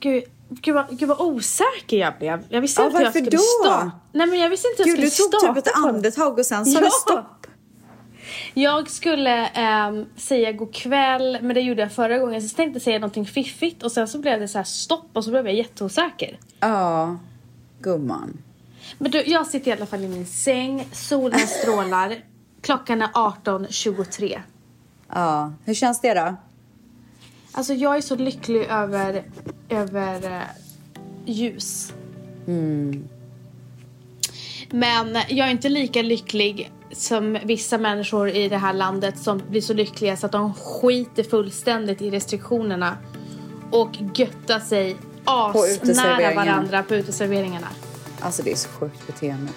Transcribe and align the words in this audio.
gud, 0.00 0.24
gud, 0.48 0.74
vad, 0.74 0.98
gud 0.98 1.08
vad 1.08 1.20
osäker 1.20 1.96
jag 1.96 2.18
blev. 2.18 2.44
Jag 2.48 2.60
visste 2.60 2.82
Ja, 2.82 2.86
inte 2.86 2.98
hur 2.98 3.04
jag 3.04 3.12
skulle 3.12 3.30
då? 3.30 3.38
starta. 3.38 3.90
Nej 4.12 4.26
men 4.26 4.38
jag 4.38 4.50
visste 4.50 4.68
inte 4.68 4.82
hur 4.82 4.90
jag 4.90 4.98
Gud, 4.98 5.12
skulle 5.12 5.28
du 5.28 5.30
tog 5.32 5.40
starta 5.40 5.54
typ 5.60 5.66
ett 5.66 5.84
andetag 5.84 6.38
och 6.38 6.46
sen 6.46 6.66
sa 6.66 6.78
Ja. 6.78 6.84
du 6.84 6.90
stopp. 6.90 7.46
Jag 8.54 8.90
skulle 8.90 9.46
ehm, 9.46 10.06
säga 10.16 10.52
god 10.52 10.74
kväll, 10.74 11.38
men 11.42 11.54
det 11.54 11.60
gjorde 11.60 11.82
jag 11.82 11.92
förra 11.92 12.18
gången. 12.18 12.42
Så 12.48 12.56
tänkte 12.56 12.76
jag 12.76 12.82
säga 12.82 12.98
någonting 12.98 13.26
fiffigt 13.26 13.82
och 13.82 13.92
sen 13.92 14.08
så 14.08 14.18
blev 14.18 14.40
det 14.40 14.48
så 14.48 14.58
här 14.58 14.64
stopp 14.64 15.06
och 15.12 15.24
så 15.24 15.30
blev 15.30 15.46
jag 15.46 15.54
jätteosäker. 15.54 16.38
Ja, 16.60 17.16
gumman. 17.80 18.38
Men 18.98 19.10
du, 19.10 19.22
jag 19.26 19.46
sitter 19.46 19.70
i 19.70 19.74
alla 19.74 19.86
fall 19.86 20.04
i 20.04 20.08
min 20.08 20.26
säng, 20.26 20.88
solen 20.92 21.40
strålar, 21.46 22.16
klockan 22.60 23.02
är 23.02 23.06
18.23. 23.08 24.40
Ja, 25.14 25.52
hur 25.64 25.74
känns 25.74 26.00
det 26.00 26.14
då? 26.14 26.36
Alltså 27.52 27.74
jag 27.74 27.96
är 27.96 28.00
så 28.00 28.16
lycklig 28.16 28.62
över, 28.62 29.24
över 29.68 30.24
eh, 30.24 30.42
ljus. 31.26 31.92
Men 34.70 35.14
jag 35.28 35.46
är 35.46 35.50
inte 35.50 35.68
lika 35.68 36.02
lycklig 36.02 36.72
som 36.92 37.38
vissa 37.44 37.78
människor 37.78 38.28
i 38.28 38.48
det 38.48 38.56
här 38.56 38.72
landet 38.72 39.18
som 39.18 39.42
blir 39.48 39.60
så 39.60 39.74
lyckliga 39.74 40.16
så 40.16 40.26
att 40.26 40.32
de 40.32 40.54
skiter 40.54 41.22
fullständigt 41.22 42.02
i 42.02 42.10
restriktionerna 42.10 42.96
och 43.70 43.90
göttar 44.14 44.60
sig 44.60 44.96
asnära 45.24 46.34
varandra 46.34 46.82
på 46.82 46.94
uteserveringarna. 46.94 47.68
Alltså 48.20 48.42
det 48.42 48.52
är 48.52 48.56
så 48.56 48.68
sjukt 48.68 49.06
beteende. 49.06 49.52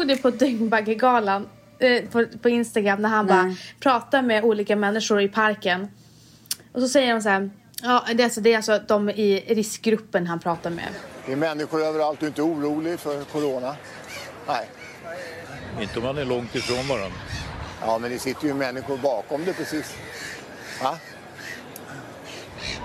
Såg 0.00 0.08
du 0.08 0.16
på 0.16 0.30
Dyngbaggegalan 0.30 1.48
eh, 1.78 2.04
på, 2.04 2.26
på 2.42 2.48
Instagram 2.48 3.02
när 3.02 3.08
han 3.08 3.26
Nej. 3.26 3.36
bara 3.36 3.54
pratar 3.80 4.22
med 4.22 4.44
olika 4.44 4.76
människor 4.76 5.20
i 5.20 5.28
parken. 5.28 5.88
Och 6.72 6.80
så 6.80 6.88
säger 6.88 7.14
de 7.14 7.22
så 7.22 7.28
här, 7.28 7.50
ja 7.82 8.04
det 8.14 8.22
är 8.22 8.24
alltså, 8.24 8.40
det 8.40 8.52
är 8.52 8.56
alltså 8.56 8.80
de 8.88 9.10
i 9.10 9.44
riskgruppen 9.48 10.26
han 10.26 10.38
pratar 10.38 10.70
med. 10.70 10.88
Det 11.26 11.32
är 11.32 11.36
människor 11.36 11.82
överallt. 11.82 12.20
Du 12.20 12.26
är 12.26 12.28
inte 12.30 12.42
orolig 12.42 13.00
för 13.00 13.24
corona? 13.24 13.76
Nej. 14.46 14.68
Inte 15.80 15.98
om 15.98 16.04
man 16.04 16.18
är 16.18 16.24
långt 16.24 16.54
ifrån 16.54 16.88
varandra. 16.88 17.18
Ja, 17.80 17.98
men 17.98 18.10
det 18.10 18.18
sitter 18.18 18.46
ju 18.46 18.54
människor 18.54 18.96
bakom 18.96 19.44
det 19.44 19.52
precis. 19.52 19.96
Va? 20.82 20.98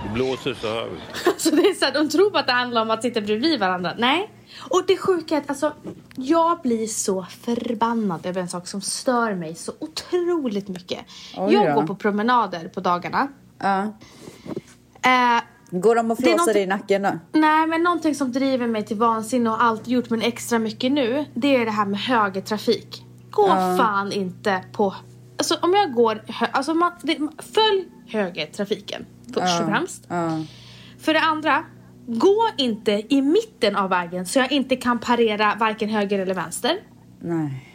Det 0.02 0.14
blåser 0.14 0.54
så 0.54 0.74
här. 0.74 0.88
Alltså 1.26 1.50
det 1.50 1.62
är 1.62 1.74
så 1.74 1.84
här, 1.84 1.92
de 1.92 2.08
tror 2.08 2.30
på 2.30 2.38
att 2.38 2.46
det 2.46 2.52
handlar 2.52 2.82
om 2.82 2.90
att 2.90 3.02
sitta 3.02 3.20
bredvid 3.20 3.60
varandra. 3.60 3.94
Nej. 3.98 4.30
Och 4.60 4.84
det 4.86 4.96
sjuka 4.96 5.36
är 5.36 5.40
att 5.40 5.50
alltså, 5.50 5.72
jag 6.14 6.60
blir 6.62 6.86
så 6.86 7.26
förbannad 7.40 8.26
över 8.26 8.40
en 8.40 8.48
sak 8.48 8.66
som 8.66 8.80
stör 8.80 9.34
mig 9.34 9.54
så 9.54 9.72
otroligt 9.78 10.68
mycket. 10.68 10.98
Oj 11.36 11.54
jag 11.54 11.66
då. 11.66 11.80
går 11.80 11.86
på 11.86 11.94
promenader 11.94 12.68
på 12.68 12.80
dagarna. 12.80 13.28
Ja. 13.58 13.82
Eh, 15.02 15.42
Går 15.70 15.94
de 15.94 16.10
och 16.10 16.18
flåsar 16.18 16.56
i 16.56 16.66
nacken 16.66 17.02
då? 17.02 17.10
Nej, 17.32 17.66
men 17.66 17.82
någonting 17.82 18.14
som 18.14 18.32
driver 18.32 18.66
mig 18.66 18.84
till 18.84 18.96
vansinne 18.96 19.50
och 19.50 19.62
alltid 19.62 19.92
gjort 19.92 20.10
men 20.10 20.22
extra 20.22 20.58
mycket 20.58 20.92
nu, 20.92 21.24
det 21.34 21.56
är 21.56 21.64
det 21.64 21.70
här 21.70 21.86
med 21.86 22.00
högertrafik. 22.00 23.04
Gå 23.30 23.46
fan 23.48 24.12
inte 24.12 24.64
på... 24.72 24.94
Alltså 25.38 25.58
om 25.62 25.74
jag 25.74 25.92
går... 25.92 26.22
Alltså 26.52 26.74
man, 26.74 26.92
det, 27.02 27.18
följ 27.38 27.84
högertrafiken 28.06 29.06
först 29.26 29.60
och 29.60 29.68
främst. 29.68 30.04
Ja. 30.08 30.44
För 30.98 31.14
det 31.14 31.20
andra, 31.20 31.64
gå 32.06 32.48
inte 32.56 33.02
i 33.08 33.22
mitten 33.22 33.76
av 33.76 33.90
vägen 33.90 34.26
så 34.26 34.38
jag 34.38 34.52
inte 34.52 34.76
kan 34.76 34.98
parera 34.98 35.54
varken 35.60 35.88
höger 35.88 36.18
eller 36.18 36.34
vänster. 36.34 36.78
Nej. 37.20 37.72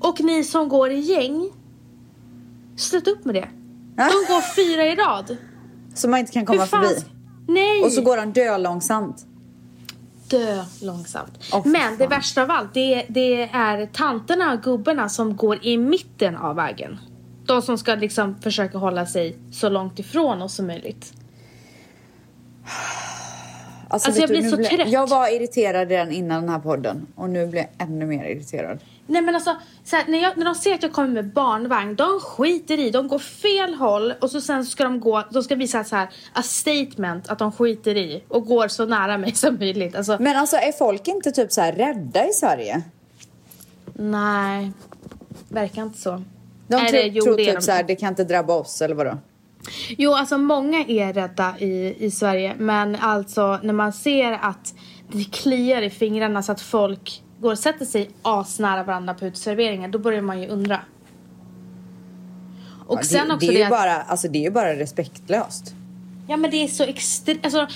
Och 0.00 0.20
ni 0.20 0.44
som 0.44 0.68
går 0.68 0.90
i 0.90 0.98
gäng, 0.98 1.50
sluta 2.76 3.10
upp 3.10 3.24
med 3.24 3.34
det. 3.34 3.48
De 3.96 4.32
går 4.32 4.54
fyra 4.54 4.86
i 4.86 4.94
rad. 4.94 5.36
Så 5.94 6.08
man 6.08 6.20
inte 6.20 6.32
kan 6.32 6.46
komma 6.46 6.66
förbi. 6.66 7.04
Nej! 7.48 7.82
Och 7.82 7.92
så 7.92 8.02
går 8.02 8.18
han 8.18 8.32
dö 8.32 8.58
långsamt. 8.58 9.26
dö 10.28 10.64
långsamt. 10.80 11.38
Fy 11.64 11.70
Men 11.70 11.98
det 11.98 12.06
värsta 12.06 12.42
av 12.42 12.50
allt, 12.50 12.74
det 12.74 12.94
är, 12.94 13.06
det 13.08 13.42
är 13.42 13.86
tanterna 13.86 14.52
och 14.52 14.62
gubbarna 14.62 15.08
som 15.08 15.36
går 15.36 15.64
i 15.64 15.76
mitten 15.76 16.36
av 16.36 16.56
vägen. 16.56 16.98
De 17.46 17.62
som 17.62 17.78
ska 17.78 17.94
liksom 17.94 18.40
försöka 18.40 18.78
hålla 18.78 19.06
sig 19.06 19.38
så 19.52 19.68
långt 19.68 19.98
ifrån 19.98 20.42
oss 20.42 20.54
som 20.54 20.66
möjligt. 20.66 21.12
Alltså, 23.92 24.10
vet 24.10 24.20
jag 24.20 24.28
du, 24.28 24.40
blir 24.40 24.50
så 24.50 24.76
trött. 24.76 24.88
Jag 24.88 25.08
var 25.08 25.34
irriterad 25.36 25.88
redan 25.88 26.12
innan 26.12 26.40
den 26.40 26.50
här 26.50 26.58
podden. 26.58 27.06
Och 27.14 27.30
nu 27.30 27.46
blir 27.46 27.60
jag 27.60 27.88
ännu 27.88 28.06
mer 28.06 28.24
irriterad. 28.24 28.78
Nej 29.06 29.22
men 29.22 29.34
alltså, 29.34 29.56
så 29.84 29.96
här, 29.96 30.04
när, 30.08 30.22
jag, 30.22 30.36
när 30.36 30.44
de 30.44 30.54
ser 30.54 30.74
att 30.74 30.82
jag 30.82 30.92
kommer 30.92 31.08
med 31.08 31.32
barnvagn, 31.32 31.94
de 31.94 32.20
skiter 32.20 32.80
i, 32.80 32.90
de 32.90 33.08
går 33.08 33.18
fel 33.18 33.74
håll 33.74 34.14
och 34.20 34.30
så 34.30 34.40
sen 34.40 34.64
ska 34.64 34.84
de 34.84 35.00
gå, 35.00 35.22
de 35.30 35.42
ska 35.42 35.54
visa 35.54 35.84
så 35.84 35.96
här, 35.96 36.08
a 36.32 36.42
statement 36.42 37.28
att 37.28 37.38
de 37.38 37.52
skiter 37.52 37.96
i 37.96 38.24
och 38.28 38.46
går 38.46 38.68
så 38.68 38.86
nära 38.86 39.18
mig 39.18 39.32
som 39.34 39.54
möjligt. 39.54 39.96
Alltså, 39.96 40.16
Men 40.20 40.36
alltså 40.36 40.56
är 40.56 40.72
folk 40.72 41.08
inte 41.08 41.32
typ 41.32 41.52
så 41.52 41.60
här 41.60 41.72
rädda 41.72 42.28
i 42.28 42.32
Sverige? 42.32 42.82
nej, 43.94 44.72
verkar 45.48 45.82
inte 45.82 45.98
så. 45.98 46.22
De 46.66 46.86
tror, 46.86 47.02
jo, 47.02 47.24
tror 47.24 47.36
det 47.36 47.44
typ 47.44 47.54
de. 47.54 47.62
så 47.62 47.72
här, 47.72 47.82
det 47.82 47.94
kan 47.94 48.08
inte 48.08 48.24
drabba 48.24 48.54
oss 48.54 48.82
eller 48.82 48.94
vadå? 48.94 49.18
Jo, 49.98 50.12
alltså 50.14 50.38
många 50.38 50.84
är 50.88 51.12
rädda 51.12 51.58
i, 51.58 51.96
i 52.04 52.10
Sverige. 52.10 52.54
Men 52.58 52.96
alltså 52.96 53.60
när 53.62 53.72
man 53.72 53.92
ser 53.92 54.32
att 54.32 54.74
det 55.12 55.24
kliar 55.24 55.82
i 55.82 55.90
fingrarna 55.90 56.42
så 56.42 56.52
att 56.52 56.60
folk 56.60 57.22
går 57.40 57.52
och 57.52 57.58
sätter 57.58 57.84
sig 57.84 58.10
asnära 58.22 58.82
varandra 58.82 59.14
på 59.14 59.26
uteserveringar, 59.26 59.88
då 59.88 59.98
börjar 59.98 60.22
man 60.22 60.40
ju 60.42 60.48
undra. 60.48 60.80
Och 62.86 62.98
Ja, 62.98 63.02
sen 63.02 63.28
det, 63.28 63.34
också 63.34 63.46
det 63.46 63.52
är 63.52 63.54
det, 63.54 63.58
ju 63.58 63.64
att, 63.64 63.70
bara, 63.70 64.02
alltså 64.02 64.28
det 64.28 64.38
är 64.38 64.42
ju 64.42 64.50
bara 64.50 64.76
respektlöst. 64.76 65.74
Ja 66.28 66.36
men 66.36 66.50
det 66.50 66.56
är 66.56 66.68
så 66.68 66.84
extremt, 66.84 67.44
alltså 67.44 67.66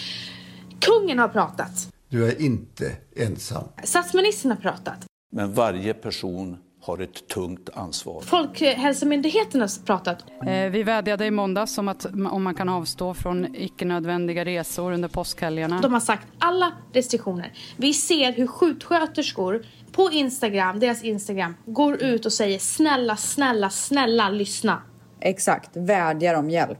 kungen 0.80 1.18
har 1.18 1.28
pratat. 1.28 1.88
Du 2.08 2.28
är 2.28 2.40
inte 2.42 2.92
ensam. 3.16 3.64
Statsministern 3.84 4.50
har 4.50 4.58
pratat. 4.58 5.06
Men 5.32 5.54
varje 5.54 5.94
person 5.94 6.56
har 6.86 6.98
ett 6.98 7.28
tungt 7.28 7.68
ansvar. 7.74 8.20
Folkhälsomyndigheten 8.20 9.60
har 9.60 9.84
pratat. 9.84 10.24
Eh, 10.46 10.70
Vi 10.70 10.82
vädjade 10.82 11.26
i 11.26 11.30
måndags 11.30 11.78
om 11.78 11.88
att 11.88 12.04
om 12.30 12.42
man 12.42 12.54
kan 12.54 12.68
avstå 12.68 13.14
från 13.14 13.56
icke-nödvändiga 13.56 14.44
resor 14.44 14.92
under 14.92 15.08
påskhelgerna. 15.08 15.80
De 15.80 15.92
har 15.92 16.00
sagt 16.00 16.26
alla 16.38 16.72
restriktioner. 16.92 17.52
Vi 17.76 17.92
ser 17.94 18.32
hur 18.32 18.46
sjuksköterskor 18.46 19.64
på 19.92 20.10
Instagram, 20.12 20.80
deras 20.80 21.04
Instagram, 21.04 21.54
går 21.66 22.02
ut 22.02 22.26
och 22.26 22.32
säger 22.32 22.58
snälla, 22.58 23.16
snälla, 23.16 23.70
snälla 23.70 24.28
lyssna. 24.28 24.82
Exakt, 25.20 25.70
vädjar 25.76 26.34
om 26.34 26.50
hjälp. 26.50 26.78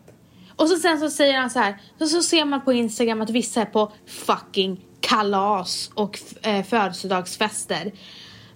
Och 0.57 0.69
så 0.69 0.77
sen 0.77 1.01
så 1.01 1.11
säger 1.11 1.39
han 1.39 1.51
så 1.51 1.59
här, 1.59 1.81
så, 1.99 2.07
så 2.07 2.23
ser 2.23 2.45
man 2.45 2.65
på 2.65 2.73
Instagram 2.73 3.21
att 3.21 3.31
vissa 3.31 3.61
är 3.61 3.65
på 3.65 3.93
fucking 4.07 4.81
kalas 5.01 5.91
och 5.95 6.19
eh, 6.43 6.65
födelsedagsfester. 6.65 7.93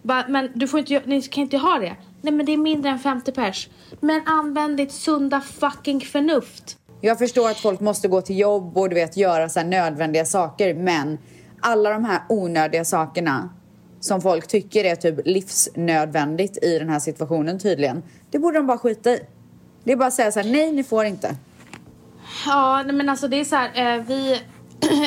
Bara, 0.02 0.24
men 0.28 0.50
du 0.54 0.68
får 0.68 0.80
inte, 0.80 1.02
ni 1.06 1.22
kan 1.22 1.42
inte 1.42 1.58
ha 1.58 1.78
det. 1.78 1.96
Nej 2.22 2.32
men 2.32 2.46
det 2.46 2.52
är 2.52 2.56
mindre 2.56 2.90
än 2.90 2.98
50 2.98 3.32
pers. 3.32 3.68
Men 4.00 4.22
använd 4.26 4.76
ditt 4.76 4.92
sunda 4.92 5.40
fucking 5.40 6.00
förnuft. 6.00 6.76
Jag 7.00 7.18
förstår 7.18 7.50
att 7.50 7.58
folk 7.58 7.80
måste 7.80 8.08
gå 8.08 8.20
till 8.20 8.38
jobb 8.38 8.78
och 8.78 8.88
du 8.88 8.94
vet 8.94 9.16
göra 9.16 9.48
så 9.48 9.62
nödvändiga 9.62 10.24
saker 10.24 10.74
men 10.74 11.18
alla 11.60 11.90
de 11.90 12.04
här 12.04 12.20
onödiga 12.28 12.84
sakerna 12.84 13.50
som 14.00 14.20
folk 14.20 14.46
tycker 14.46 14.84
är 14.84 14.96
typ 14.96 15.18
livsnödvändigt 15.24 16.64
i 16.64 16.78
den 16.78 16.88
här 16.88 16.98
situationen 16.98 17.58
tydligen. 17.58 18.02
Det 18.30 18.38
borde 18.38 18.58
de 18.58 18.66
bara 18.66 18.78
skita 18.78 19.10
i. 19.10 19.20
Det 19.84 19.92
är 19.92 19.96
bara 19.96 20.08
att 20.08 20.14
säga 20.14 20.32
så 20.32 20.40
här, 20.40 20.52
nej 20.52 20.72
ni 20.72 20.84
får 20.84 21.04
inte. 21.04 21.36
Ja, 22.46 22.84
men 22.92 23.08
alltså 23.08 23.28
det 23.28 23.40
är 23.40 23.44
så 23.44 23.56
här, 23.56 23.96
eh, 23.96 24.04
vi, 24.04 24.40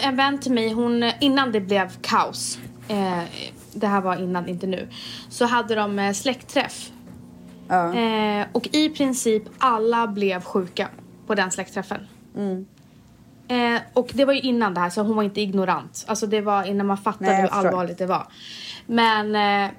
en 0.03 0.15
vän 0.15 0.39
till 0.39 0.51
mig, 0.51 0.73
hon, 0.73 1.11
innan 1.21 1.51
det 1.51 1.61
blev 1.61 1.89
kaos, 2.01 2.59
eh, 2.87 3.23
det 3.75 3.87
här 3.87 4.01
var 4.01 4.15
innan, 4.15 4.47
inte 4.49 4.67
nu, 4.67 4.87
så 5.29 5.45
hade 5.45 5.75
de 5.75 5.99
eh, 5.99 6.13
släktträff. 6.13 6.91
Ja. 7.67 7.93
Eh, 7.93 8.45
och 8.51 8.67
i 8.71 8.89
princip 8.89 9.43
alla 9.57 10.07
blev 10.07 10.43
sjuka 10.43 10.87
på 11.27 11.35
den 11.35 11.51
släktträffen. 11.51 12.07
Eh, 13.47 13.81
och 13.93 14.11
det 14.13 14.25
var 14.25 14.33
ju 14.33 14.39
innan 14.39 14.73
det 14.73 14.79
här, 14.79 14.89
så 14.89 15.01
hon 15.01 15.15
var 15.15 15.23
inte 15.23 15.41
ignorant. 15.41 16.05
Alltså 16.07 16.27
det 16.27 16.41
var 16.41 16.63
innan 16.63 16.87
man 16.87 16.97
fattade 16.97 17.31
Nej, 17.31 17.41
hur 17.41 17.49
allvarligt 17.49 17.97
det 17.97 18.05
var. 18.05 18.27
Men, 18.85 19.35
eh, 19.35 19.71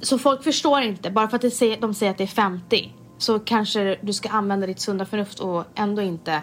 så 0.00 0.18
folk 0.18 0.44
förstår 0.44 0.80
inte, 0.80 1.10
bara 1.10 1.28
för 1.28 1.36
att 1.36 1.42
det 1.42 1.50
säger, 1.50 1.80
de 1.80 1.94
säger 1.94 2.12
att 2.12 2.18
det 2.18 2.24
är 2.24 2.26
50 2.26 2.92
så 3.18 3.38
kanske 3.38 3.96
du 4.00 4.12
ska 4.12 4.28
använda 4.28 4.66
ditt 4.66 4.80
sunda 4.80 5.06
förnuft 5.06 5.40
och 5.40 5.64
ändå 5.74 6.02
inte 6.02 6.42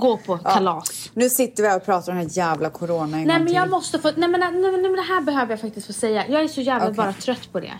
gå 0.00 0.16
på 0.16 0.38
kalas. 0.38 1.10
Nu 1.14 1.28
sitter 1.28 1.62
vi 1.62 1.68
här 1.68 1.76
och 1.76 1.84
pratar 1.84 2.12
om 2.12 2.18
den 2.18 2.26
här 2.28 2.38
jävla 2.38 2.70
corona 2.70 3.02
en 3.02 3.26
Nej 3.26 3.38
men 3.38 3.46
till. 3.46 3.56
jag 3.56 3.70
måste 3.70 3.98
få, 3.98 4.10
nej 4.16 4.28
men, 4.28 4.40
nej, 4.40 4.52
nej, 4.52 4.82
men 4.82 4.92
det 4.92 5.02
här 5.02 5.20
behöver 5.20 5.52
jag 5.52 5.60
faktiskt 5.60 5.86
få 5.86 5.92
säga. 5.92 6.28
Jag 6.28 6.42
är 6.42 6.48
så 6.48 6.60
jävla 6.60 6.84
Okej. 6.84 6.96
bara 6.96 7.12
trött 7.12 7.52
på 7.52 7.60
det. 7.60 7.74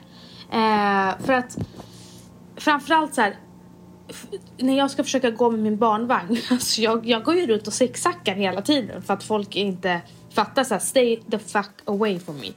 Eh, 0.53 1.27
för 1.27 1.33
att 1.33 1.59
framförallt 2.57 3.15
så 3.15 3.21
här, 3.21 3.37
när 4.57 4.79
jag 4.79 4.91
ska 4.91 5.05
försöka 5.05 5.31
gå 5.31 5.51
med 5.51 5.61
min 5.61 5.77
barnvagn, 5.77 6.37
alltså 6.51 6.81
jag, 6.81 7.07
jag 7.07 7.25
går 7.25 7.35
ju 7.35 7.47
runt 7.47 7.67
och 7.67 7.73
zigzaggar 7.73 8.35
hela 8.35 8.63
tiden 8.63 9.03
för 9.03 9.15
att 9.15 9.25
folk 9.25 9.57
inte 9.57 10.01
fattar 10.35 10.65
så 10.65 10.75
här, 10.75 10.81
stay 10.81 11.23
the 11.31 11.39
fuck 11.39 11.71
away 11.85 12.21
from 12.21 12.37
me. 12.37 12.49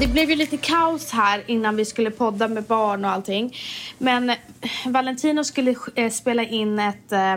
Det 0.00 0.06
blev 0.06 0.30
ju 0.30 0.36
lite 0.36 0.56
kaos 0.56 1.10
här 1.12 1.42
innan 1.46 1.76
vi 1.76 1.84
skulle 1.84 2.10
podda 2.10 2.48
med 2.48 2.64
barn 2.64 3.04
och 3.04 3.10
allting. 3.10 3.56
Men 3.98 4.30
eh, 4.30 4.36
Valentino 4.86 5.44
skulle 5.44 5.74
eh, 5.94 6.10
spela 6.10 6.42
in 6.42 6.78
ett 6.78 7.12
eh, 7.12 7.32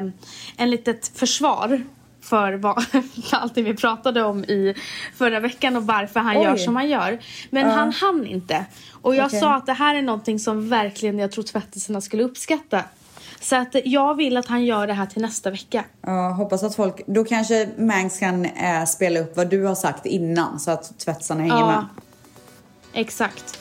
en 0.58 0.70
litet 0.70 1.12
försvar 1.18 1.84
för 2.22 2.54
vad, 2.54 2.84
för 3.30 3.38
allting 3.38 3.66
vi 3.66 3.76
pratade 3.76 4.24
om 4.24 4.44
i 4.44 4.76
förra 5.16 5.40
veckan 5.40 5.76
och 5.76 5.84
varför 5.88 6.20
han 6.20 6.38
Oj. 6.38 6.44
gör 6.44 6.56
som 6.56 6.76
han 6.76 6.90
gör. 6.90 7.20
Men 7.50 7.70
han 7.70 7.92
hann 7.92 8.26
inte. 8.26 8.66
Och 9.02 9.16
jag 9.16 9.26
Okej. 9.26 9.40
sa 9.40 9.56
att 9.56 9.66
det 9.66 9.74
här 9.74 9.96
är 9.96 10.02
någonting 10.02 10.40
som 10.40 10.70
verkligen 10.70 11.20
jag 11.20 11.32
tror 11.32 11.44
tvättisarna 11.44 12.02
skulle 12.02 12.24
uppskatta. 12.24 12.84
Så 13.40 13.56
att 13.56 13.76
jag 13.86 14.16
vill 14.16 14.38
att 14.38 14.48
han 14.48 14.66
gör 14.66 14.88
det 14.88 14.94
här 14.94 15.06
till 15.06 15.22
nästa 15.22 15.52
vecka. 15.52 15.84
Ja, 16.02 16.30
hoppas 16.30 16.64
att 16.64 16.76
folk... 16.76 17.02
Då 17.08 17.24
kanske 17.24 17.70
Mangs 17.78 18.20
kan 18.20 18.46
eh, 18.46 18.86
spela 18.86 19.20
upp 19.20 19.38
vad 19.38 19.50
du 19.50 19.66
har 19.66 19.76
sagt 19.76 20.06
innan 20.06 20.60
så 20.60 20.72
att 20.72 21.00
tvättsarna 21.00 21.42
hänger 21.42 21.56
Ja. 21.56 21.66
med. 21.68 21.86
Exakt. 22.94 23.60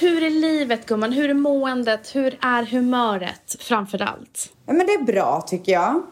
Hur 0.00 0.22
är 0.22 0.30
livet 0.30 0.86
gumman? 0.86 1.12
Hur 1.12 1.30
är 1.30 1.34
måendet? 1.34 2.14
Hur 2.14 2.38
är 2.42 2.62
humöret 2.62 3.56
framför 3.58 4.02
allt? 4.02 4.52
Ja, 4.66 4.72
men 4.72 4.86
det 4.86 4.92
är 4.92 5.02
bra 5.02 5.40
tycker 5.40 5.72
jag. 5.72 6.02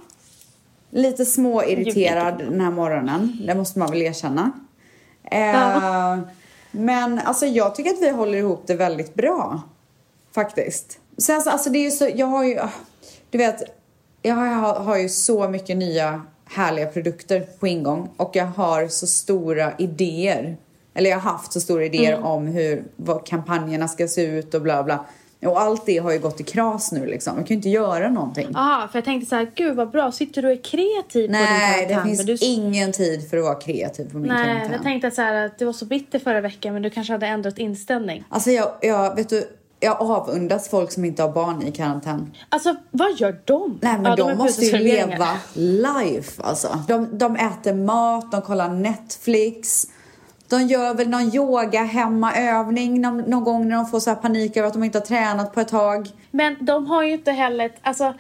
Lite 0.91 1.25
småirriterad 1.25 2.39
den 2.39 2.61
här 2.61 2.71
morgonen. 2.71 3.43
Det 3.47 3.55
måste 3.55 3.79
man 3.79 3.91
väl 3.91 4.03
erkänna. 4.03 4.53
Eh, 5.31 5.39
Ja. 5.41 6.21
Men 6.71 7.19
alltså 7.19 7.47
jag 7.47 7.75
tycker 7.75 7.91
att 7.91 8.03
vi 8.03 8.11
håller 8.11 8.39
ihop 8.39 8.63
det 8.67 8.75
väldigt 8.75 9.15
bra. 9.15 9.63
Faktiskt. 10.35 10.99
Sen 11.19 11.41
så, 11.41 11.51
alltså 11.51 11.71
det 11.71 11.79
är 11.79 11.83
ju 11.85 11.91
så, 11.91 12.09
jag 12.15 12.27
har 12.27 12.45
ju, 12.45 12.59
ah, 12.59 12.71
du 13.31 13.39
vet, 13.39 13.63
jag 14.23 14.35
har, 14.35 14.75
har 14.81 14.97
ju 14.99 15.09
så 15.09 15.49
mycket 15.49 15.77
nya 15.77 16.23
härliga 16.45 16.87
produkter 16.87 17.41
på 17.61 17.67
ingång 17.67 18.09
och 18.17 18.31
jag 18.37 18.47
har 18.47 18.89
så 18.89 19.07
stora 19.07 19.73
idéer. 19.79 20.57
Eller 20.95 21.11
jag 21.11 21.19
har 21.19 21.31
haft 21.33 21.53
så 21.53 21.61
stora 21.61 21.85
idéer 21.85 22.13
Mm. 22.13 22.25
om 22.25 22.47
hur 22.47 22.85
vad 22.97 23.27
kampanjerna 23.27 23.89
ska 23.89 24.09
se 24.09 24.23
ut 24.27 24.55
och 24.55 24.63
bla 24.63 24.83
bla. 24.83 25.05
Och 25.47 25.61
allt 25.61 25.87
det 25.87 25.99
har 25.99 26.13
ju 26.13 26.19
gått 26.19 26.41
i 26.41 26.43
kras 26.45 26.93
nu 26.93 27.07
liksom. 27.07 27.37
Jag 27.37 27.47
kan 27.47 27.55
ju 27.55 27.57
inte 27.57 27.69
göra 27.69 28.11
någonting. 28.11 28.49
Jaha, 28.55 28.89
för 28.89 28.99
jag 28.99 29.05
tänkte 29.05 29.29
så 29.31 29.37
här, 29.37 29.51
gud 29.55 29.77
vad 29.77 29.91
bra, 29.91 30.13
sitter 30.13 30.43
du 30.43 30.49
och 30.49 30.55
är 30.55 30.63
kreativ 30.63 31.13
på 31.13 31.19
din 31.19 31.31
Nej, 31.33 31.87
det 31.87 32.03
finns 32.05 32.25
du... 32.27 32.37
ingen 32.47 32.93
tid 32.93 33.31
för 33.31 33.37
att 33.37 33.45
vara 33.45 33.55
kreativ 33.55 34.11
på 34.13 34.19
min 34.19 34.33
Nej, 34.33 34.45
karantän. 34.45 34.73
jag 34.73 34.83
tänkte 34.83 35.11
så 35.11 35.23
här 35.23 35.47
att 35.47 35.59
du 35.59 35.65
var 35.65 35.73
så 35.73 35.85
bitter 35.85 36.19
förra 36.19 36.41
veckan 36.41 36.73
men 36.73 36.83
du 36.83 36.91
kanske 36.91 37.13
hade 37.13 37.27
ändrat 37.27 37.59
inställning. 37.59 38.25
Alltså 38.29 38.51
jag, 38.51 38.71
jag, 38.81 39.17
vet 39.17 39.29
du, 39.29 39.49
jag 39.81 40.01
avundas 40.03 40.69
folk 40.69 40.93
som 40.93 41.05
inte 41.05 41.23
har 41.23 41.33
barn 41.33 41.63
i 41.63 41.73
karantän. 41.73 42.33
Alltså, 42.49 42.75
vad 42.91 43.17
gör 43.21 43.41
de? 43.45 43.79
Nej 43.83 43.93
men 43.99 44.05
Ja, 44.05 44.17
de, 44.17 44.37
på 44.37 44.43
måste 44.43 44.65
ju 44.65 44.79
leva 44.79 45.29
life 45.55 46.43
alltså. 46.43 46.79
De, 46.89 47.19
de 47.19 47.37
äter 47.37 47.75
mat, 47.75 48.33
de 48.33 48.43
kollar 48.43 48.69
Netflix. 48.69 49.87
De 50.49 50.63
gör 50.63 50.95
väl 50.95 51.09
någon 51.09 51.35
yoga 51.35 51.85
hemmaövning 51.85 53.01
någon, 53.01 53.19
någon 53.19 53.45
gång 53.45 53.69
när 53.69 53.77
de 53.77 53.87
får 53.87 54.01
så 54.01 54.11
här 54.11 54.17
panik 54.17 54.57
över 54.57 54.69
att 54.69 54.75
de 54.75 54.85
inte 54.85 54.99
har 54.99 55.07
tränat 55.07 55.55
på 55.55 55.61
ett 55.61 55.69
tag. 55.69 56.09
Men 56.31 56.57
de 56.61 56.87
har 56.87 57.03
ju 57.03 57.13
inte 57.13 57.33
heller, 57.33 57.73
alltså... 57.83 58.15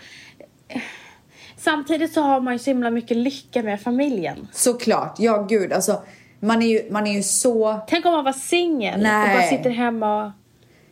Samtidigt 1.56 2.12
så 2.12 2.20
har 2.20 2.40
man 2.40 2.52
ju 2.52 2.58
så 2.58 2.70
himla 2.70 2.90
mycket 2.90 3.16
lycka 3.16 3.62
med 3.62 3.80
familjen. 3.80 4.48
Såklart, 4.52 5.14
ja 5.18 5.42
gud 5.42 5.72
alltså. 5.72 6.02
Man 6.40 6.62
är 6.62 6.66
ju, 6.66 6.92
man 6.92 7.06
är 7.06 7.12
ju 7.12 7.22
så... 7.22 7.80
Tänk 7.88 8.06
om 8.06 8.12
man 8.12 8.24
var 8.24 8.32
singel 8.32 9.00
och 9.00 9.06
bara 9.06 9.42
sitter 9.42 9.70
hemma 9.70 10.24
och... 10.24 10.30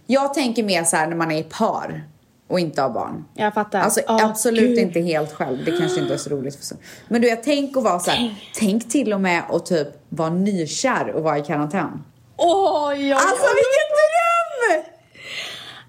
Jag 0.07 0.35
tänker 0.35 0.63
mer 0.63 0.85
så 0.85 0.97
här 0.97 1.07
när 1.07 1.17
man 1.17 1.31
är 1.31 1.39
i 1.39 1.43
par 1.43 2.05
och 2.53 2.61
inte 2.61 2.83
har 2.83 2.91
barn. 2.91 3.25
Jag 3.35 3.55
fattar. 3.55 3.81
Alltså 3.81 4.01
Ja, 4.07 4.25
absolut 4.25 4.69
gud. 4.69 4.79
inte 4.79 5.01
helt 5.01 5.33
själv. 5.33 5.65
Det 5.65 5.79
kanske 5.79 6.01
inte 6.01 6.15
är 6.15 6.19
så 6.19 6.31
roligt 6.31 6.57
för 6.57 6.65
så. 6.65 6.75
Men 7.09 7.21
du 7.23 7.31
vet, 7.31 7.43
tänk 7.43 7.77
att 7.77 7.83
vara 7.83 7.99
så 7.99 8.11
här. 8.11 8.35
Tänk 8.55 8.89
till 8.89 9.13
och 9.13 9.21
med 9.21 9.43
att 9.51 9.67
typ 9.67 9.89
vara 10.09 10.31
nykär 10.31 11.11
och 11.11 11.23
vara 11.23 11.39
i 11.39 11.43
karantän. 11.43 12.05
Oj, 12.37 12.99
oj. 12.99 13.13
Alltså 13.13 13.47
vilken 13.47 13.89
dröm! 13.93 14.85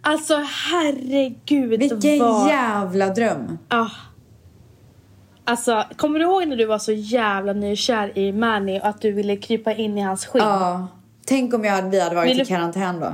Alltså 0.02 0.36
herregud 0.72 1.80
Vilken 1.80 2.20
vad... 2.20 2.48
jävla 2.50 3.08
dröm. 3.08 3.58
Ah. 3.68 3.88
Alltså, 5.46 5.84
kommer 5.98 6.20
du 6.20 6.26
ihåg 6.26 6.48
när 6.48 6.56
du 6.56 6.66
var 6.66 6.80
så 6.80 6.92
jävla 6.92 7.54
nykär 7.54 8.18
i 8.18 8.32
Manny 8.32 8.80
och 8.80 8.88
att 8.88 9.02
du 9.02 9.12
ville 9.12 9.38
krypa 9.38 9.74
in 9.74 9.98
i 9.98 10.02
hans 10.02 10.26
skinn? 10.26 10.44
Ja. 10.44 10.88
Tänk 11.26 11.54
om 11.54 11.66
jag 11.66 11.90
vi 11.90 12.00
hade 12.00 12.16
varit 12.16 12.30
Vill 12.32 12.42
i 12.42 12.46
karantän 12.46 13.00
då. 13.00 13.14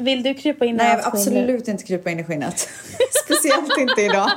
Vill 0.00 0.22
du 0.22 0.34
krypa 0.34 0.64
in 0.64 0.74
i 0.74 0.78
Nej, 0.78 0.86
jag 0.86 0.94
hans 1.02 1.06
absolut 1.06 1.68
inte 1.68 1.84
krypa 1.84 2.10
in 2.10 2.20
i 2.20 2.24
skinnet. 2.24 2.58
Speciellt 3.24 3.78
inte 3.78 4.02
idag. 4.02 4.30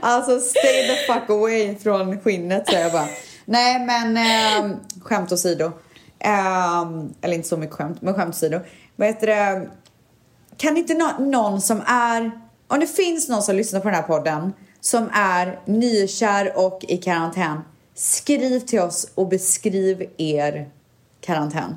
Alltså 0.00 0.40
stay 0.40 0.86
the 0.88 1.12
fuck 1.12 1.30
away 1.30 1.76
från 1.76 2.20
skinnet 2.20 2.66
säger 2.66 2.82
jag 2.82 2.92
bara. 2.92 3.08
Nej 3.44 3.78
men 3.86 4.16
eh, 4.16 4.76
skämt 5.00 5.32
åsido. 5.32 5.64
Eh, 6.18 6.80
eller 7.20 7.34
inte 7.34 7.48
så 7.48 7.56
mycket 7.56 7.74
skämt, 7.76 8.02
men 8.02 8.14
skämt 8.14 8.34
åsido. 8.34 8.60
Vad 8.96 9.08
heter 9.08 9.26
det? 9.26 9.68
Kan 10.56 10.76
inte 10.76 10.94
nå- 10.94 11.16
någon 11.18 11.60
som 11.60 11.82
är, 11.86 12.30
om 12.68 12.80
det 12.80 12.86
finns 12.86 13.28
någon 13.28 13.42
som 13.42 13.56
lyssnar 13.56 13.80
på 13.80 13.88
den 13.88 13.94
här 13.94 14.02
podden 14.02 14.52
som 14.80 15.10
är 15.12 15.60
nykär 15.64 16.52
och 16.58 16.84
i 16.88 16.96
karantän. 16.96 17.60
Skriv 17.94 18.60
till 18.60 18.80
oss 18.80 19.08
och 19.14 19.28
beskriv 19.28 20.10
er 20.16 20.68
karantän. 21.20 21.76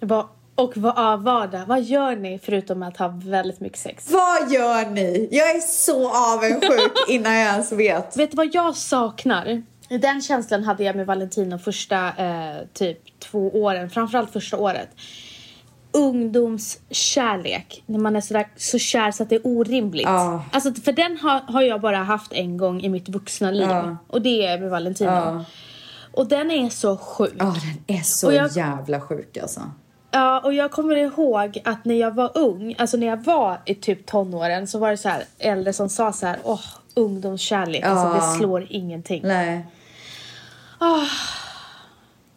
Va- 0.00 0.28
Och 0.60 0.76
vad, 0.76 0.92
ja, 0.96 1.16
vardag, 1.16 1.66
vad 1.66 1.82
gör 1.82 2.16
ni 2.16 2.38
förutom 2.44 2.82
att 2.82 2.96
ha 2.96 3.08
väldigt 3.24 3.60
mycket 3.60 3.78
sex? 3.78 4.10
Vad 4.10 4.52
gör 4.52 4.90
ni? 4.90 5.28
Jag 5.30 5.50
är 5.50 5.60
så 5.60 6.10
avundsjuk 6.32 6.92
innan 7.08 7.34
jag 7.34 7.52
ens 7.52 7.72
vet. 7.72 8.16
Vet 8.16 8.30
du 8.30 8.36
vad 8.36 8.54
jag 8.54 8.76
saknar? 8.76 9.62
Den 10.00 10.22
känslan 10.22 10.64
hade 10.64 10.84
jag 10.84 10.96
med 10.96 11.06
Valentino 11.06 11.58
första 11.58 12.08
eh, 12.08 12.56
typ 12.72 12.98
två 13.20 13.48
åren, 13.62 13.90
framförallt 13.90 14.32
första 14.32 14.56
året. 14.56 14.88
Ungdomskärlek, 15.92 17.82
när 17.86 17.98
man 17.98 18.16
är 18.16 18.20
sådär, 18.20 18.48
så 18.56 18.78
kär 18.78 19.10
så 19.10 19.22
att 19.22 19.28
det 19.28 19.36
är 19.36 19.46
orimligt. 19.46 20.06
Ja. 20.06 20.44
Alltså, 20.52 20.74
för 20.74 20.92
den 20.92 21.16
har, 21.18 21.40
har 21.40 21.62
jag 21.62 21.80
bara 21.80 21.96
haft 21.96 22.32
en 22.32 22.56
gång 22.56 22.80
i 22.82 22.88
mitt 22.88 23.08
vuxna 23.08 23.50
liv. 23.50 23.68
Ja. 23.68 23.96
Och 24.06 24.22
det 24.22 24.46
är 24.46 24.58
med 24.58 24.70
Valentino. 24.70 25.10
Ja. 25.10 25.44
Och 26.12 26.28
den 26.28 26.50
är 26.50 26.68
så 26.70 26.96
sjuk. 26.96 27.34
Ja, 27.38 27.44
den 27.86 27.96
är 27.96 28.02
så 28.02 28.32
jag- 28.32 28.56
jävla 28.56 29.00
sjuk 29.00 29.36
alltså. 29.36 29.60
Ja, 30.10 30.40
och 30.44 30.54
jag 30.54 30.70
kommer 30.70 30.96
ihåg 30.96 31.60
att 31.64 31.84
när 31.84 31.94
jag 31.94 32.14
var 32.14 32.30
ung, 32.38 32.74
alltså 32.78 32.96
när 32.96 33.06
jag 33.06 33.16
var 33.24 33.58
i 33.64 33.74
typ 33.74 34.06
tonåren 34.06 34.66
så 34.66 34.78
var 34.78 34.90
det 34.90 34.96
så 34.96 35.08
här 35.08 35.24
äldre 35.38 35.72
som 35.72 35.88
sa 35.88 36.12
så 36.12 36.26
här, 36.26 36.38
åh, 36.44 36.60
ungdomskärlek, 36.94 37.84
alltså 37.84 38.06
Ja. 38.06 38.14
det 38.32 38.38
slår 38.38 38.66
ingenting. 38.70 39.20
Nej. 39.24 39.66
Ah. 40.78 41.00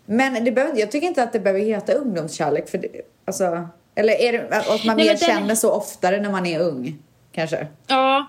Men 0.05 0.45
det 0.45 0.51
behöver, 0.51 0.79
jag 0.79 0.91
tycker 0.91 1.07
inte 1.07 1.23
att 1.23 1.33
det 1.33 1.39
behöver 1.39 1.61
heta 1.65 1.93
ungdomskärlek 1.93 2.69
för 2.69 2.77
det, 2.77 2.87
alltså, 3.25 3.67
eller 3.95 4.13
är 4.13 4.31
det 4.33 4.57
att 4.57 4.85
man 4.85 4.97
Nej, 4.97 5.05
mer 5.05 5.13
den- 5.13 5.17
känner 5.17 5.55
så 5.55 5.71
oftare 5.71 6.21
när 6.21 6.29
man 6.31 6.45
är 6.45 6.59
ung? 6.59 6.97
Kanske? 7.31 7.67
Ja, 7.87 8.25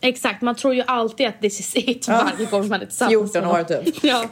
exakt. 0.00 0.42
Man 0.42 0.54
tror 0.54 0.74
ju 0.74 0.82
alltid 0.86 1.26
att 1.28 1.40
this 1.40 1.60
is 1.60 1.76
it 1.76 2.08
Ja. 2.08 2.28
varje 2.32 2.46
gång 2.50 2.68
man 2.68 2.80
är 2.82 2.86
tillsammans 2.86 3.32
14 3.32 3.48
med 3.52 3.60
år 3.60 3.64
typ. 3.82 3.94
Ja. 4.04 4.24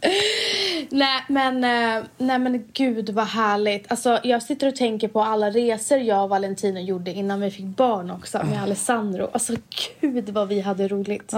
nej, 0.90 1.24
men, 1.28 1.64
eh, 1.64 2.04
nej 2.18 2.38
men 2.38 2.64
gud 2.72 3.10
vad 3.10 3.26
härligt. 3.26 3.90
Alltså, 3.90 4.20
jag 4.22 4.42
sitter 4.42 4.68
och 4.68 4.76
tänker 4.76 5.08
på 5.08 5.22
alla 5.22 5.50
resor 5.50 5.98
jag 5.98 6.22
och 6.22 6.28
Valentino 6.28 6.80
gjorde 6.80 7.10
innan 7.10 7.40
vi 7.40 7.50
fick 7.50 7.64
barn 7.64 8.10
också 8.10 8.44
med 8.44 8.62
Alessandro. 8.62 9.30
Alltså 9.32 9.52
gud 10.00 10.30
vad 10.30 10.48
vi 10.48 10.60
hade 10.60 10.88
roligt. 10.88 11.32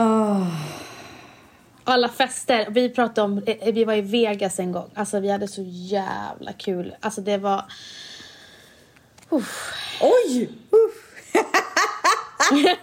Alla 1.85 2.09
fester. 2.09 2.67
Vi 2.71 2.89
pratade 2.89 3.25
om, 3.25 3.43
eh, 3.47 3.73
vi 3.75 3.85
var 3.85 3.95
i 3.95 4.01
Vegas 4.01 4.59
en 4.59 4.73
gång. 4.73 4.91
Alltså 4.95 5.21
vi 5.21 5.31
hade 5.31 5.49
så 5.49 5.63
jävla 5.67 6.53
kul. 6.53 6.95
Alltså 7.01 7.21
det 7.21 7.39
var... 7.39 7.65
Oj! 10.01 10.51
Uff. 10.71 11.05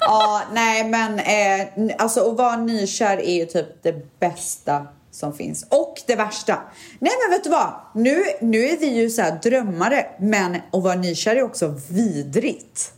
ja, 0.00 0.42
nej 0.52 0.84
men 0.84 1.18
eh, 1.18 1.94
alltså 1.98 2.30
att 2.30 2.36
vara 2.36 2.56
nykär 2.56 3.16
är 3.20 3.34
ju 3.34 3.46
typ 3.46 3.82
det 3.82 4.20
bästa 4.20 4.86
som 5.12 5.34
finns. 5.34 5.66
Och 5.68 6.02
det 6.06 6.16
värsta. 6.16 6.62
Nej 6.98 7.12
men 7.22 7.30
vet 7.30 7.44
du 7.44 7.50
vad? 7.50 7.72
Nu, 7.94 8.24
nu 8.40 8.64
är 8.64 8.78
vi 8.78 8.86
ju 8.86 9.10
så 9.10 9.22
här 9.22 9.38
drömmare 9.42 10.06
men 10.18 10.54
att 10.54 10.82
vara 10.82 10.94
nykär 10.94 11.36
är 11.36 11.42
också 11.42 11.74
vidrigt. 11.90 12.92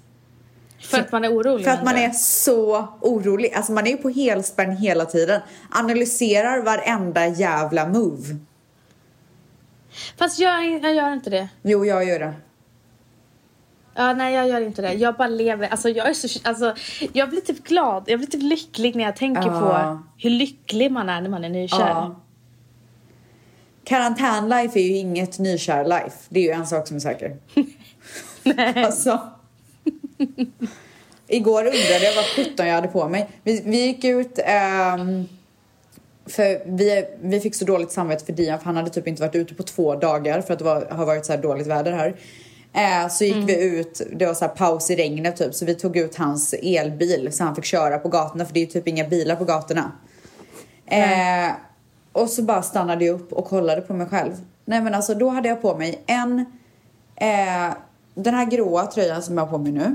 För 0.80 1.00
att 1.00 1.12
man 1.12 1.25
är 1.25 1.28
orolig. 1.28 1.64
För 1.64 1.73
att 1.73 1.85
man 1.85 1.97
är 1.97 2.11
så 2.11 2.88
orolig. 3.00 3.52
Alltså 3.54 3.73
man 3.73 3.87
är 3.87 3.90
ju 3.90 3.97
på 3.97 4.11
helspänn 4.11 4.76
hela 4.76 5.04
tiden. 5.04 5.40
Analyserar 5.71 6.62
varenda 6.62 7.26
jävla 7.26 7.88
move. 7.88 8.37
Fast 10.18 10.38
jag, 10.38 10.64
jag 10.85 10.94
gör 10.94 11.12
inte 11.12 11.30
det. 11.30 11.49
Jo, 11.62 11.87
jag 11.87 12.04
gör 12.04 12.18
det. 12.18 12.35
Ja, 13.94 14.12
nej 14.14 14.34
jag 14.34 14.48
gör 14.48 14.60
inte 14.60 14.82
det. 14.82 14.92
Jag 14.92 15.14
bara 15.14 15.28
lever. 15.28 15.68
Alltså 15.68 15.88
jag 15.88 16.08
är 16.08 16.14
så, 16.14 16.48
alltså, 16.48 16.74
jag 17.12 17.30
blir 17.30 17.40
typ 17.40 17.64
glad. 17.64 18.04
Jag 18.06 18.18
blir 18.18 18.28
typ 18.28 18.42
lycklig 18.42 18.96
när 18.96 19.04
jag 19.04 19.16
tänker 19.16 19.42
Ja. 19.46 19.60
på 19.60 19.98
hur 20.18 20.30
lycklig 20.30 20.92
man 20.92 21.08
är 21.08 21.20
när 21.20 21.30
man 21.30 21.44
är 21.44 21.48
nykär. 21.48 21.78
Ja. 21.78 22.20
Karantän-life 23.84 24.78
är 24.78 24.82
ju 24.84 24.96
inget 24.96 25.38
nykär-life. 25.38 26.16
Det 26.28 26.40
är 26.40 26.44
ju 26.44 26.50
en 26.50 26.66
sak 26.66 26.88
som 26.88 26.96
är 26.96 27.00
säker. 27.00 27.36
Nej. 28.42 28.84
Alltså. 28.84 29.20
Igår 31.28 31.64
undrade 31.64 32.04
jag 32.04 32.14
vad 32.16 32.24
sjutton 32.24 32.66
jag 32.66 32.74
hade 32.74 32.88
på 32.88 33.08
mig. 33.08 33.28
Vi, 33.42 33.62
vi 33.64 33.86
gick 33.86 34.04
ut... 34.04 34.38
ehm, 34.44 35.28
för 36.26 36.76
vi, 36.76 37.04
vi 37.20 37.40
fick 37.40 37.54
så 37.54 37.64
dåligt 37.64 37.92
samvete 37.92 38.24
för 38.24 38.32
Dian 38.32 38.58
för 38.58 38.66
han 38.66 38.76
hade 38.76 38.90
typ 38.90 39.06
inte 39.08 39.22
varit 39.22 39.34
ute 39.34 39.54
på 39.54 39.62
två 39.62 39.94
dagar 39.94 40.40
för 40.40 40.52
att 40.52 40.58
det 40.58 40.64
var, 40.64 40.86
har 40.90 41.06
varit 41.06 41.26
så 41.26 41.32
här 41.32 41.42
dåligt 41.42 41.66
väder 41.66 41.92
här. 41.92 42.14
Eh, 42.74 43.08
så 43.08 43.24
gick 43.24 43.48
vi 43.48 43.64
ut, 43.64 44.00
det 44.12 44.26
var 44.26 44.34
så 44.34 44.48
paus 44.48 44.90
i 44.90 44.96
regnet 44.96 45.36
typ, 45.36 45.54
så 45.54 45.64
vi 45.64 45.74
tog 45.74 45.96
ut 45.96 46.16
hans 46.16 46.54
elbil 46.62 47.28
så 47.32 47.44
han 47.44 47.54
fick 47.54 47.64
köra 47.64 47.98
på 47.98 48.08
gatorna 48.08 48.44
för 48.44 48.54
det 48.54 48.62
är 48.62 48.66
typ 48.66 48.88
inga 48.88 49.08
bilar 49.08 49.36
på 49.36 49.44
gatorna. 49.44 49.92
Eh, 50.86 51.52
och 52.12 52.30
så 52.30 52.42
bara 52.42 52.62
stannade 52.62 53.04
jag 53.04 53.14
upp 53.14 53.32
och 53.32 53.44
kollade 53.44 53.80
på 53.80 53.94
mig 53.94 54.06
själv. 54.06 54.32
Nej 54.64 54.80
men 54.80 54.94
alltså 54.94 55.14
då 55.14 55.28
hade 55.28 55.48
jag 55.48 55.62
på 55.62 55.76
mig 55.76 56.02
en, 56.06 56.38
eh, 57.16 57.74
den 58.14 58.34
här 58.34 58.50
gråa 58.50 58.86
tröjan 58.86 59.22
som 59.22 59.38
jag 59.38 59.44
har 59.44 59.50
på 59.50 59.58
mig 59.58 59.72
nu. 59.72 59.94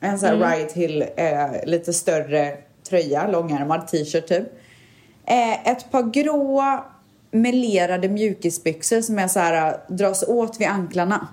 En 0.00 0.18
sån 0.18 0.28
här 0.28 0.56
Riot 0.56 0.72
Hill, 0.72 1.04
eh, 1.16 1.64
lite 1.64 1.92
större 1.92 2.56
tröja, 2.88 3.26
långärmad 3.26 3.88
t-shirt 3.88 4.28
typ. 4.28 4.48
Eh, 5.26 5.68
ett 5.68 5.90
par 5.90 6.02
gråa 6.02 6.84
melerade 7.30 8.08
mjukisbyxor 8.08 9.00
som 9.00 9.18
är 9.18 9.28
så 9.28 9.40
här, 9.40 9.68
eh, 9.68 9.94
dras 9.94 10.24
åt 10.28 10.60
vid 10.60 10.68
anklarna. 10.68 11.28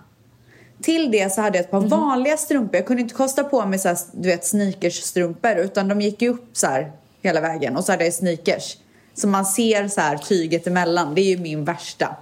Till 0.81 1.11
det 1.11 1.33
så 1.33 1.41
hade 1.41 1.57
jag 1.57 1.65
ett 1.65 1.71
par 1.71 1.79
vanliga 1.81 2.37
strumpor. 2.37 2.75
Jag 2.75 2.85
kunde 2.85 3.01
inte 3.01 3.15
kosta 3.15 3.43
på 3.43 3.65
mig 3.65 3.79
så 3.79 3.87
här, 3.87 3.97
du 4.11 4.29
vet, 4.29 4.45
sneakersstrumpor 4.45 5.55
utan 5.55 5.87
de 5.87 6.01
gick 6.01 6.21
ju 6.21 6.29
upp 6.29 6.49
så 6.53 6.67
här 6.67 6.91
hela 7.21 7.41
vägen. 7.41 7.77
Och 7.77 7.83
så 7.85 7.91
hade 7.91 8.03
jag 8.03 8.13
sneakers. 8.13 8.77
Så 9.13 9.27
man 9.27 9.45
ser 9.45 9.87
så 9.87 10.01
här 10.01 10.17
tyget 10.17 10.67
emellan. 10.67 11.15
Det 11.15 11.21
är 11.21 11.25
ju 11.29 11.37
min 11.37 11.65
värsta. 11.65 12.15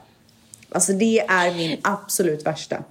Alltså 0.71 0.93
det 0.93 1.19
är 1.19 1.53
min 1.53 1.77
absolut 1.83 2.45
värsta. 2.45 2.83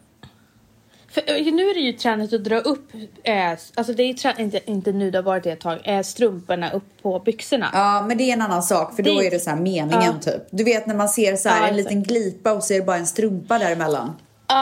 För, 1.10 1.20
eh, 1.20 1.52
nu 1.54 1.70
är 1.70 1.74
det 1.74 1.80
ju 1.80 1.92
trendigt 1.92 2.32
att 2.32 2.44
dra 2.44 2.58
upp, 2.58 2.88
eh, 3.24 3.50
alltså 3.74 3.92
det 3.92 4.02
är 4.02 4.14
trend, 4.14 4.38
inte, 4.40 4.60
inte 4.70 4.92
nu, 4.92 5.10
det 5.10 5.18
har 5.18 5.22
varit 5.22 5.44
det 5.44 5.50
ett 5.52 5.60
tag, 5.60 5.78
eh, 5.84 6.02
strumporna 6.02 6.70
upp 6.70 6.84
på 7.02 7.18
byxorna. 7.18 7.70
Ja, 7.72 8.04
men 8.08 8.18
det 8.18 8.24
är 8.24 8.32
en 8.32 8.42
annan 8.42 8.62
sak 8.62 8.96
för 8.96 9.02
då 9.02 9.20
Det- 9.20 9.26
är 9.26 9.30
det 9.30 9.40
så 9.40 9.50
här 9.50 9.56
meningen 9.56 10.14
Ja. 10.22 10.32
typ. 10.32 10.42
Du 10.50 10.64
vet 10.64 10.86
när 10.86 10.94
man 10.94 11.08
ser 11.08 11.36
så 11.36 11.48
här 11.48 11.60
Ja, 11.62 11.68
en 11.68 11.76
liten 11.76 12.02
glipa 12.02 12.52
och 12.52 12.62
så 12.64 12.74
är 12.74 12.78
det 12.78 12.84
bara 12.84 12.96
en 12.96 13.06
strumpa 13.06 13.58
däremellan. 13.58 14.12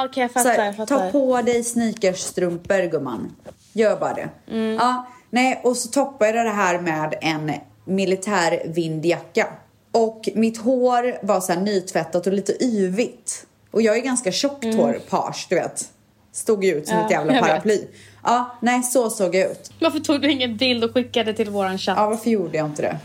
Okej 0.05 0.21
jag 0.23 0.31
Så 0.31 0.35
fattar, 0.39 0.51
här, 0.51 0.65
jag 0.67 0.77
fattar. 0.77 0.99
ta 1.07 1.11
på 1.13 1.43
dig 1.43 1.65
sneakersstrumpor 1.65 2.91
gumman. 2.91 3.37
Gör 3.73 3.97
bara 4.01 4.15
det. 4.15 4.29
Mm. 4.51 4.75
Ja, 4.75 5.07
nej, 5.31 5.61
och 5.65 5.77
så 5.77 5.89
toppade 5.89 6.37
jag 6.37 6.47
det 6.47 6.51
här 6.53 6.81
med 6.81 7.15
en 7.21 7.53
militär 7.85 8.63
vindjacka. 8.67 9.47
Och 9.93 10.29
mitt 10.35 10.59
hår 10.59 11.27
var 11.27 11.41
så 11.41 11.53
här 11.53 11.61
nytvättat 11.61 12.27
och 12.27 12.33
lite 12.33 12.65
yvigt. 12.65 13.47
Och 13.71 13.83
jag 13.83 13.97
är 13.97 14.01
ganska 14.03 14.33
tjockt 14.33 14.65
hår, 14.75 14.99
page, 15.11 15.47
du 15.49 15.55
vet. 15.55 15.89
Stod 16.33 16.65
ju 16.65 16.75
ut 16.75 16.87
som 16.89 16.97
Mm. 16.97 17.03
Ja, 17.03 17.07
ett 17.07 17.13
jävla 17.13 17.35
jag 17.35 17.43
vet. 17.43 17.51
paraply. 17.51 17.85
Ja, 18.25 18.57
nej, 18.61 18.83
så 18.83 19.11
såg 19.11 19.35
jag 19.35 19.51
ut. 19.51 19.71
Varför 19.81 19.99
tog 20.01 20.21
du 20.23 20.31
ingen 20.31 20.57
bild 20.57 20.85
och 20.85 20.95
skickade 20.95 21.35
till 21.35 21.51
våran 21.51 21.79
chatt? 21.79 21.97
Ja, 21.99 22.09
varför 22.09 22.31
gjorde 22.31 22.57
jag 22.59 22.67
inte 22.67 22.83
det? 22.83 22.99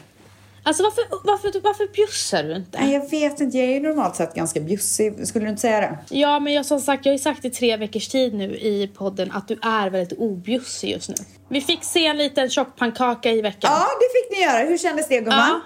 Alltså 0.67 0.83
varför, 0.83 1.03
varför, 1.23 1.61
varför 1.63 1.87
bjussar 1.93 2.43
du 2.43 2.55
inte? 2.55 2.79
Nej, 2.79 2.93
jag 2.93 3.09
vet 3.09 3.41
inte. 3.41 3.57
Jag 3.57 3.67
är 3.67 3.73
ju 3.73 3.79
normalt 3.79 4.15
sett 4.15 4.33
ganska 4.33 4.59
bjussig. 4.59 5.27
Skulle 5.27 5.45
du 5.45 5.49
inte 5.49 5.61
säga 5.61 5.81
det? 5.81 6.15
Ja, 6.15 6.39
men 6.39 6.53
jag 6.53 6.65
som 6.65 6.79
sagt, 6.79 7.05
jag 7.05 7.11
har 7.11 7.17
ju 7.17 7.23
sagt 7.23 7.45
i 7.45 7.49
tre 7.49 7.77
veckors 7.77 8.07
tid 8.07 8.33
nu 8.33 8.55
i 8.55 8.91
podden 8.97 9.31
att 9.31 9.47
du 9.47 9.59
är 9.61 9.89
väldigt 9.89 10.19
objussig 10.19 10.91
just 10.91 11.09
nu. 11.09 11.15
Vi 11.49 11.61
fick 11.61 11.83
se 11.83 12.05
en 12.05 12.17
liten 12.17 12.49
tjock 12.49 12.75
pannkaka 12.77 13.31
i 13.31 13.41
veckan. 13.41 13.71
Ja, 13.73 13.85
det 13.99 14.05
fick 14.19 14.37
ni 14.37 14.43
göra. 14.43 14.69
Hur 14.69 14.77
kändes 14.77 15.07
det 15.07 15.19
gumman? 15.19 15.37
Ja. 15.37 15.61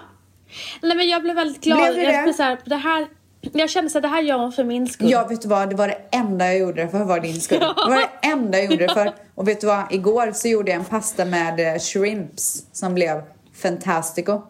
Nej, 0.82 0.96
men 0.96 1.08
jag 1.08 1.22
blev 1.22 1.36
väldigt 1.36 1.62
glad. 1.62 1.78
Blev 1.78 1.94
du 1.94 2.02
jag, 2.02 2.14
det? 2.14 2.22
blev 2.22 2.32
så 2.32 2.42
här, 2.42 2.58
det 2.64 2.76
här, 2.76 3.06
jag 3.40 3.70
kände 3.70 3.90
att 3.94 4.02
det 4.02 4.08
här 4.08 4.22
gör 4.22 4.38
hon 4.38 4.52
för 4.52 4.64
min 4.64 4.88
skull. 4.88 5.10
Ja, 5.10 5.26
vet 5.26 5.42
du 5.42 5.48
vad? 5.48 5.70
Det 5.70 5.76
var 5.76 5.88
det 5.88 5.98
enda 6.10 6.46
jag 6.46 6.58
gjorde 6.58 6.82
det 6.82 6.88
för 6.88 7.04
var 7.04 7.20
din 7.20 7.40
skull. 7.40 7.58
Det 7.58 7.90
var 7.90 7.96
det 7.96 8.28
enda 8.28 8.58
jag 8.58 8.70
gjorde 8.70 8.86
det 8.86 8.94
för. 8.94 9.12
Och 9.34 9.48
vet 9.48 9.60
du 9.60 9.66
vad? 9.66 9.92
Igår 9.92 10.32
så 10.32 10.48
gjorde 10.48 10.70
jag 10.70 10.78
en 10.78 10.84
pasta 10.84 11.24
med 11.24 11.74
eh, 11.74 11.78
shrimps 11.78 12.64
som 12.72 12.94
blev 12.94 13.22
fantastico. 13.62 14.42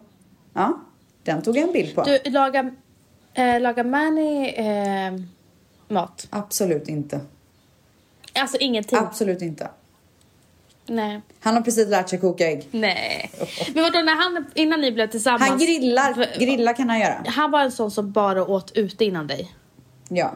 Ja, 0.53 0.79
den 1.23 1.41
tog 1.41 1.57
jag 1.57 1.63
en 1.67 1.73
bild 1.73 1.95
på. 1.95 2.03
Du, 2.03 2.19
laga, 2.25 2.71
eh, 3.33 3.61
laga 3.61 3.83
Manny 3.83 4.47
eh, 4.47 5.13
mat? 5.87 6.27
Absolut 6.29 6.87
inte. 6.87 7.21
Alltså 8.33 8.57
ingenting? 8.57 8.97
Absolut 8.97 9.41
inte. 9.41 9.69
Nej. 10.85 11.21
Han 11.39 11.55
har 11.55 11.61
precis 11.61 11.87
lärt 11.87 12.09
sig 12.09 12.19
koka 12.19 12.47
ägg. 12.47 12.67
Nej. 12.71 13.31
Men 13.73 13.83
vadå, 13.83 14.01
när 14.01 14.15
han, 14.15 14.45
innan 14.55 14.81
ni 14.81 14.91
blev 14.91 15.07
tillsammans? 15.07 15.49
Han 15.49 15.57
grillar. 15.59 16.39
Grilla 16.39 16.73
kan 16.73 16.89
han 16.89 16.99
göra. 16.99 17.23
Han 17.27 17.51
var 17.51 17.61
en 17.61 17.71
sån 17.71 17.91
som 17.91 18.11
bara 18.11 18.45
åt 18.45 18.71
ute 18.71 19.05
innan 19.05 19.27
dig. 19.27 19.55
Ja. 20.09 20.31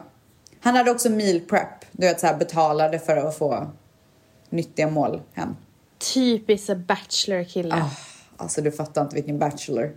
Han 0.60 0.76
hade 0.76 0.90
också 0.90 1.10
meal 1.10 1.40
prep. 1.40 1.84
Du 1.92 2.06
vet 2.06 2.20
så 2.20 2.26
här 2.26 2.36
betalade 2.36 2.98
för 2.98 3.16
att 3.16 3.38
få 3.38 3.66
nyttiga 4.50 4.90
mål 4.90 5.20
hem. 5.32 5.56
Typiskt 6.14 6.76
bachelor-kille. 6.76 7.74
Ah, 7.74 7.90
alltså 8.36 8.62
du 8.62 8.72
fattar 8.72 9.02
inte 9.02 9.14
vilken 9.14 9.38
bachelor. 9.38 9.96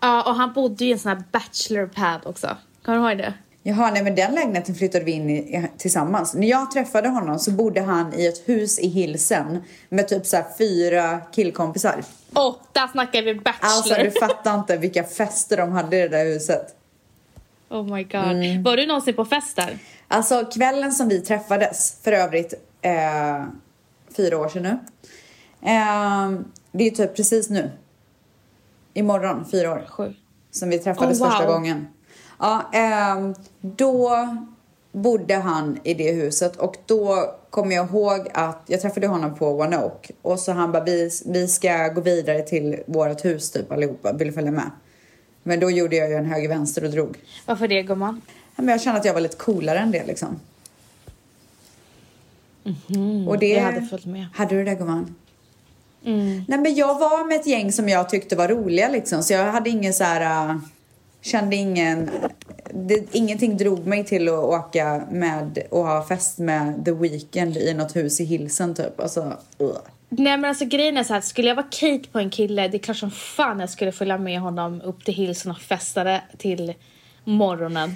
Ja, 0.00 0.22
och 0.22 0.34
han 0.34 0.52
bodde 0.52 0.84
ju 0.84 0.90
i 0.90 0.92
en 0.92 0.98
sån 0.98 1.08
här 1.08 1.24
bachelor 1.32 1.86
pad 1.86 2.20
också. 2.24 2.56
Kommer 2.82 2.98
du 2.98 3.08
ihåg 3.08 3.18
det? 3.18 3.34
Jaha, 3.64 3.90
nej 3.90 4.02
men 4.02 4.14
den 4.14 4.34
lägenheten 4.34 4.74
flyttade 4.74 5.04
vi 5.04 5.12
in 5.12 5.30
i 5.30 5.70
tillsammans. 5.78 6.34
När 6.34 6.46
jag 6.46 6.70
träffade 6.70 7.08
honom 7.08 7.38
så 7.38 7.50
bodde 7.50 7.80
han 7.80 8.14
i 8.14 8.26
ett 8.26 8.48
hus 8.48 8.78
i 8.78 8.88
Hilsen 8.88 9.62
med 9.88 10.08
typ 10.08 10.26
så 10.26 10.36
här 10.36 10.44
fyra 10.58 11.20
killkompisar. 11.32 12.04
Åh, 12.34 12.48
oh, 12.48 12.56
där 12.72 12.86
snackar 12.86 13.22
vi 13.22 13.34
bachelor. 13.34 13.72
Alltså 13.72 13.94
du 13.94 14.10
fattar 14.10 14.54
inte 14.54 14.76
vilka 14.76 15.04
fester 15.04 15.56
de 15.56 15.72
hade 15.72 15.96
i 15.96 16.00
det 16.00 16.08
där 16.08 16.24
huset. 16.24 16.74
oh 17.68 17.94
my 17.94 18.02
god. 18.04 18.14
Mm. 18.14 18.62
Var 18.62 18.76
du 18.76 18.86
någonsin 18.86 19.14
på 19.14 19.24
fest 19.24 19.56
där? 19.56 19.78
Alltså 20.08 20.44
kvällen 20.44 20.92
som 20.92 21.08
vi 21.08 21.20
träffades, 21.20 21.96
för 22.02 22.12
övrigt 22.12 22.54
eh, 22.82 23.44
fyra 24.16 24.38
år 24.38 24.48
sedan 24.48 24.62
nu. 24.62 24.78
Eh, 25.70 26.30
det 26.72 26.86
är 26.86 26.90
typ 26.90 27.16
precis 27.16 27.50
nu. 27.50 27.70
Imorgon, 28.94 29.44
fyra 29.50 29.72
år. 29.72 29.86
Sju. 29.88 30.14
Som 30.50 30.68
vi 30.68 30.78
träffades 30.78 31.20
Oh, 31.20 31.24
wow. 31.24 31.30
första 31.30 31.52
gången. 31.52 31.86
Ja, 32.38 32.70
ehm, 32.72 33.34
då 33.60 34.28
bodde 34.92 35.34
han 35.34 35.78
i 35.82 35.94
det 35.94 36.12
huset 36.12 36.56
och 36.56 36.76
då 36.86 37.34
kommer 37.50 37.76
jag 37.76 37.88
ihåg 37.90 38.28
att 38.34 38.62
jag 38.66 38.80
träffade 38.80 39.06
honom 39.06 39.34
på 39.34 39.48
One 39.48 39.78
Oak 39.78 40.10
och 40.22 40.38
så 40.38 40.52
han 40.52 40.72
bara 40.72 40.84
vi, 40.84 41.10
vi 41.26 41.48
ska 41.48 41.88
gå 41.88 42.00
vidare 42.00 42.42
till 42.42 42.82
vårt 42.86 43.24
hus 43.24 43.50
typ 43.50 43.72
allihopa, 43.72 44.12
vill 44.12 44.26
du 44.26 44.32
följa 44.32 44.50
med? 44.50 44.70
Men 45.42 45.60
då 45.60 45.70
gjorde 45.70 45.96
jag 45.96 46.10
ju 46.10 46.14
en 46.14 46.24
höger 46.24 46.48
vänster 46.48 46.84
och 46.84 46.90
drog. 46.90 47.18
Varför 47.46 47.68
det 47.68 47.82
gumman? 47.82 48.20
Men 48.56 48.68
jag 48.68 48.80
kände 48.80 49.00
att 49.00 49.06
jag 49.06 49.14
var 49.14 49.20
lite 49.20 49.36
coolare 49.36 49.78
än 49.78 49.90
det 49.90 50.06
liksom. 50.06 50.40
och 53.28 53.38
det... 53.38 53.48
jag 53.48 53.62
hade 53.62 53.82
följt 53.82 54.06
med. 54.06 54.26
Hade 54.34 54.54
du 54.54 54.64
det 54.64 54.74
gumman? 54.74 55.14
Mm. 56.04 56.44
Nej 56.48 56.58
men 56.58 56.74
jag 56.74 56.98
var 56.98 57.28
med 57.28 57.40
ett 57.40 57.46
gäng 57.46 57.72
som 57.72 57.88
jag 57.88 58.08
tyckte 58.08 58.36
var 58.36 58.48
roliga 58.48 58.88
liksom 58.88 59.22
så 59.22 59.32
jag 59.32 59.52
hade 59.52 59.70
ingen 59.70 59.94
så 59.94 60.04
här 60.04 60.50
äh, 60.50 60.56
kände 61.20 61.56
ingen 61.56 62.10
det, 62.74 63.04
ingenting 63.12 63.56
drog 63.56 63.86
mig 63.86 64.04
till 64.04 64.28
att 64.28 64.34
åka 64.34 65.02
med 65.10 65.58
och 65.70 65.86
ha 65.86 66.04
fest 66.04 66.38
med 66.38 66.84
The 66.84 66.92
Weeknd 66.92 67.56
i 67.56 67.74
något 67.74 67.96
hus 67.96 68.20
i 68.20 68.24
Hilsen 68.24 68.74
typ 68.74 69.00
alltså 69.00 69.20
uh. 69.60 69.76
Nej 70.08 70.36
men 70.36 70.44
alltså 70.44 70.64
grejen 70.64 70.96
är 70.96 71.04
så 71.04 71.14
här, 71.14 71.20
skulle 71.20 71.48
jag 71.48 71.54
vara 71.54 71.66
Kate 71.70 72.08
på 72.12 72.18
en 72.18 72.30
kille, 72.30 72.68
det 72.68 72.76
är 72.76 72.78
klart 72.78 72.96
som 72.96 73.10
fan 73.10 73.60
jag 73.60 73.70
skulle 73.70 73.92
följa 73.92 74.18
med 74.18 74.40
honom 74.40 74.80
upp 74.80 75.04
till 75.04 75.14
Hilsen 75.14 75.50
och 75.50 75.60
festade 75.60 76.22
till 76.38 76.74
morgonen. 77.24 77.94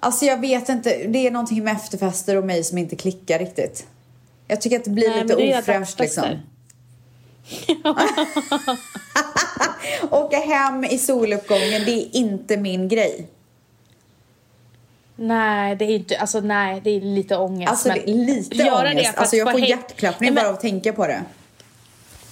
Alltså 0.00 0.24
jag 0.24 0.40
vet 0.40 0.68
inte, 0.68 1.06
det 1.08 1.26
är 1.26 1.30
någonting 1.30 1.64
med 1.64 1.72
efterfester 1.76 2.36
och 2.36 2.44
mig 2.44 2.64
som 2.64 2.78
inte 2.78 2.96
klickar 2.96 3.38
riktigt. 3.38 3.86
Jag 4.48 4.60
tycker 4.60 4.76
att 4.76 4.84
det 4.84 4.90
blir 4.90 5.08
Nej, 5.08 5.22
lite 5.22 5.58
ofräscht 5.58 6.00
liksom. 6.00 6.24
Åka 10.10 10.36
hem 10.36 10.84
i 10.84 10.98
soluppgången, 10.98 11.84
det 11.84 11.92
är 11.92 12.16
inte 12.16 12.56
min 12.56 12.88
grej. 12.88 13.26
Nej, 15.16 15.76
det 15.76 15.84
är 15.84 15.90
inte, 15.90 16.18
alltså 16.18 16.40
nej, 16.40 16.80
det 16.84 16.90
är 16.90 17.00
lite 17.00 17.36
ångest. 17.36 17.70
Alltså 17.70 17.88
det 17.88 18.10
är 18.10 18.14
lite 18.14 18.56
göra 18.56 18.82
det 18.82 18.90
ångest. 18.90 19.10
att 19.10 19.18
alltså 19.18 19.36
jag 19.36 19.52
få 19.52 19.58
får 19.58 19.68
hjärtklappning 19.68 20.26
Nej, 20.26 20.34
men- 20.34 20.42
bara 20.42 20.48
av 20.48 20.54
att 20.54 20.60
tänka 20.60 20.92
på 20.92 21.06
det. 21.06 21.22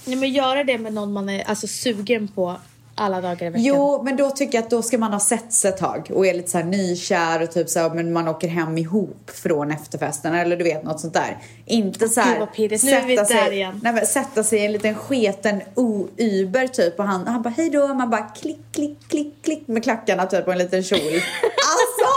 Nej 0.05 0.15
men 0.15 0.33
göra 0.33 0.63
det 0.63 0.77
med 0.77 0.93
någon 0.93 1.13
man 1.13 1.29
är 1.29 1.43
alltså, 1.43 1.67
sugen 1.67 2.27
på 2.27 2.55
alla 2.95 3.21
dagar 3.21 3.47
i 3.47 3.49
veckan. 3.49 3.63
Jo, 3.63 4.03
men 4.03 4.17
då 4.17 4.29
tycker 4.29 4.57
jag 4.57 4.63
att 4.63 4.69
då 4.69 4.81
ska 4.81 4.97
man 4.97 5.13
ha 5.13 5.19
sett 5.19 5.53
sig 5.53 5.69
ett 5.69 5.77
tag 5.77 6.11
och 6.13 6.27
är 6.27 6.33
lite 6.33 6.51
så 6.51 6.57
här 6.57 6.65
nykär 6.65 7.41
och 7.41 7.51
typ 7.51 7.69
så 7.69 7.79
här, 7.79 7.89
men 7.89 8.13
man 8.13 8.27
åker 8.27 8.47
hem 8.47 8.77
ihop 8.77 9.31
från 9.33 9.71
efterfesten 9.71 10.35
eller 10.35 10.57
du 10.57 10.63
vet 10.63 10.83
något 10.83 10.99
sånt 10.99 11.13
där. 11.13 11.37
Inte 11.65 12.09
så 12.09 12.21
här 12.21 12.39
Gud, 12.39 12.53
pirrigt. 12.53 12.83
Nu 12.83 12.91
är 12.91 13.05
vi 13.05 13.17
sätta 13.17 13.33
där 13.33 13.45
sig, 13.45 13.55
igen. 13.55 13.79
Nej, 13.83 13.93
men 13.93 14.05
sätta 14.05 14.43
sig 14.43 14.59
i 14.59 14.65
en 14.65 14.71
liten 14.71 14.95
sketen 14.95 15.61
o-uber 15.75 16.67
typ 16.67 16.99
och 16.99 17.05
han, 17.05 17.27
han 17.27 17.41
bara 17.41 17.49
hej 17.49 17.69
då, 17.69 17.87
man 17.87 18.09
bara 18.09 18.21
klick, 18.21 18.59
klick, 18.71 19.07
klick, 19.07 19.33
klick 19.41 19.67
med 19.67 19.83
klackarna 19.83 20.25
typ 20.25 20.47
och 20.47 20.53
en 20.53 20.59
liten 20.59 20.83
kjol. 20.83 20.99
alltså, 21.01 22.11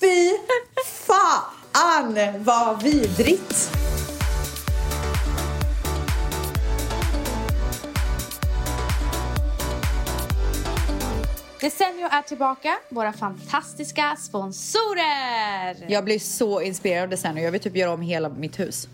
fy 0.00 0.30
fan 1.06 2.18
vad 2.44 2.82
vidrigt! 2.82 3.81
Desenio 11.62 12.06
är 12.10 12.22
tillbaka, 12.22 12.78
våra 12.88 13.12
fantastiska 13.12 14.16
sponsorer! 14.18 15.90
Jag 15.90 16.04
blir 16.04 16.18
så 16.18 16.60
inspirerad 16.60 17.02
av 17.02 17.08
Desenio. 17.08 17.42
Jag 17.42 17.52
vill 17.52 17.60
typ 17.60 17.76
göra 17.76 17.92
om 17.92 18.00
hela 18.00 18.28
mitt 18.28 18.60
hus. 18.60 18.88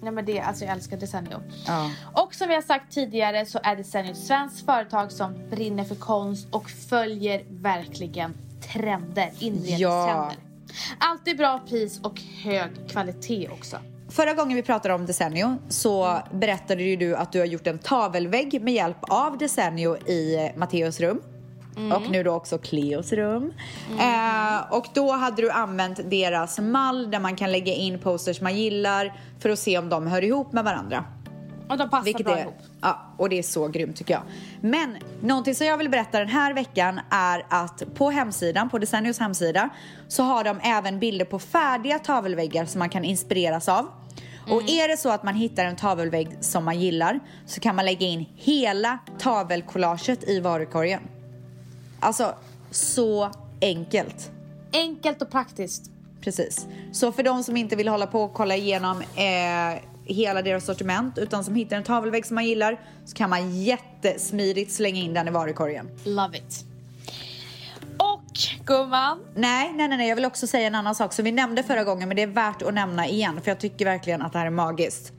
Nej 0.00 0.12
men 0.12 0.24
det, 0.24 0.40
alltså 0.40 0.64
jag 0.64 0.72
älskar 0.72 0.96
Desenio. 0.96 1.42
Ja. 1.66 1.90
Och 2.14 2.34
som 2.34 2.48
vi 2.48 2.54
har 2.54 2.62
sagt 2.62 2.92
tidigare 2.92 3.46
så 3.46 3.60
är 3.62 3.76
Desenio 3.76 4.10
ett 4.10 4.18
svenskt 4.18 4.66
företag 4.66 5.12
som 5.12 5.34
brinner 5.50 5.84
för 5.84 5.94
konst 5.94 6.48
och 6.50 6.70
följer 6.70 7.44
verkligen 7.48 8.34
trender, 8.72 9.30
inredningstrender. 9.38 10.36
Alltid 10.98 11.36
bra 11.36 11.60
pris 11.68 12.00
och 12.00 12.20
hög 12.20 12.70
kvalitet 12.90 13.48
också. 13.48 13.76
Förra 14.10 14.34
gången 14.34 14.56
vi 14.56 14.62
pratade 14.62 14.94
om 14.94 15.06
Desenio 15.06 15.56
så 15.68 16.18
berättade 16.32 16.82
ju 16.82 16.96
du 16.96 17.16
att 17.16 17.32
du 17.32 17.38
har 17.38 17.46
gjort 17.46 17.66
en 17.66 17.78
tavelvägg 17.78 18.62
med 18.62 18.74
hjälp 18.74 18.98
av 19.00 19.38
Desenio 19.38 19.96
i 19.96 20.52
Matteos 20.56 21.00
rum. 21.00 21.22
Och 21.76 22.10
nu 22.10 22.22
då 22.22 22.32
också 22.32 22.58
Cleos 22.58 23.12
rum. 23.12 23.52
Eh, 23.98 24.72
och 24.72 24.86
då 24.94 25.12
hade 25.12 25.42
du 25.42 25.50
använt 25.50 26.10
deras 26.10 26.58
mall 26.58 27.10
där 27.10 27.20
man 27.20 27.36
kan 27.36 27.52
lägga 27.52 27.72
in 27.72 27.98
posters 27.98 28.40
man 28.40 28.56
gillar 28.56 29.20
för 29.38 29.50
att 29.50 29.58
se 29.58 29.78
om 29.78 29.88
de 29.88 30.06
hör 30.06 30.24
ihop 30.24 30.52
med 30.52 30.64
varandra. 30.64 31.04
Och 31.68 31.78
de 31.78 31.90
passar 31.90 32.04
Vilket 32.04 32.26
bra 32.26 32.36
är, 32.36 32.42
ihop. 32.42 32.54
ja, 32.80 33.00
och 33.16 33.28
det 33.28 33.38
är 33.38 33.42
så 33.42 33.68
grymt 33.68 33.96
tycker 33.96 34.14
jag. 34.14 34.22
Men 34.60 34.96
någonting 35.20 35.54
som 35.54 35.66
jag 35.66 35.78
vill 35.78 35.90
berätta 35.90 36.18
den 36.18 36.28
här 36.28 36.54
veckan 36.54 37.00
är 37.10 37.46
att 37.48 37.82
på 37.94 38.10
hemsidan, 38.10 38.70
på 38.70 38.78
Desennios 38.78 39.18
hemsida, 39.18 39.68
så 40.08 40.22
har 40.22 40.44
de 40.44 40.60
även 40.60 40.98
bilder 40.98 41.24
på 41.24 41.38
färdiga 41.38 41.98
tavelväggar 41.98 42.64
som 42.64 42.78
man 42.78 42.88
kan 42.88 43.04
inspireras 43.04 43.68
av. 43.68 43.86
Och 44.50 44.62
är 44.70 44.88
det 44.88 44.96
så 44.96 45.08
att 45.10 45.22
man 45.22 45.34
hittar 45.34 45.64
en 45.64 45.76
tavelvägg 45.76 46.36
som 46.40 46.64
man 46.64 46.80
gillar 46.80 47.20
så 47.46 47.60
kan 47.60 47.76
man 47.76 47.84
lägga 47.84 48.06
in 48.06 48.26
hela 48.36 48.98
tavelcollaget 49.18 50.28
i 50.28 50.40
varukorgen. 50.40 51.00
Alltså, 52.04 52.34
så 52.70 53.30
enkelt. 53.60 54.30
Enkelt 54.72 55.22
och 55.22 55.30
praktiskt. 55.30 55.90
Precis. 56.20 56.66
Så 56.92 57.12
för 57.12 57.22
de 57.22 57.44
som 57.44 57.56
inte 57.56 57.76
vill 57.76 57.88
hålla 57.88 58.06
på 58.06 58.22
och 58.22 58.34
kolla 58.34 58.56
igenom 58.56 59.00
eh, 59.00 59.80
hela 60.04 60.42
deras 60.42 60.64
sortiment 60.64 61.18
utan 61.18 61.44
som 61.44 61.54
hittar 61.54 61.76
en 61.76 61.82
tavelvägg 61.82 62.26
som 62.26 62.34
man 62.34 62.46
gillar 62.46 62.80
så 63.04 63.16
kan 63.16 63.30
man 63.30 63.62
jättesmidigt 63.62 64.72
slänga 64.72 65.00
in 65.00 65.14
den 65.14 65.28
i 65.28 65.30
varukorgen. 65.30 65.90
Love 66.04 66.38
it. 66.38 66.64
Och 67.98 68.38
gumman, 68.64 69.18
Nej, 69.34 69.72
nej, 69.74 69.88
nej, 69.88 70.08
jag 70.08 70.16
vill 70.16 70.24
också 70.24 70.46
säga 70.46 70.66
en 70.66 70.74
annan 70.74 70.94
sak 70.94 71.12
som 71.12 71.24
vi 71.24 71.32
nämnde 71.32 71.62
förra 71.62 71.84
gången 71.84 72.08
men 72.08 72.16
det 72.16 72.22
är 72.22 72.26
värt 72.26 72.62
att 72.62 72.74
nämna 72.74 73.06
igen 73.06 73.40
för 73.42 73.50
jag 73.50 73.60
tycker 73.60 73.84
verkligen 73.84 74.22
att 74.22 74.32
det 74.32 74.38
här 74.38 74.46
är 74.46 74.50
magiskt. 74.50 75.12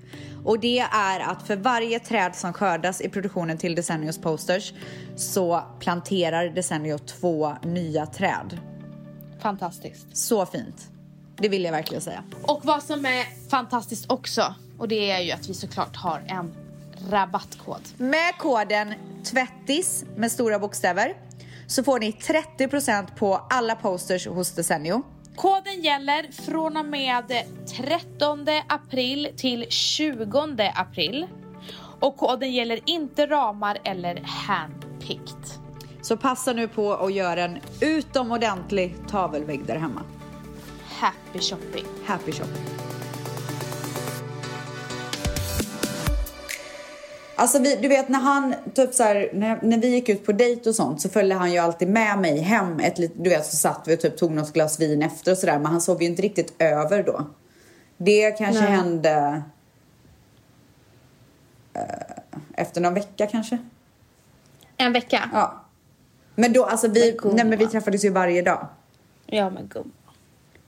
Och 0.46 0.60
det 0.60 0.80
är 0.80 1.20
att 1.20 1.48
för 1.48 1.56
varje 1.56 2.00
träd 2.00 2.36
som 2.36 2.54
skördas 2.54 3.02
i 3.02 3.10
produktionen 3.10 3.58
till 3.58 3.76
Desennios 3.76 4.18
posters 4.18 4.74
så 5.16 5.64
planterar 5.80 6.50
Decennio 6.50 6.98
två 6.98 7.56
nya 7.64 8.06
träd. 8.06 8.60
fantastiskt. 9.42 10.18
Så 10.18 10.46
fint. 10.46 10.90
Det 11.38 11.50
vill 11.50 11.64
jag 11.64 11.72
verkligen 11.72 12.02
säga. 12.02 12.24
Och 12.42 12.66
vad 12.66 12.84
som 12.84 13.06
är 13.06 13.50
fantastiskt 13.50 14.12
också, 14.12 14.56
och 14.78 14.88
det 14.88 15.12
är 15.12 15.20
ju 15.20 15.32
att 15.32 15.50
vi 15.50 15.54
såklart 15.54 15.96
har 15.96 16.24
en 16.28 16.56
rabattkod. 17.10 17.82
Med 17.98 18.38
koden 18.38 18.94
TVÄTTIS 19.24 20.06
med 20.16 20.32
stora 20.32 20.60
bokstäver 20.60 21.14
så 21.68 21.84
får 21.84 22.00
ni 22.00 22.12
30% 22.12 23.16
på 23.16 23.36
alla 23.50 23.76
posters 23.76 24.28
hos 24.28 24.52
Decennio. 24.52 25.04
Koden 25.36 25.82
gäller 25.82 26.32
från 26.32 26.78
och 26.78 26.86
med 26.86 27.24
13 27.78 28.46
april 28.68 29.30
till 29.38 29.66
20 29.70 30.72
april. 30.76 31.28
Och 32.00 32.18
koden 32.18 32.54
gäller 32.54 32.80
inte 32.86 33.26
ramar 33.28 33.78
eller 33.84 34.22
handpicked. 34.26 35.46
Så 36.02 36.18
passa 36.18 36.54
nu 36.54 36.68
på 36.68 36.94
att 36.94 37.14
göra 37.14 37.44
en 37.44 37.60
utomordentlig 37.82 38.96
tavelvägg 39.08 39.66
där 39.66 39.76
hemma. 39.76 40.02
Happy 41.00 41.40
shopping. 41.40 41.86
Happy 42.06 42.32
shopping. 42.32 42.75
Alltså 47.36 47.60
vi, 47.60 47.76
du 47.76 47.88
vet 47.88 48.10
när 48.10 48.20
han, 48.20 48.56
typ 48.74 48.94
så 48.94 49.04
här, 49.04 49.30
när, 49.34 49.60
när 49.62 49.78
vi 49.78 49.88
gick 49.88 50.10
ut 50.10 50.26
på 50.26 50.32
dejt 50.32 50.70
och 50.70 50.76
sånt 50.76 51.02
så 51.02 51.10
följde 51.10 51.36
han 51.36 51.52
ju 51.52 51.58
alltid 51.58 51.88
med 51.88 52.20
mig 52.20 52.40
hem. 52.40 52.80
Ett, 52.80 52.96
du 52.96 53.30
vet 53.30 53.46
så 53.46 53.56
satt 53.56 53.82
vi 53.86 53.96
och 53.96 54.00
typ 54.00 54.18
tog 54.18 54.32
något 54.32 54.54
glas 54.54 54.80
vin 54.80 55.02
efter 55.02 55.32
och 55.32 55.38
sådär 55.38 55.60
men 55.60 55.66
han 55.66 55.82
sov 55.82 56.02
ju 56.02 56.08
inte 56.08 56.22
riktigt 56.22 56.54
över 56.60 57.04
då. 57.04 57.26
Det 57.98 58.32
kanske 58.32 58.62
Nej. 58.62 58.72
hände 58.72 59.44
eh, 61.74 61.82
efter 62.54 62.82
någon 62.82 62.94
vecka 62.94 63.28
kanske. 63.28 63.58
En 64.78 64.94
vecka? 64.94 65.30
Ja. 65.34 65.62
Men 66.36 66.54
då 66.54 66.66
alltså 66.66 66.88
vi, 66.88 67.12
gumman. 67.12 67.36
nej 67.36 67.46
men 67.46 67.60
vi 67.60 67.68
träffades 67.68 68.06
ju 68.06 68.10
varje 68.10 68.42
dag. 68.42 68.68
Ja 69.26 69.50
men 69.50 69.68
gum. 69.68 69.92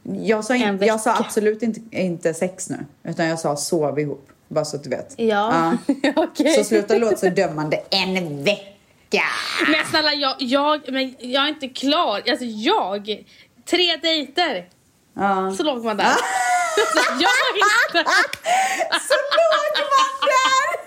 Jag 0.04 0.46
sa, 0.46 0.56
in, 0.56 0.80
jag 0.82 1.02
sa 1.02 1.16
absolut 1.20 1.64
inte, 1.64 1.82
inte 1.98 2.34
sex 2.34 2.70
nu, 2.70 2.86
utan 3.04 3.26
jag 3.26 3.40
sa 3.40 3.56
sov 3.56 4.00
ihop. 4.00 4.30
Bara 4.48 4.66
så 4.66 4.76
att 4.76 4.84
du 4.84 4.90
vet. 4.90 5.14
Ja, 5.18 5.78
okej. 6.16 6.54
Så 6.56 6.64
sluta 6.64 6.98
låta 6.98 7.18
så 7.18 7.30
dömande. 7.30 7.82
En 7.90 8.44
vecka! 8.44 9.24
Men 9.68 9.86
snälla 9.90 10.14
jag, 10.14 10.36
jag, 10.40 10.92
men 10.92 11.16
jag 11.20 11.44
är 11.44 11.48
inte 11.48 11.68
klar. 11.68 12.24
Alltså 12.30 12.46
jag, 12.46 13.26
tre 13.70 13.96
dejter. 14.02 14.70
Ja. 15.14 15.54
Så 15.58 15.64
låg 15.64 15.86
man 15.86 15.98
där. 15.98 16.06
alltså, 16.06 16.20
jag 17.20 17.32
är 17.32 17.56
inte... 17.88 18.12
Så 19.08 19.14
låg 19.14 19.84
man 19.94 20.28
där! 20.28 20.78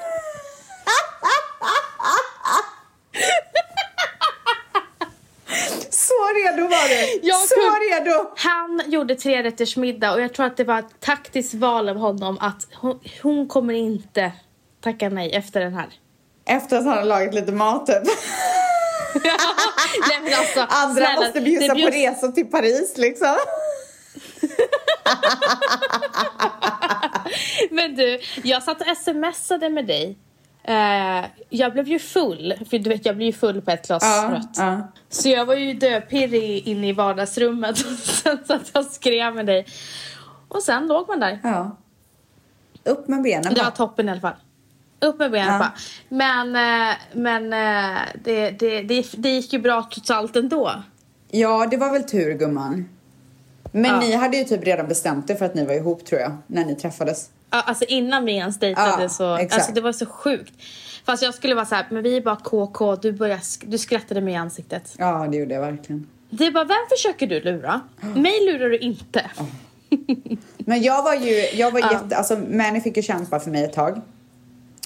Så 5.90 6.14
redo 6.60 6.68
var 6.70 6.88
du. 6.88 7.20
Jag 7.28 7.40
så 7.40 7.54
kunde- 7.54 8.10
redo. 8.10 8.30
Han 8.36 8.82
gjorde 8.86 9.14
trerätters 9.14 9.76
middag 9.76 10.12
och 10.12 10.20
jag 10.20 10.34
tror 10.34 10.46
att 10.46 10.56
det 10.56 10.64
var 10.64 10.78
ett 10.78 11.00
taktiskt 11.00 11.54
val 11.54 11.88
av 11.88 11.96
honom 11.96 12.38
att 12.40 12.66
hon, 12.74 13.00
hon 13.22 13.48
kommer 13.48 13.74
inte 13.74 14.32
tacka 14.80 15.08
nej 15.08 15.32
efter 15.32 15.60
den 15.60 15.74
här. 15.74 15.88
Efter 16.46 16.76
att 16.76 16.84
han 16.84 16.98
har 16.98 17.04
lagat 17.04 17.34
lite 17.34 17.52
mat 17.52 17.86
typ. 17.86 18.02
nej 20.08 20.20
men 20.22 20.34
alltså, 20.34 20.60
Andra 20.68 21.04
snälla, 21.04 21.20
måste 21.20 21.40
bjussa 21.40 21.74
det 21.74 21.82
på 21.82 21.90
resor 21.90 22.32
till 22.32 22.46
Paris 22.46 22.94
liksom. 22.96 23.36
Men 27.70 27.96
du, 27.96 28.20
jag 28.44 28.62
satt 28.62 28.80
och 28.80 28.96
smsade 28.96 29.68
med 29.68 29.86
dig. 29.86 30.18
Eh, 30.62 31.24
jag 31.48 31.72
blev 31.72 31.88
ju 31.88 31.98
full, 31.98 32.54
för 32.70 32.78
du 32.78 32.90
vet 32.90 33.06
jag 33.06 33.16
blir 33.16 33.26
ju 33.26 33.32
full 33.32 33.62
på 33.62 33.70
ett 33.70 33.86
glas 33.86 34.04
rött. 34.30 34.48
ja. 34.56 34.88
Så 35.08 35.28
jag 35.28 35.44
var 35.46 35.54
ju 35.54 35.74
döpirrig 35.74 36.68
inne 36.68 36.88
i 36.88 36.92
vardagsrummet 36.92 37.70
och 37.86 37.98
sen 37.98 38.38
satt 38.46 38.70
jag 38.72 38.80
och 38.84 38.90
skrev 38.90 39.34
med 39.34 39.46
dig. 39.46 39.66
Och 40.48 40.62
sen 40.62 40.86
låg 40.86 41.08
man 41.08 41.20
där. 41.20 41.38
ja. 41.42 41.76
Upp 42.84 43.08
med 43.08 43.22
benen 43.22 43.54
Det 43.54 43.62
var 43.62 43.70
toppen 43.70 44.08
i 44.08 44.12
alla 44.12 44.20
fall. 44.20 44.34
Upp 45.00 45.18
med 45.18 45.30
benen 45.30 45.52
Ja. 45.52 45.58
bara. 45.58 45.72
Men, 46.08 46.56
eh, 46.90 46.96
men 47.12 47.52
eh, 47.52 47.98
det, 48.24 48.50
det, 48.50 48.82
det, 48.82 49.06
det 49.16 49.28
gick 49.30 49.52
ju 49.52 49.58
bra 49.58 49.88
trots 49.94 50.10
allt 50.10 50.36
ändå. 50.36 50.72
Ja, 51.30 51.66
det 51.70 51.76
var 51.76 51.92
väl 51.92 52.02
tur 52.02 52.34
gumman. 52.34 52.88
Men 53.72 53.84
Ja. 53.90 54.00
ni 54.00 54.12
hade 54.12 54.36
ju 54.36 54.44
typ 54.44 54.64
redan 54.64 54.88
bestämt 54.88 55.30
er 55.30 55.34
för 55.34 55.44
att 55.44 55.54
ni 55.54 55.64
var 55.66 55.74
ihop 55.74 56.04
tror 56.06 56.20
jag, 56.20 56.36
när 56.46 56.64
ni 56.64 56.74
träffades. 56.74 57.30
Alltså 57.50 57.84
innan 57.84 58.24
vi 58.24 58.32
ens 58.32 58.58
dejtade 58.58 59.02
Ja, 59.02 59.08
så, 59.08 59.34
exakt. 59.36 59.54
alltså 59.54 59.72
det 59.72 59.80
var 59.80 59.92
så 59.92 60.06
sjukt. 60.06 60.52
Fast 61.06 61.22
jag 61.22 61.34
skulle 61.34 61.54
vara 61.54 61.66
så 61.66 61.74
här, 61.74 61.86
men 61.90 62.02
vi 62.02 62.16
är 62.16 62.20
bara 62.20 62.36
KK, 62.36 62.96
du, 62.96 63.12
började, 63.12 63.42
du 63.64 63.78
skrattade 63.78 64.20
mig 64.20 64.34
i 64.34 64.36
ansiktet. 64.36 64.94
Ja, 64.98 65.26
det 65.30 65.36
gjorde 65.36 65.54
jag 65.54 65.60
verkligen. 65.60 66.06
Det 66.30 66.46
är 66.46 66.50
bara, 66.52 66.64
vem 66.64 66.76
försöker 66.90 67.26
du 67.26 67.40
lura? 67.40 67.80
Mig 68.00 68.44
lurar 68.46 68.68
du 68.70 68.78
inte. 68.78 69.30
Men 70.58 70.82
jag 70.82 71.02
var 71.02 71.14
ju, 71.14 71.32
jag 71.54 71.70
var 71.70 71.80
Ja. 71.80 71.92
jätte, 71.92 72.16
alltså 72.16 72.36
Manny 72.36 72.80
fick 72.80 72.96
ju 72.96 73.02
kämpa 73.02 73.40
för 73.40 73.50
mig 73.50 73.64
ett 73.64 73.72
tag. 73.72 74.00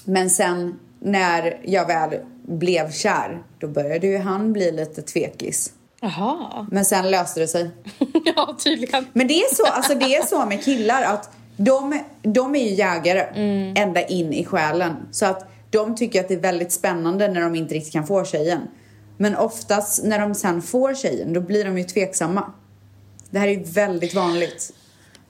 Men 0.05 0.29
sen 0.29 0.79
när 0.99 1.59
jag 1.63 1.87
väl 1.87 2.19
blev 2.47 2.91
kär, 2.91 3.43
då 3.59 3.67
började 3.67 4.07
ju 4.07 4.17
han 4.17 4.53
bli 4.53 4.71
lite 4.71 5.01
tvekis. 5.01 5.73
Jaha. 6.01 6.67
Men 6.71 6.85
sen 6.85 7.11
löste 7.11 7.39
det 7.39 7.47
sig. 7.47 7.71
ja, 8.35 8.55
tydligen. 8.63 9.05
Men 9.13 9.27
det 9.27 9.33
är 9.33 9.55
så, 9.55 9.65
alltså 9.65 9.95
det 9.95 10.15
är 10.15 10.25
så 10.25 10.45
med 10.45 10.63
killar 10.63 11.03
att 11.03 11.29
de, 11.57 11.99
de 12.25 12.55
är 12.55 12.59
ju 12.63 12.73
jägare 12.73 13.19
Mm. 13.21 13.73
ända 13.77 14.01
in 14.05 14.33
i 14.33 14.45
själen. 14.45 14.93
Så 15.11 15.25
att 15.25 15.47
de 15.69 15.95
tycker 15.95 16.19
att 16.19 16.27
det 16.27 16.33
är 16.33 16.39
väldigt 16.39 16.71
spännande 16.71 17.27
när 17.27 17.41
de 17.41 17.55
inte 17.55 17.73
riktigt 17.75 17.93
kan 17.93 18.07
få 18.07 18.25
tjejen. 18.25 18.59
Men 19.17 19.35
oftast 19.35 20.03
när 20.03 20.19
de 20.19 20.35
sen 20.35 20.61
får 20.61 20.93
tjejen, 20.93 21.33
då 21.33 21.41
blir 21.41 21.65
de 21.65 21.77
ju 21.77 21.83
tveksamma. 21.83 22.53
Det 23.29 23.39
här 23.39 23.47
är 23.47 23.51
ju 23.51 23.63
väldigt 23.63 24.13
vanligt. 24.13 24.73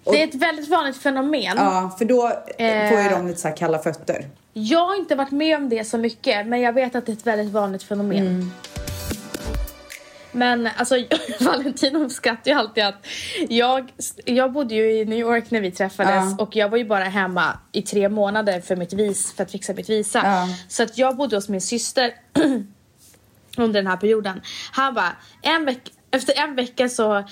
Det 0.03 0.21
är 0.23 0.27
ett 0.27 0.35
väldigt 0.35 0.69
vanligt 0.69 0.97
fenomen. 0.97 1.53
Ja, 1.57 1.95
för 1.97 2.05
då 2.05 2.27
Eh. 2.57 2.89
får 2.89 3.01
ju 3.01 3.09
de 3.09 3.27
lite 3.27 3.39
så 3.39 3.49
kalla 3.49 3.79
fötter. 3.79 4.25
Jag 4.53 4.85
har 4.87 4.95
inte 4.95 5.15
varit 5.15 5.31
med 5.31 5.57
om 5.57 5.69
det 5.69 5.83
så 5.83 5.97
mycket, 5.97 6.47
men 6.47 6.61
jag 6.61 6.73
vet 6.73 6.95
att 6.95 7.05
det 7.05 7.11
är 7.11 7.13
ett 7.13 7.27
väldigt 7.27 7.53
vanligt 7.53 7.83
fenomen. 7.83 8.17
Mm. 8.27 8.51
Men 10.35 10.69
alltså, 10.77 10.95
Valentino 11.39 12.09
skrattar 12.09 12.51
ju 12.51 12.57
alltid 12.57 12.83
att 12.83 13.07
jag, 13.49 13.91
jag 14.25 14.51
bodde 14.51 14.75
ju 14.75 14.91
i 14.91 15.05
New 15.05 15.19
York 15.19 15.51
när 15.51 15.61
vi 15.61 15.71
träffades 15.71 16.35
Ja. 16.37 16.43
och 16.43 16.55
jag 16.55 16.69
var 16.69 16.77
ju 16.77 16.85
bara 16.85 17.03
hemma 17.03 17.59
i 17.71 17.81
tre 17.81 18.09
månader 18.09 18.61
för, 18.61 18.75
mitt 18.75 18.93
vis, 18.93 19.33
för 19.33 19.43
att 19.43 19.51
fixa 19.51 19.73
mitt 19.73 19.89
visa. 19.89 20.21
Ja. 20.23 20.47
Så 20.67 20.83
att 20.83 20.97
jag 20.97 21.15
bodde 21.17 21.35
hos 21.37 21.49
min 21.49 21.61
syster 21.61 22.13
under 23.57 23.81
den 23.81 23.87
här 23.87 23.97
perioden. 23.97 24.41
Han 24.71 24.93
bara, 24.93 25.15
en 25.41 25.65
veck, 25.65 25.91
efter 26.11 26.37
en 26.37 26.55
vecka 26.55 26.89
så, 26.89 27.23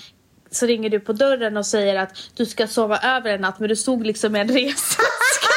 så 0.50 0.66
ringer 0.66 0.90
du 0.90 1.00
på 1.00 1.12
dörren 1.12 1.56
och 1.56 1.66
säger 1.66 1.96
att 1.96 2.16
du 2.36 2.46
ska 2.46 2.66
sova 2.66 2.98
över 2.98 3.30
en 3.34 3.40
natt 3.40 3.58
men 3.58 3.68
du 3.68 3.76
stod 3.76 4.06
liksom 4.06 4.32
med 4.32 4.40
en 4.40 4.48
resväska. 4.56 5.48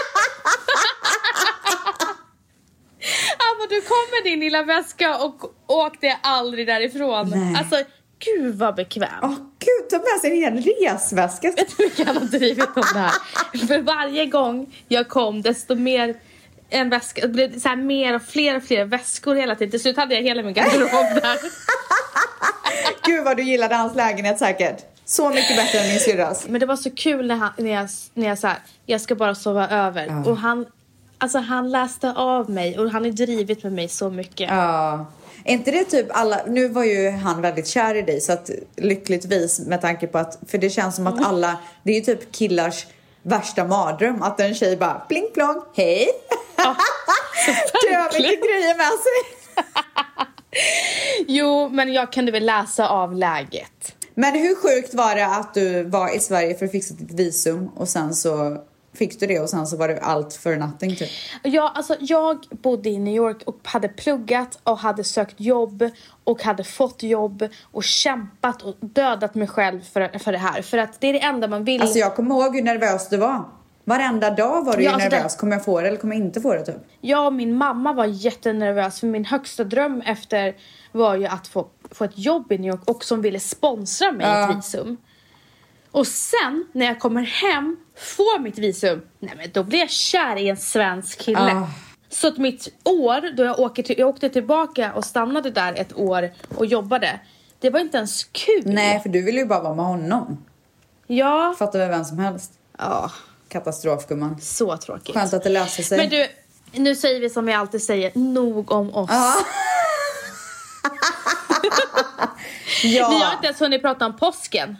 Han 3.38 3.57
bara, 3.57 3.57
du 3.69 3.82
kom 3.82 4.06
med 4.12 4.32
din 4.32 4.39
lilla 4.39 4.63
väska 4.63 5.17
och 5.17 5.53
åkte 5.67 6.17
aldrig 6.21 6.67
därifrån. 6.67 7.30
Nej. 7.30 7.56
Alltså, 7.58 7.91
gud 8.19 8.56
vad 8.56 8.75
bekväm. 8.75 9.10
Åh 9.23 9.36
gud, 9.60 9.89
ta 9.89 9.97
med 9.97 10.21
sig 10.21 10.43
en 10.43 10.53
hel 10.53 10.63
resväska. 10.63 11.47
Vet 11.51 11.58
du 11.58 11.75
hur 11.77 11.89
mycket 11.89 12.08
han 12.08 12.17
har 12.17 12.25
drivit 12.25 12.69
om 12.75 12.84
det 12.93 12.99
här? 12.99 13.67
För 13.67 13.82
varje 13.82 14.25
gång 14.25 14.75
jag 14.88 15.08
kom 15.08 15.41
desto 15.41 15.75
mer 15.75 16.15
en 16.69 16.89
väska, 16.89 17.21
det 17.21 17.27
blev 17.27 17.60
så 17.60 17.69
här 17.69 17.75
mer 17.75 18.15
och 18.15 18.21
fler 18.21 18.58
och 18.58 18.63
fler 18.63 18.86
väskor 18.86 19.36
hela 19.36 19.56
tiden. 19.56 19.71
Till 19.71 19.80
slut 19.80 19.97
hade 19.97 20.15
jag 20.15 20.21
hela 20.21 20.43
min 20.43 20.53
garderob 20.53 21.21
där. 21.21 21.38
Gud 23.06 23.23
vad 23.23 23.38
du 23.38 23.43
gillade 23.43 23.75
hans 23.75 23.95
lägenhet 23.95 24.39
säkert. 24.39 24.77
Så 25.06 25.30
mycket 25.30 25.58
bättre 25.58 25.80
än 25.80 25.88
min 25.88 25.99
syrras. 25.99 26.47
Men 26.47 26.60
det 26.60 26.65
var 26.65 26.75
så 26.75 26.91
kul 26.91 27.27
när, 27.27 27.36
han, 27.36 27.51
när 27.58 27.71
jag, 27.71 27.89
när 28.13 28.27
jag 28.27 28.39
sa 28.39 28.51
jag 28.86 29.01
ska 29.01 29.15
bara 29.15 29.36
sova 29.36 29.69
över. 29.69 30.30
Och 30.30 30.38
han, 30.38 30.65
alltså 31.17 31.38
han 31.38 31.71
läste 31.71 32.12
av 32.13 32.49
mig 32.49 32.80
och 32.80 32.89
han 32.89 33.03
har 33.03 33.12
drivit 33.12 33.63
med 33.63 33.73
mig 33.73 33.88
så 33.88 34.10
mycket. 34.10 34.49
Ja. 34.49 35.06
Är 35.43 35.53
inte 35.53 35.71
det 35.71 35.84
typ 35.84 36.08
alla, 36.10 36.41
nu 36.47 36.67
var 36.67 36.84
ju 36.84 37.10
han 37.10 37.41
väldigt 37.41 37.67
kär 37.67 37.95
i 37.95 38.01
dig 38.01 38.21
så 38.21 38.34
att 38.34 38.49
lyckligtvis 38.75 39.60
med 39.60 39.82
tanke 39.82 40.08
på 40.08 40.17
att, 40.17 40.39
för 40.47 40.58
det 40.58 40.69
känns 40.69 40.95
som 40.95 41.08
att 41.08 41.25
alla, 41.25 41.58
det 41.84 41.91
är 41.91 41.95
ju 41.95 42.01
typ 42.01 42.32
killars 42.32 42.88
värsta 43.21 43.63
mardröm 43.63 44.21
att 44.23 44.39
en 44.39 44.56
tjej 44.56 44.77
bara 44.77 44.99
pling 44.99 45.30
plong, 45.34 45.62
hej! 45.75 46.08
du 47.89 47.95
har 47.95 48.19
mycket 48.19 48.43
grejer 48.43 48.77
med 48.77 48.88
sig. 48.88 49.38
Jo, 51.27 51.69
men 51.69 51.93
jag 51.93 52.13
kunde 52.13 52.32
väl 52.32 52.45
läsa 52.45 52.89
av 52.89 53.15
läget. 53.15 53.95
Men 54.15 54.34
hur 54.34 54.56
sjukt 54.56 54.93
var 54.93 55.15
det 55.15 55.25
att 55.25 55.53
du 55.53 55.84
var 55.84 56.15
i 56.15 56.19
Sverige 56.19 56.58
för 56.58 56.65
att 56.65 56.71
fixa 56.71 56.93
ditt 56.93 57.12
visum 57.12 57.67
och 57.75 57.89
sen 57.89 58.15
så 58.15 58.58
fick 58.97 59.19
du 59.19 59.27
det 59.27 59.39
och 59.39 59.49
sen 59.49 59.67
så 59.67 59.77
var 59.77 59.88
det 59.88 59.99
allt 59.99 60.33
för 60.33 60.55
nothing 60.55 60.95
typ? 60.95 61.10
Ja, 61.43 61.71
alltså 61.75 61.95
jag 61.99 62.45
bodde 62.49 62.89
i 62.89 62.97
New 62.99 63.15
York 63.15 63.38
och 63.45 63.57
hade 63.63 63.88
pluggat 63.88 64.60
och 64.63 64.77
hade 64.77 65.03
sökt 65.03 65.36
jobb 65.39 65.89
och 66.23 66.43
hade 66.43 66.63
fått 66.63 67.03
jobb 67.03 67.47
och 67.71 67.83
kämpat 67.83 68.62
och 68.62 68.75
dödat 68.79 69.36
mig 69.36 69.47
själv 69.47 69.81
för, 69.81 70.19
för 70.19 70.31
det 70.31 70.38
här. 70.38 70.62
För 70.62 70.77
att 70.77 71.01
det 71.01 71.07
är 71.07 71.13
det 71.13 71.19
enda 71.23 71.47
man 71.47 71.63
vill. 71.63 71.81
Alltså 71.81 71.99
jag 71.99 72.15
kommer 72.15 72.36
ihåg 72.36 72.55
hur 72.55 72.63
nervös 72.63 73.10
du 73.10 73.17
var. 73.17 73.43
Varenda 73.83 74.29
dag 74.29 74.65
var 74.65 74.77
du 74.77 74.83
Ja, 74.83 74.89
ju 74.89 74.93
alltså 74.95 75.10
nervös. 75.10 75.33
det- 75.36 75.39
Kommer 75.39 75.55
jag 75.55 75.65
få 75.65 75.81
det 75.81 75.88
eller 75.88 75.97
kommer 75.97 76.15
jag 76.15 76.25
inte 76.25 76.41
få 76.41 76.53
det 76.53 76.65
typ? 76.65 76.75
Jag 77.01 77.25
och 77.25 77.33
min 77.33 77.55
mamma 77.57 77.93
var 77.93 78.05
jättenervös 78.05 78.99
för 78.99 79.07
min 79.07 79.25
högsta 79.25 79.63
dröm 79.63 80.01
efter 80.01 80.55
var 80.91 81.15
ju 81.15 81.25
att 81.25 81.47
få, 81.47 81.67
få 81.91 82.03
ett 82.03 82.17
jobb 82.17 82.51
i 82.51 82.57
New 82.57 82.71
York 82.73 82.81
och 82.89 83.03
som 83.03 83.21
ville 83.21 83.39
sponsra 83.39 84.12
mig 84.12 84.25
Ja. 84.27 84.49
ett 84.51 84.57
visum. 84.57 84.97
Och 85.97 86.07
sen 86.07 86.65
när 86.71 86.86
jag 86.86 86.99
kommer 86.99 87.21
hem, 87.21 87.77
får 87.95 88.39
mitt 88.39 88.57
visum, 88.57 89.01
nej 89.19 89.33
men 89.38 89.51
då 89.53 89.63
blir 89.63 89.79
jag 89.79 89.89
kär 89.89 90.36
i 90.36 90.49
en 90.49 90.57
svensk 90.57 91.19
kille. 91.19 91.39
Ah. 91.39 91.67
Så 92.10 92.27
att 92.27 92.38
mitt 92.38 92.67
år, 92.83 93.36
då 93.36 93.43
jag, 93.43 93.60
åker 93.60 93.83
till, 93.83 93.99
jag 93.99 94.10
åkte 94.10 94.29
tillbaka 94.29 94.93
och 94.93 95.05
stannade 95.05 95.51
där 95.51 95.73
ett 95.73 95.97
år 95.97 96.31
och 96.55 96.65
jobbade, 96.65 97.19
det 97.60 97.69
var 97.69 97.79
inte 97.79 97.97
ens 97.97 98.23
kul. 98.23 98.63
Nej, 98.65 98.99
för 98.99 99.10
du 99.10 99.21
ville 99.21 99.39
ju 99.39 99.45
bara 99.45 99.60
vara 99.60 99.75
med 99.75 99.86
honom. 99.86 100.45
Ja, 101.07 101.55
Fattar 101.60 101.79
väl 101.79 101.89
vem 101.89 102.05
som 102.05 102.19
helst. 102.19 102.51
ja 102.77 103.12
Katastrof 103.49 104.07
gumman. 104.07 104.41
så 104.41 104.77
tråkigt. 104.77 105.15
Skönt 105.15 105.33
att 105.33 105.43
det 105.43 105.49
löser 105.49 105.83
sig. 105.83 105.97
Men 105.97 106.10
du, 106.10 106.27
nu 106.71 106.95
säger 106.95 107.19
vi 107.19 107.29
som 107.29 107.45
vi 107.45 107.53
alltid 107.53 107.83
säger, 107.83 108.12
nog 108.15 108.71
om 108.71 108.95
oss. 108.95 109.10
Ja. 109.12 109.36
ja. 112.83 113.10
Vi 113.10 113.23
har 113.23 113.33
inte 113.33 113.47
ens 113.47 113.62
hunnit 113.62 113.81
prata 113.81 114.05
om 114.05 114.17
påsken. 114.17 114.77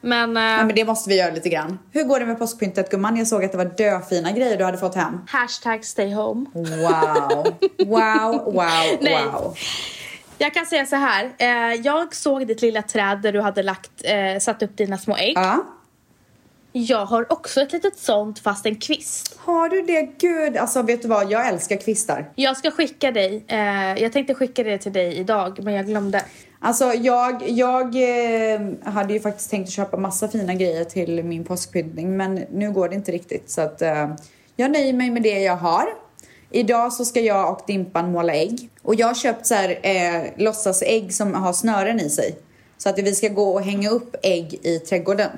Men, 0.00 0.36
eh, 0.36 0.42
ja, 0.42 0.64
men 0.64 0.74
det 0.74 0.84
måste 0.84 1.10
vi 1.10 1.16
göra 1.18 1.34
lite 1.34 1.48
grann. 1.48 1.78
Hur 1.92 2.04
går 2.04 2.20
det 2.20 2.26
med 2.26 2.38
påskpyntet 2.38 2.90
gumman? 2.90 3.16
Jag 3.16 3.26
såg 3.26 3.44
att 3.44 3.52
det 3.52 3.58
var 3.58 3.64
döfina 3.64 4.32
grejer 4.32 4.56
du 4.58 4.64
hade 4.64 4.78
fått 4.78 4.94
hem. 4.94 5.20
hashtag 5.28 5.84
stay 5.84 6.14
home. 6.14 6.46
Wow, 6.54 7.54
wow, 7.78 8.44
wow, 8.44 8.54
Nej. 9.00 9.24
wow. 9.24 9.56
Jag 10.38 10.54
kan 10.54 10.66
säga 10.66 10.86
så 10.86 10.96
här. 10.96 11.30
Eh, 11.38 11.74
jag 11.74 12.14
såg 12.14 12.46
ditt 12.46 12.62
lilla 12.62 12.82
träd 12.82 13.18
där 13.22 13.32
du 13.32 13.40
hade 13.40 13.62
lagt, 13.62 13.90
eh, 14.04 14.38
satt 14.40 14.62
upp 14.62 14.76
dina 14.76 14.98
små 14.98 15.16
ägg. 15.16 15.32
Ja. 15.36 15.64
Jag 16.72 17.06
har 17.06 17.32
också 17.32 17.60
ett 17.60 17.72
litet 17.72 17.98
sånt 17.98 18.38
fast 18.38 18.66
en 18.66 18.76
kvist. 18.76 19.38
Har 19.38 19.68
du 19.68 19.82
det? 19.82 20.02
Gud, 20.18 20.56
alltså 20.56 20.82
vet 20.82 21.02
du 21.02 21.08
vad? 21.08 21.30
Jag 21.30 21.48
älskar 21.48 21.76
kvistar. 21.76 22.30
Jag 22.34 22.56
ska 22.56 22.70
skicka 22.70 23.10
dig. 23.10 23.44
Eh, 23.48 24.02
jag 24.02 24.12
tänkte 24.12 24.34
skicka 24.34 24.62
det 24.62 24.78
till 24.78 24.92
dig 24.92 25.14
idag 25.16 25.58
men 25.62 25.74
jag 25.74 25.86
glömde. 25.86 26.24
Alltså 26.62 26.84
jag, 26.84 27.48
jag 27.48 27.94
eh, 27.94 28.60
hade 28.84 29.12
ju 29.12 29.20
faktiskt 29.20 29.50
tänkt 29.50 29.70
köpa 29.70 29.96
massa 29.96 30.28
fina 30.28 30.54
grejer 30.54 30.84
till 30.84 31.24
min 31.24 31.44
påskpyntning 31.44 32.16
men 32.16 32.34
nu 32.34 32.72
går 32.72 32.88
det 32.88 32.94
inte 32.94 33.12
riktigt 33.12 33.50
så 33.50 33.60
att 33.60 33.82
eh, 33.82 34.14
jag 34.56 34.70
nöjer 34.70 34.92
mig 34.92 35.10
med 35.10 35.22
det 35.22 35.38
jag 35.40 35.56
har. 35.56 35.84
Idag 36.50 36.92
så 36.92 37.04
ska 37.04 37.20
jag 37.20 37.52
och 37.52 37.60
Dimpan 37.66 38.12
måla 38.12 38.34
ägg 38.34 38.70
och 38.82 38.94
jag 38.94 39.06
har 39.06 39.14
köpt 39.14 39.46
så 39.46 39.54
här 39.54 39.78
eh, 39.82 40.22
låtsasägg 40.36 41.14
som 41.14 41.34
har 41.34 41.52
snören 41.52 42.00
i 42.00 42.10
sig. 42.10 42.38
Så 42.78 42.88
att 42.88 42.98
vi 42.98 43.14
ska 43.14 43.28
gå 43.28 43.54
och 43.54 43.62
hänga 43.62 43.90
upp 43.90 44.16
ägg 44.22 44.54
i 44.62 44.78
trädgården 44.78 45.30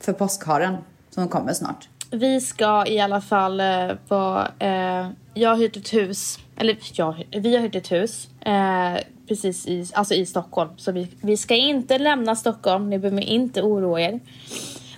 för 0.00 0.12
påskharen 0.12 0.76
som 1.10 1.28
kommer 1.28 1.52
snart. 1.52 1.88
Vi 2.10 2.40
ska 2.40 2.86
i 2.86 3.00
alla 3.00 3.20
fall 3.20 3.60
eh, 3.60 3.90
vara... 4.08 4.48
Eh, 4.58 5.10
jag 5.34 5.50
har 5.50 5.56
hyrt 5.56 5.76
ett 5.76 5.92
hus. 5.92 6.38
Eller 6.56 6.78
jag, 6.92 7.24
vi 7.30 7.56
har 7.56 7.62
hyrt 7.62 7.74
ett 7.74 7.92
hus. 7.92 8.28
Eh, 8.40 8.96
precis 9.30 9.66
i, 9.66 9.86
alltså 9.94 10.14
i 10.14 10.26
Stockholm. 10.26 10.70
Så 10.76 10.92
vi, 10.92 11.08
vi 11.20 11.36
ska 11.36 11.54
inte 11.54 11.98
lämna 11.98 12.36
Stockholm. 12.36 12.90
Ni 12.90 12.98
behöver 12.98 13.22
inte 13.22 13.62
oroa 13.62 14.00
er. 14.00 14.20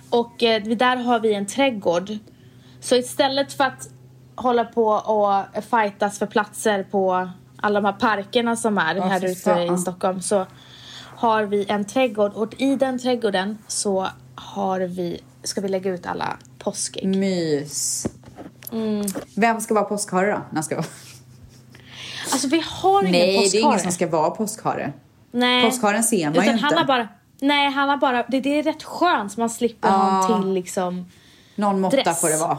Och 0.09 0.43
eh, 0.43 0.63
där 0.63 0.95
har 0.95 1.19
vi 1.19 1.33
en 1.33 1.45
trädgård. 1.45 2.17
Så 2.79 2.95
istället 2.95 3.53
för 3.53 3.63
att 3.63 3.89
hålla 4.35 4.65
på 4.65 4.85
och 4.87 5.63
fightas 5.63 6.19
för 6.19 6.25
platser 6.25 6.83
på 6.83 7.29
alla 7.57 7.81
de 7.81 7.85
här 7.85 7.93
parkerna 7.93 8.55
som 8.55 8.77
är 8.77 8.95
Ja, 8.95 9.03
här 9.03 9.25
ute 9.25 9.73
i 9.73 9.77
Stockholm 9.77 10.21
så 10.21 10.45
har 11.15 11.43
vi 11.43 11.65
en 11.69 11.85
trädgård 11.85 12.33
och 12.33 12.61
i 12.61 12.75
den 12.75 12.99
trädgården 12.99 13.57
så 13.67 14.07
har 14.35 14.79
vi, 14.79 15.21
ska 15.43 15.61
vi 15.61 15.67
lägga 15.67 15.91
ut 15.91 16.05
alla 16.05 16.37
påskägg. 16.59 17.07
Mys. 17.07 18.07
Mm. 18.71 19.05
Vem 19.35 19.61
ska 19.61 19.73
vara 19.73 19.85
påskhare 19.85 20.31
då? 20.31 20.41
När 20.51 20.61
ska 20.61 20.75
vara? 20.75 20.85
Alltså 22.31 22.47
vi 22.47 22.63
har 22.65 23.01
ingen 23.01 23.11
Nej, 23.11 23.21
det 23.21 23.37
är 23.37 23.41
påskhare. 23.41 23.61
ingen 23.61 23.79
som 23.79 23.91
ska 23.91 24.07
vara 24.07 24.29
påskhare. 24.29 24.93
Nej. 25.31 25.63
Påskharen 25.69 26.03
ser 26.03 26.25
man 26.25 26.33
ju 26.33 26.41
Utan 26.41 26.53
inte. 26.53 26.65
Han 26.65 26.77
har 26.77 26.85
bara, 26.85 27.07
nej, 27.39 27.71
han 27.71 27.89
har 27.89 27.97
bara, 27.97 28.23
det, 28.23 28.39
det 28.39 28.59
är 28.59 28.63
rätt 28.63 28.83
skönt 28.83 29.31
så 29.31 29.39
man 29.39 29.49
slipper 29.49 29.89
ha 29.89 30.35
en 30.35 30.41
till 30.41 30.53
liksom. 30.53 31.05
Någon 31.55 31.81
måtta 31.81 31.97
dress. 31.97 32.21
får 32.21 32.29
det 32.29 32.37
vara. 32.37 32.57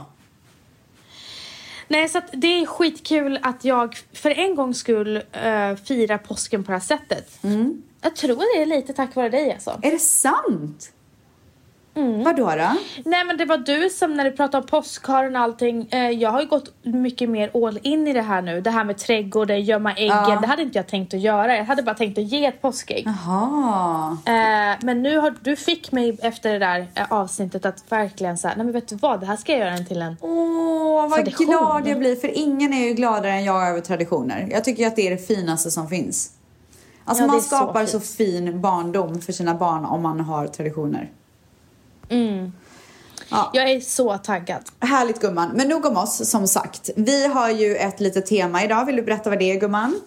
Nej, 1.89 2.09
så 2.09 2.21
det 2.33 2.47
är 2.47 2.67
skitkul 2.67 3.39
att 3.43 3.65
jag 3.65 3.97
för 4.13 4.31
en 4.31 4.55
gångs 4.55 4.79
skull 4.79 5.17
uh, 5.17 5.77
fira 5.85 6.19
påsken 6.19 6.65
på 6.65 6.73
det 6.73 6.79
här 6.79 6.85
sättet. 6.85 7.45
Mm. 7.45 7.83
Jag 8.01 8.17
tror 8.17 8.57
det 8.57 8.63
är 8.63 8.67
lite 8.67 8.93
tack 8.93 9.15
vare 9.15 9.29
dig 9.29 9.53
alltså. 9.53 9.81
Är 9.83 9.91
det 9.91 9.99
sant? 9.99 10.93
Mm. 11.97 12.25
Vadå 12.25 12.45
då? 12.45 12.77
Nej 13.05 13.25
men 13.27 13.37
det 13.37 13.45
var 13.45 13.57
du 13.59 13.91
som 13.91 14.15
när 14.15 14.25
du 14.25 14.31
pratade 14.31 14.63
om 14.63 14.67
påskharen 14.67 15.37
och 15.37 15.43
allting. 15.43 15.89
Eh, 15.91 16.11
jag 16.11 16.31
har 16.31 16.41
ju 16.41 16.47
gått 16.47 16.73
mycket 16.83 17.31
mer 17.31 17.67
all 17.67 17.79
in 17.83 18.09
i 18.09 18.13
det 18.13 18.23
här 18.23 18.43
nu. 18.43 18.61
Det 18.61 18.71
här 18.71 18.85
med 18.85 18.99
trädgården, 18.99 19.65
gömma 19.65 19.93
äggen. 19.95 20.17
Ja. 20.17 20.39
Det 20.41 20.47
hade 20.47 20.63
inte 20.63 20.79
jag 20.79 20.87
tänkt 20.87 21.15
att 21.15 21.21
göra. 21.21 21.57
Jag 21.57 21.65
hade 21.65 21.83
bara 21.83 21.95
tänkt 21.95 22.19
att 22.19 22.25
ge 22.25 22.47
ett 22.47 22.63
påskägg. 22.63 23.07
Jaha. 23.07 24.19
Eh, 24.27 24.79
men 24.83 25.03
nu 25.03 25.19
har 25.19 25.35
du 25.43 25.57
fick 25.57 25.93
mig 25.93 26.19
efter 26.23 26.53
det 26.53 26.59
där 26.59 26.87
eh, 26.95 27.13
avsnittet 27.13 27.67
att 27.67 27.85
verkligen 27.93 28.39
säga, 28.39 28.55
nej 28.57 28.65
men 28.65 28.73
vet 28.73 28.89
du 28.89 28.97
vad, 28.97 29.21
det 29.21 29.27
här 29.27 29.37
ska 29.37 29.53
jag 29.53 29.61
göra 29.61 29.79
till 29.79 30.03
en. 30.03 30.17
Åh, 30.21 31.03
vad 31.03 31.13
Tradition. 31.13 31.47
glad 31.47 31.89
jag 31.89 31.99
blir. 31.99 32.17
För 32.17 32.39
ingen 32.39 32.73
är 32.73 32.89
ju 32.89 32.95
gladare 32.95 33.33
än 33.33 33.45
jag 33.45 33.69
över 33.69 33.81
traditioner. 33.81 34.49
Jag 34.51 34.65
tycker 34.65 34.87
att 34.87 34.97
det 34.97 35.07
är 35.07 35.11
det 35.11 35.27
finaste 35.27 35.71
som 35.71 35.89
finns. 35.89 36.31
Alltså 37.05 37.25
Ja, 37.25 37.27
man 37.27 37.41
så 37.41 37.47
skapar 37.47 37.87
så, 37.87 38.01
fint. 38.01 38.17
fin 38.17 38.61
barndom 38.61 39.21
för 39.21 39.33
sina 39.33 39.55
barn 39.55 39.85
om 39.85 40.03
man 40.03 40.21
har 40.21 40.47
traditioner. 40.47 41.11
Ja. 43.29 43.51
Jag 43.53 43.71
är 43.71 43.81
så 43.81 44.19
taggad. 44.19 44.63
Härligt 44.81 45.21
gumman. 45.21 45.51
Men 45.55 45.69
nog 45.69 45.87
om 45.87 45.97
oss 45.97 46.31
som 46.31 46.49
sagt. 46.49 46.91
Vi 46.97 47.27
har 47.27 47.51
ju 47.51 47.77
ett 47.77 48.01
litet 48.01 48.27
tema 48.27 48.65
idag. 48.65 48.85
Vill 48.85 48.97
du 48.97 49.03
berätta 49.03 49.31
vad 49.31 49.39
det 49.39 49.53
är 49.53 49.61
gumman? 49.61 50.01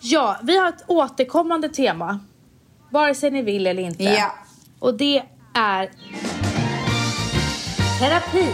Ja, 0.00 0.36
vi 0.42 0.58
har 0.58 0.68
ett 0.68 0.84
återkommande 0.86 1.68
tema. 1.68 2.20
Vare 2.90 3.14
sig 3.14 3.30
ni 3.30 3.42
vill 3.42 3.66
eller 3.66 3.82
inte. 3.82 4.04
Ja. 4.04 4.32
Och 4.78 4.94
det 4.94 5.22
är 5.54 5.90
terapi. 8.00 8.46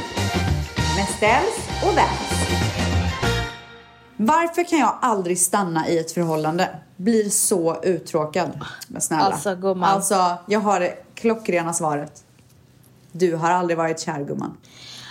Med 0.97 1.09
ställs 1.17 1.69
och 1.83 1.97
väls. 1.97 2.35
Varför 4.17 4.69
kan 4.69 4.79
jag 4.79 4.99
aldrig 5.03 5.39
stanna 5.39 5.89
i 5.89 5.99
ett 5.99 6.13
förhållande? 6.13 6.69
Blir 6.97 7.29
så 7.31 7.83
uttråkad. 7.83 8.61
Men 8.89 9.01
snälla. 9.01 9.23
Alltså, 9.23 9.55
gumman. 9.55 9.89
Alltså, 9.89 10.37
jag 10.47 10.61
har 10.61 10.81
det 10.81 11.04
klockrena 11.15 11.73
svaret. 11.73 12.25
Du 13.13 13.37
har 13.37 13.51
aldrig 13.51 13.77
varit 13.79 14.01
kär 14.01 14.25
gumman. 14.25 14.57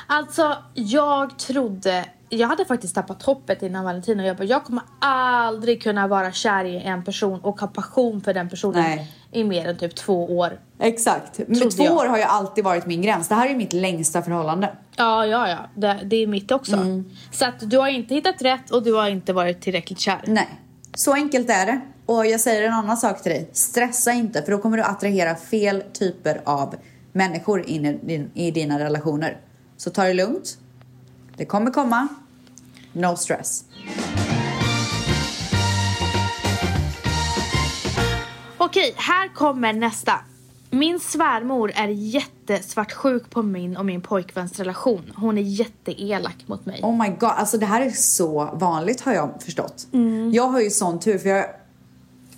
Alltså, 0.07 0.57
jag 0.73 1.39
trodde, 1.39 2.05
jag 2.29 2.47
hade 2.47 2.65
faktiskt 2.65 2.95
tappat 2.95 3.23
hoppet 3.23 3.63
innan 3.63 3.85
Valentino 3.85 4.23
jag 4.23 4.37
bara, 4.37 4.43
jag 4.43 4.63
kommer 4.63 4.83
aldrig 4.99 5.83
kunna 5.83 6.07
vara 6.07 6.31
kär 6.31 6.65
i 6.65 6.81
en 6.81 7.03
person 7.03 7.39
och 7.39 7.59
ha 7.59 7.67
passion 7.67 8.21
för 8.21 8.33
den 8.33 8.49
personen 8.49 8.81
Nej. 8.81 9.11
i 9.31 9.43
mer 9.43 9.67
än 9.67 9.77
typ 9.77 9.95
två 9.95 10.37
år. 10.37 10.59
Exakt. 10.79 11.39
Men 11.47 11.69
två 11.69 11.83
jag. 11.83 11.97
år 11.97 12.05
har 12.05 12.17
ju 12.17 12.23
alltid 12.23 12.63
varit 12.63 12.85
min 12.85 13.01
gräns. 13.01 13.27
Det 13.27 13.35
här 13.35 13.49
är 13.49 13.55
mitt 13.55 13.73
längsta 13.73 14.21
förhållande. 14.21 14.75
Ja, 14.95 15.25
ja, 15.25 15.49
ja. 15.49 15.57
Det, 15.75 15.99
det 16.03 16.15
är 16.15 16.27
mitt 16.27 16.51
också. 16.51 16.75
Mm. 16.75 17.11
Så 17.31 17.45
att 17.45 17.69
du 17.69 17.77
har 17.77 17.87
inte 17.87 18.15
hittat 18.15 18.41
rätt 18.41 18.71
och 18.71 18.83
du 18.83 18.93
har 18.93 19.09
inte 19.09 19.33
varit 19.33 19.61
tillräckligt 19.61 19.99
kär. 19.99 20.23
Nej, 20.27 20.49
så 20.93 21.13
enkelt 21.13 21.49
är 21.49 21.65
det. 21.65 21.81
Och 22.05 22.25
jag 22.25 22.39
säger 22.39 22.63
en 22.63 22.73
annan 22.73 22.97
sak 22.97 23.23
till 23.23 23.31
dig. 23.31 23.49
Stressa 23.53 24.11
inte 24.11 24.41
för 24.41 24.51
då 24.51 24.57
kommer 24.57 24.77
du 24.77 24.83
attrahera 24.83 25.35
fel 25.35 25.83
typer 25.93 26.41
av 26.45 26.75
människor 27.11 27.69
in 27.69 27.85
i, 27.85 27.99
din, 28.03 28.31
i 28.33 28.51
dina 28.51 28.79
relationer. 28.79 29.37
Så 29.77 29.89
ta 29.89 30.03
det 30.03 30.13
lugnt. 30.13 30.57
Det 31.37 31.45
kommer 31.45 31.71
komma. 31.71 32.07
No 32.93 33.15
stress. 33.15 33.63
Okej, 38.57 38.93
här 38.97 39.35
kommer 39.35 39.73
nästa. 39.73 40.13
Min 40.69 40.99
svärmor 40.99 41.71
är 41.75 41.87
jättesvartsjuk 41.87 43.29
på 43.29 43.43
min 43.43 43.77
och 43.77 43.85
min 43.85 44.01
pojkväns 44.01 44.59
relation. 44.59 45.13
Hon 45.15 45.37
är 45.37 45.41
jätteelak 45.41 46.35
mot 46.45 46.65
mig. 46.65 46.79
Oh 46.83 47.03
my 47.03 47.09
god, 47.09 47.29
alltså 47.29 47.57
det 47.57 47.65
här 47.65 47.81
är 47.81 47.89
så 47.89 48.49
vanligt 48.53 49.01
har 49.01 49.13
jag 49.13 49.43
förstått. 49.43 49.87
Mm. 49.93 50.31
Jag 50.33 50.47
har 50.47 50.61
ju 50.61 50.69
sån 50.69 50.99
tur 50.99 51.17
för 51.17 51.29
jag 51.29 51.45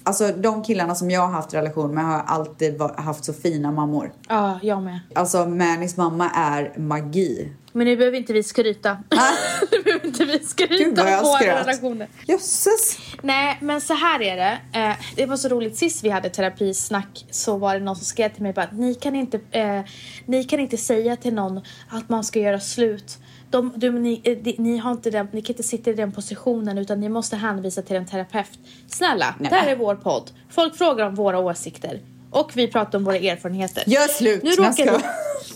Alltså 0.05 0.31
de 0.37 0.63
killarna 0.63 0.95
som 0.95 1.11
jag 1.11 1.21
har 1.21 1.31
haft 1.31 1.53
relation 1.53 1.93
med 1.93 2.05
har 2.05 2.19
alltid 2.19 2.81
haft 2.81 3.25
så 3.25 3.33
fina 3.33 3.71
mammor. 3.71 4.13
Ja, 4.29 4.59
jag 4.61 4.83
med. 4.83 4.99
Alltså 5.15 5.45
Mannys 5.45 5.97
mamma 5.97 6.29
är 6.29 6.73
magi. 6.77 7.51
Men 7.75 7.87
nu 7.87 7.97
behöver 7.97 8.17
inte 8.17 8.33
vi 8.33 8.43
skryta. 8.43 8.97
nu 9.71 9.83
behöver 9.83 10.05
inte 10.05 10.25
vi 10.25 10.39
skryta 10.39 11.01
om 11.01 11.23
våra 11.23 11.39
skröt. 11.39 11.67
relationer. 11.67 12.07
Jösses! 12.27 12.97
Nej, 13.21 13.57
men 13.61 13.81
så 13.81 13.93
här 13.93 14.21
är 14.21 14.35
det. 14.35 14.79
Eh, 14.79 14.95
det 15.15 15.25
var 15.25 15.37
så 15.37 15.47
roligt 15.47 15.77
sist 15.77 16.03
vi 16.03 16.09
hade 16.09 16.29
terapisnack 16.29 17.25
så 17.31 17.57
var 17.57 17.73
det 17.73 17.79
någon 17.79 17.95
som 17.95 18.05
skrev 18.05 18.29
till 18.29 18.43
mig 18.43 18.53
bara 18.53 18.67
ni 18.71 18.93
kan 18.93 19.15
inte, 19.15 19.39
eh, 19.51 19.81
ni 20.25 20.43
kan 20.43 20.59
inte 20.59 20.77
säga 20.77 21.15
till 21.15 21.33
någon 21.33 21.61
att 21.89 22.09
man 22.09 22.23
ska 22.23 22.39
göra 22.39 22.59
slut. 22.59 23.17
De, 23.49 23.73
du, 23.75 23.91
ni, 23.91 24.21
eh, 24.23 24.37
de, 24.37 24.55
ni, 24.57 24.77
har 24.77 24.91
inte 24.91 25.11
den, 25.11 25.27
ni 25.31 25.41
kan 25.41 25.53
inte 25.53 25.63
sitta 25.63 25.89
i 25.89 25.93
den 25.93 26.11
positionen 26.11 26.77
utan 26.77 26.99
ni 26.99 27.09
måste 27.09 27.35
hänvisa 27.35 27.81
till 27.81 27.95
en 27.95 28.05
terapeut. 28.05 28.59
Snälla, 28.87 29.35
Nej, 29.39 29.49
det 29.49 29.55
här 29.55 29.67
är 29.67 29.75
vår 29.75 29.95
podd. 29.95 30.31
Folk 30.49 30.77
frågar 30.77 31.05
om 31.05 31.15
våra 31.15 31.39
åsikter. 31.39 32.01
Och 32.31 32.51
vi 32.55 32.67
pratar 32.67 32.97
om 32.97 33.03
våra 33.03 33.17
erfarenheter. 33.17 33.83
Gör 33.87 34.07
slut! 34.07 34.43
Nu 34.43 34.51
råkar. 34.51 35.01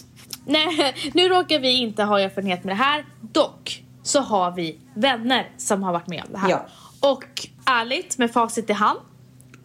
nej, 0.49 0.95
nu 1.13 1.29
råkar 1.29 1.59
vi 1.59 1.71
inte 1.77 2.03
ha 2.03 2.19
erfarenhet 2.19 2.63
med 2.63 2.71
det 2.75 2.83
här. 2.83 3.05
Dock 3.21 3.83
så 4.03 4.19
har 4.19 4.51
vi 4.51 4.79
vänner 4.95 5.49
som 5.57 5.83
har 5.83 5.93
varit 5.93 6.07
med 6.07 6.23
om 6.27 6.31
det 6.31 6.37
här. 6.39 6.49
Ja. 6.49 6.65
Och 6.99 7.47
ärligt, 7.65 8.17
med 8.17 8.31
facit 8.31 8.69
i 8.69 8.73
hand, 8.73 8.99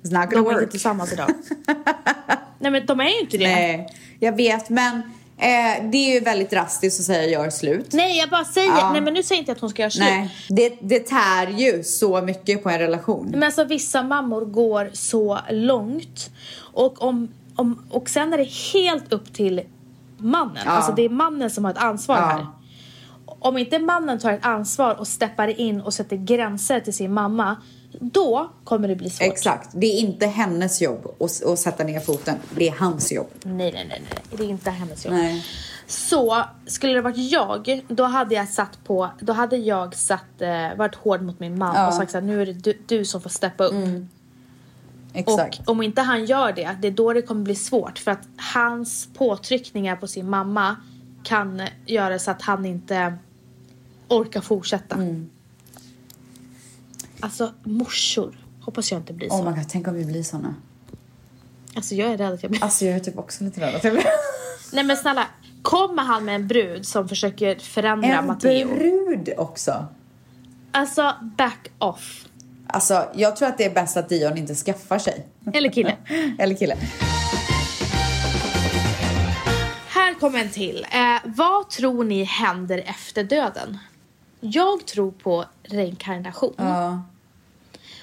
de 0.03 0.17
är 0.17 0.23
inte 0.23 0.37
work. 0.39 0.71
tillsammans 0.71 1.13
idag. 1.13 1.29
nej 2.59 2.71
men 2.71 2.87
de 2.87 3.01
är 3.01 3.09
ju 3.09 3.21
inte 3.21 3.39
det. 3.39 3.45
Nej, 3.45 3.77
Nej, 3.77 3.87
jag 4.21 4.37
vet 4.37 4.69
men 4.71 4.97
eh, 5.39 5.91
det 5.91 5.97
är 5.99 6.15
ju 6.15 6.21
väldigt 6.21 6.51
drastiskt 6.51 7.01
att 7.01 7.07
säga 7.07 7.27
gör 7.31 7.51
slut. 7.51 7.87
jag 8.19 8.31
bara 8.31 8.45
säger, 8.45 8.69
Ja. 8.69 8.93
nej 8.93 9.01
men 9.01 9.15
nu 9.15 9.23
säger 9.23 9.39
jag 9.39 9.43
inte 9.43 9.53
att 9.53 9.61
hon 9.61 9.71
ska 9.71 9.83
göra 9.83 9.91
slut. 9.91 10.05
Nej, 10.09 10.31
det, 10.49 10.79
det 10.81 11.01
tär 11.01 11.47
ju 11.47 11.83
så 11.83 12.23
mycket 12.23 12.63
på 12.63 12.71
en 12.71 12.79
relation. 12.79 13.27
Men 13.31 13.43
alltså 13.43 13.65
vissa 13.65 14.03
mammor 14.03 14.45
går 14.45 14.91
så 14.93 15.39
långt. 15.51 16.31
Och, 16.59 17.03
om, 17.03 17.29
om, 17.57 17.87
och 17.91 18.09
sen 18.11 18.33
är 18.33 18.39
det 18.39 18.51
helt 18.73 19.13
upp 19.13 19.35
till 19.35 19.63
mannen. 20.25 20.63
Ja. 20.65 20.71
Alltså 20.71 20.93
det 20.93 21.03
är 21.03 21.09
mannen 21.09 21.51
som 21.51 21.65
har 21.65 21.71
ett 21.73 21.79
ansvar 21.79 22.17
Ja. 22.17 22.23
här. 22.23 22.47
Om 23.27 23.59
inte 23.59 23.79
mannen 23.79 24.19
tar 24.19 24.33
ett 24.33 24.45
ansvar 24.47 24.95
och 24.95 25.09
steppar 25.09 25.61
in 25.61 25.81
och 25.81 25.95
sätter 25.95 26.17
gränser 26.17 26.81
till 26.81 26.95
sin 26.95 27.13
mamma. 27.13 27.57
Då 28.01 28.51
kommer 28.65 28.89
det 28.89 28.97
bli 28.97 29.11
svårt. 29.11 29.27
Exakt, 29.29 29.71
det 29.75 29.87
är 29.87 29.99
inte 30.01 30.27
hennes 30.27 30.83
jobb 30.83 31.07
att, 31.21 31.45
att 31.45 31.59
sätta 31.59 31.85
ner 31.85 32.01
foten. 32.01 32.37
Det 32.57 32.69
är 32.69 32.73
hans 32.79 33.13
jobb. 33.13 33.27
Nej, 33.43 33.73
nej, 33.73 33.73
nej, 33.73 34.03
nej. 34.11 34.23
Det 34.39 34.45
är 34.45 34.49
inte 34.49 34.71
hennes 34.71 35.05
jobb. 35.05 35.15
Nej. 35.15 35.45
Så 35.87 36.43
skulle 36.67 36.93
det 36.93 37.01
varit 37.01 37.17
jag, 37.33 37.85
då 37.89 38.05
hade 38.05 38.35
jag 38.35 38.49
satt 38.49 38.85
på, 38.85 39.11
då 39.21 39.33
hade 39.33 39.57
jag 39.57 39.95
satt, 39.95 40.41
eh, 40.41 40.77
varit 40.77 40.95
hård 40.95 41.23
mot 41.23 41.41
min 41.41 41.59
man 41.59 41.73
Ja. 41.75 41.79
Mm. 41.81 41.89
och 41.89 41.95
sagt 41.95 42.15
att 42.15 42.25
nu 42.25 42.43
är 42.43 42.47
det 42.47 42.53
du, 42.53 42.79
du 42.87 43.05
som 43.05 43.21
får 43.21 43.31
steppa 43.31 43.65
upp. 43.65 43.75
Exakt. 45.15 45.61
Och 45.61 45.69
om 45.69 45.83
inte 45.83 46.03
han 46.03 46.25
gör 46.25 46.53
det, 46.53 46.77
det 46.81 46.89
är 46.89 46.93
då 46.93 47.13
det 47.13 47.23
kommer 47.23 47.43
bli 47.43 47.55
svårt. 47.55 47.99
För 47.99 48.11
att 48.11 48.29
hans 48.37 49.09
påtryckningar 49.15 49.97
på 49.97 50.07
sin 50.07 50.31
mamma 50.31 50.77
kan 51.23 51.63
göra 51.87 52.19
så 52.19 52.31
att 52.31 52.43
han 52.43 52.67
inte 52.67 53.15
orkar 54.09 54.41
fortsätta. 54.41 54.95
Mm. 54.95 55.31
Alltså 57.21 57.53
morsor, 57.63 58.39
hoppas 58.61 58.91
jag 58.91 59.01
inte 59.01 59.13
blir 59.13 59.29
så. 59.29 59.35
Oh 59.35 59.51
my 59.51 59.57
god, 59.57 59.69
tänk 59.69 59.89
om 59.89 59.95
vi 59.95 60.05
blir 60.05 60.23
såna. 60.23 60.55
Alltså 61.75 61.95
jag 61.95 62.13
är 62.13 62.19
rädd 62.19 62.33
att 62.33 62.43
jag 62.43 62.51
blir... 62.51 62.65
Alltså 62.65 62.85
jag 62.85 62.95
är 62.97 63.01
typ 63.01 63.19
också 63.19 63.45
lite 63.45 63.61
rädd 63.61 63.75
att 63.75 63.85
jag 63.85 63.93
blir... 63.93 64.05
Nej 64.73 64.85
men 64.85 64.97
snälla, 64.97 65.27
kommer 65.63 66.03
han 66.03 66.25
med 66.25 66.35
en 66.35 66.49
brud 66.49 66.87
som 66.87 67.09
försöker 67.09 67.57
förändra 67.57 68.19
En 68.19 68.27
Matteo? 68.27 68.75
brud 68.75 69.29
också. 69.37 69.87
Alltså 70.73 71.15
back 71.39 71.71
off. 71.79 72.29
Alltså 72.75 73.09
jag 73.15 73.37
tror 73.37 73.49
att 73.49 73.59
det 73.59 73.65
är 73.65 73.75
bäst 73.75 73.97
att 73.97 74.09
Dion 74.09 74.39
inte 74.39 74.55
skaffar 74.55 74.99
sig. 74.99 75.27
Eller 75.53 75.69
kille. 75.69 75.97
Eller 76.39 76.55
kille. 76.55 76.77
Här 79.89 80.15
kommer 80.15 80.39
en 80.39 80.51
till. 80.51 80.87
Eh, 80.93 81.17
vad 81.25 81.71
tror 81.71 82.05
ni 82.05 82.25
händer 82.25 82.79
efter 82.87 83.25
döden? 83.25 83.79
Jag 84.41 84.87
tror 84.87 85.11
på 85.11 85.45
reinkarnation. 85.63 86.55
Ja, 86.57 87.03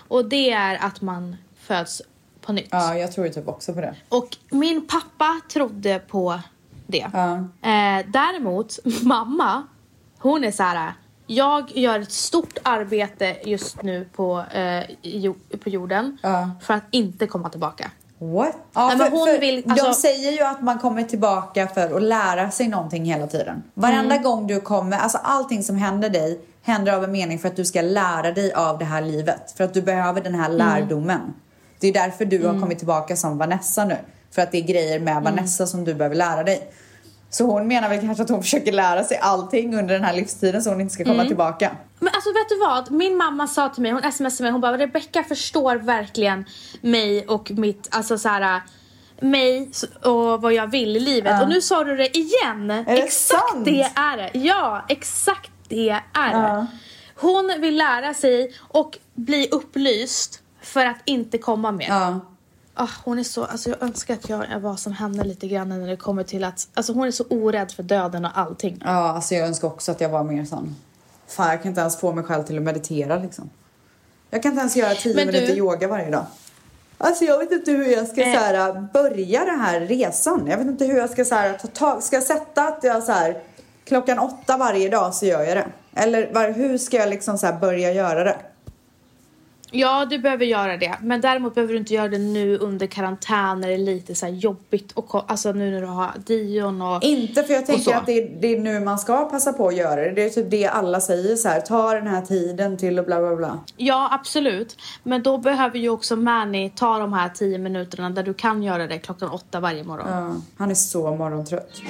Och 0.07 0.25
det 0.25 0.51
är 0.51 0.85
att 0.85 1.01
man 1.01 1.35
föds 1.59 2.01
på 2.41 2.53
nytt. 2.53 2.67
ja 2.71 2.97
jag 2.97 3.11
tror 3.11 3.29
typ 3.29 3.47
också 3.47 3.73
på 3.73 3.81
det. 3.81 3.95
Och 4.09 4.37
min 4.49 4.87
pappa 4.87 5.41
trodde 5.53 5.99
på 5.99 6.39
det. 6.87 7.07
Ja. 7.13 7.35
Eh, 7.69 8.05
däremot, 8.07 8.79
mamma, 9.01 9.63
hon 10.19 10.43
är 10.43 10.51
så 10.51 10.63
här. 10.63 10.93
Jag 11.33 11.71
gör 11.77 11.99
ett 11.99 12.11
stort 12.11 12.57
arbete 12.63 13.35
just 13.43 13.83
nu 13.83 14.05
på, 14.15 14.43
eh, 14.53 14.83
jo, 15.01 15.35
på 15.63 15.69
jorden 15.69 16.17
Ja. 16.23 16.49
för 16.61 16.73
att 16.73 16.83
inte 16.91 17.27
komma 17.27 17.49
tillbaka. 17.49 17.91
What? 18.17 18.55
Ja, 18.73 18.87
Nej, 18.87 18.97
men 18.97 19.11
hon 19.11 19.27
för 19.27 19.39
vill- 19.39 19.61
De 19.61 19.71
alltså- 19.71 19.93
säger 19.93 20.31
ju 20.31 20.41
att 20.41 20.61
man 20.61 20.79
kommer 20.79 21.03
tillbaka 21.03 21.67
för 21.67 21.95
att 21.95 22.03
lära 22.03 22.51
sig 22.51 22.67
någonting 22.67 23.05
hela 23.05 23.27
tiden. 23.27 23.63
Varenda 23.73 24.15
Mm. 24.15 24.23
gång 24.23 24.47
du 24.47 24.61
kommer, 24.61 24.97
alltså 24.97 25.17
allting 25.23 25.63
som 25.63 25.75
händer 25.77 26.09
dig 26.09 26.39
händer 26.63 26.93
av 26.93 27.03
en 27.03 27.11
mening 27.11 27.39
för 27.39 27.47
att 27.47 27.55
du 27.55 27.65
ska 27.65 27.81
lära 27.81 28.31
dig 28.31 28.53
av 28.53 28.77
det 28.77 28.85
här 28.85 29.01
livet. 29.01 29.51
För 29.57 29.63
att 29.63 29.73
du 29.73 29.81
behöver 29.81 30.21
den 30.21 30.35
här 30.35 30.45
Mm. 30.45 30.57
lärdomen. 30.57 31.33
Det 31.79 31.87
är 31.87 31.93
därför 31.93 32.25
du 32.25 32.45
har 32.47 32.59
kommit 32.59 32.77
tillbaka 32.77 33.15
som 33.15 33.37
Vanessa 33.37 33.85
nu. 33.85 33.97
För 34.31 34.41
att 34.41 34.51
det 34.51 34.57
är 34.57 34.61
grejer 34.61 34.99
med 34.99 35.11
Mm. 35.17 35.23
Vanessa 35.23 35.67
som 35.67 35.83
du 35.85 35.93
behöver 35.93 36.15
lära 36.15 36.43
dig. 36.43 36.71
Så 37.33 37.45
hon 37.45 37.67
menar 37.67 37.89
väl 37.89 37.99
kanske 37.99 38.23
att 38.23 38.29
hon 38.29 38.41
försöker 38.41 38.71
lära 38.71 39.03
sig 39.03 39.17
allting 39.17 39.75
under 39.79 39.93
den 39.93 40.03
här 40.03 40.13
livstiden 40.13 40.61
så 40.61 40.69
hon 40.69 40.81
inte 40.81 40.93
ska 40.93 41.03
Mm. 41.03 41.15
komma 41.17 41.27
tillbaka. 41.27 41.71
Men 41.99 42.09
alltså 42.13 42.29
vet 42.29 42.49
du 42.49 42.57
vad? 42.59 42.91
Min 42.91 43.17
mamma 43.17 43.47
sa 43.47 43.69
till 43.69 43.81
mig, 43.81 43.91
hon 43.91 44.11
smsade 44.11 44.43
mig, 44.43 44.51
hon 44.51 44.61
bara 44.61 44.77
Rebecca 44.77 45.23
förstår 45.23 45.75
verkligen 45.75 46.45
mig 46.81 47.27
och 47.27 47.51
mitt, 47.51 47.87
alltså 47.91 48.17
så 48.17 48.29
här 48.29 48.61
mig 49.21 49.71
och 50.03 50.41
vad 50.41 50.53
jag 50.53 50.67
vill 50.71 50.97
i 50.97 50.99
livet. 50.99 51.41
Och 51.43 51.49
nu 51.49 51.61
sa 51.61 51.83
du 51.83 51.97
det 51.97 52.17
igen. 52.17 52.67
det 52.67 52.85
exakt 52.87 53.21
sant? 53.51 53.65
det 53.65 53.81
är 53.95 54.17
det. 54.17 54.39
Ja, 54.39 54.85
exakt 54.89 55.51
det 55.67 55.89
är 55.89 56.33
det. 56.33 56.47
Ja. 56.47 56.67
Hon 57.15 57.53
vill 57.59 57.77
lära 57.77 58.13
sig 58.13 58.53
och 58.59 58.97
bli 59.13 59.47
upplyst 59.51 60.39
för 60.61 60.85
att 60.85 60.97
inte 61.05 61.37
komma 61.37 61.71
mer. 61.71 61.87
Ja. 61.89 62.19
Ah, 62.83 62.89
hon 63.05 63.19
är 63.19 63.23
så, 63.23 63.45
alltså 63.45 63.69
jag 63.69 63.83
önskar 63.83 64.13
att 64.13 64.29
jag 64.29 64.59
var 64.59 64.75
som 64.75 64.93
henne 64.93 65.23
lite 65.23 65.47
grann 65.47 65.69
när 65.69 65.87
det 65.87 65.95
kommer 65.97 66.23
till 66.23 66.43
att, 66.43 66.67
alltså 66.73 66.93
hon 66.93 67.07
är 67.07 67.11
så 67.11 67.23
orädd 67.29 67.71
för 67.71 67.83
döden 67.83 68.25
och 68.25 68.31
allting. 68.37 68.81
Ja, 68.85 68.91
alltså 68.91 69.35
jag 69.35 69.47
önskar 69.47 69.67
också 69.67 69.91
att 69.91 70.01
jag 70.01 70.09
var 70.09 70.23
mer 70.23 70.45
sån. 70.45 70.75
Fan, 71.27 71.49
jag 71.49 71.61
kan 71.61 71.69
inte 71.69 71.81
ens 71.81 71.97
få 71.99 72.13
mig 72.13 72.23
själv 72.23 72.43
till 72.43 72.57
att 72.57 72.63
meditera 72.63 73.17
liksom. 73.17 73.49
Jag 74.29 74.43
kan 74.43 74.51
inte 74.51 74.59
ens 74.59 74.75
göra 74.75 74.93
tio 74.95 75.15
Men 75.15 75.27
du- 75.27 75.33
minuter 75.33 75.55
yoga 75.55 75.87
varje 75.87 76.11
dag. 76.11 76.25
Alltså 76.97 77.23
jag 77.25 77.39
vet 77.39 77.51
inte 77.51 77.71
hur 77.71 77.85
jag 77.85 78.07
ska 78.07 78.21
Eh. 78.21 78.33
så 78.33 78.39
här, 78.39 78.87
börja 78.93 79.45
den 79.45 79.59
här 79.59 79.79
resan. 79.79 80.47
Jag 80.47 80.57
vet 80.57 80.67
inte 80.67 80.85
hur 80.85 80.97
jag 80.97 81.09
ska 81.09 81.25
så 81.25 81.35
här, 81.35 81.53
ta 81.57 81.67
tag, 81.67 82.03
ska 82.03 82.15
jag 82.15 82.23
sätta 82.23 82.67
att 82.67 82.83
jag 82.83 83.03
så 83.03 83.11
här, 83.11 83.41
klockan 83.85 84.19
åtta 84.19 84.57
varje 84.57 84.89
dag 84.89 85.13
så 85.15 85.25
gör 85.25 85.43
jag 85.43 85.57
det. 85.57 85.67
Eller 85.95 86.33
var, 86.33 86.49
hur 86.51 86.77
ska 86.77 86.97
jag 86.97 87.09
liksom 87.09 87.37
så 87.37 87.45
här, 87.45 87.59
börja 87.59 87.91
göra 87.93 88.23
det? 88.23 88.35
Ja, 89.71 90.05
du 90.05 90.17
behöver 90.17 90.45
göra 90.45 90.77
det. 90.77 90.97
Men 91.01 91.21
däremot 91.21 91.55
behöver 91.55 91.73
du 91.73 91.79
inte 91.79 91.93
göra 91.93 92.07
det 92.07 92.17
nu 92.17 92.57
under 92.57 92.87
karantän 92.87 93.61
när 93.61 93.67
det 93.67 93.73
är 93.73 93.77
lite 93.77 94.15
så 94.15 94.27
jobbigt. 94.27 94.91
Och, 94.91 95.31
alltså 95.31 95.51
nu 95.51 95.71
när 95.71 95.81
du 95.81 95.87
har 95.87 96.11
Dion 96.25 96.81
och... 96.81 97.03
Inte 97.03 97.43
för 97.43 97.53
jag 97.53 97.65
tänker 97.65 97.95
att 97.95 98.05
det 98.05 98.11
är, 98.11 98.41
det 98.41 98.47
är 98.47 98.59
nu 98.59 98.79
man 98.79 98.99
ska 98.99 99.25
passa 99.25 99.53
på 99.53 99.67
att 99.67 99.75
göra 99.75 99.95
det. 99.95 100.11
Det 100.11 100.23
är 100.23 100.29
typ 100.29 100.51
det 100.51 100.67
alla 100.67 101.01
säger 101.01 101.35
så 101.35 101.47
här, 101.47 101.61
ta 101.61 101.93
den 101.93 102.07
här 102.07 102.21
tiden 102.21 102.77
till 102.77 102.99
och 102.99 103.05
bla 103.05 103.19
bla 103.19 103.35
bla. 103.35 103.59
Ja, 103.77 104.09
absolut. 104.11 104.77
Men 105.03 105.23
då 105.23 105.37
behöver 105.37 105.79
ju 105.79 105.89
också 105.89 106.15
Manny 106.15 106.69
ta 106.69 106.97
de 106.97 107.13
här 107.13 107.29
tio 107.29 107.57
minuterna 107.57 108.09
där 108.09 108.23
du 108.23 108.33
kan 108.33 108.63
göra 108.63 108.87
det 108.87 108.99
klockan 108.99 109.29
åtta 109.29 109.59
varje 109.59 109.83
morgon. 109.83 110.07
Ja, 110.09 110.35
han 110.57 110.71
är 110.71 110.75
så 110.75 111.15
morgontrött. 111.15 111.81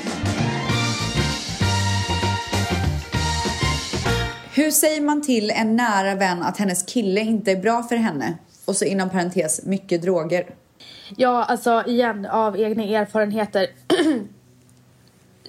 Hur 4.54 4.72
säger 4.72 5.02
man 5.02 5.22
till 5.22 5.52
en 5.52 5.76
nära 5.76 6.16
vän 6.16 6.44
att 6.44 6.58
hennes 6.58 6.84
kille 6.84 7.22
inte 7.22 7.52
är 7.52 7.56
bra 7.56 7.84
för 7.84 7.96
henne? 7.96 8.38
Och 8.66 8.76
så 8.76 8.86
inom 8.86 9.10
parentes, 9.10 9.66
mycket 9.66 10.02
droger. 10.02 10.46
Ja, 11.18 11.44
alltså 11.44 11.84
igen 11.88 12.26
av 12.26 12.60
egna 12.60 12.84
erfarenheter. 12.84 13.68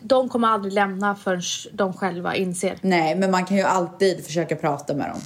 de 0.03 0.29
kommer 0.29 0.49
aldrig 0.49 0.73
lämna 0.73 1.15
förrän 1.15 1.43
de 1.73 1.93
själva 1.93 2.37
inser. 2.37 2.79
Nej, 2.81 3.15
men 3.17 3.31
man 3.31 3.45
kan 3.45 3.57
ju 3.57 3.63
alltid 3.63 4.25
försöka 4.25 4.57
prata 4.57 4.95
med 4.95 5.11
dem. 5.11 5.21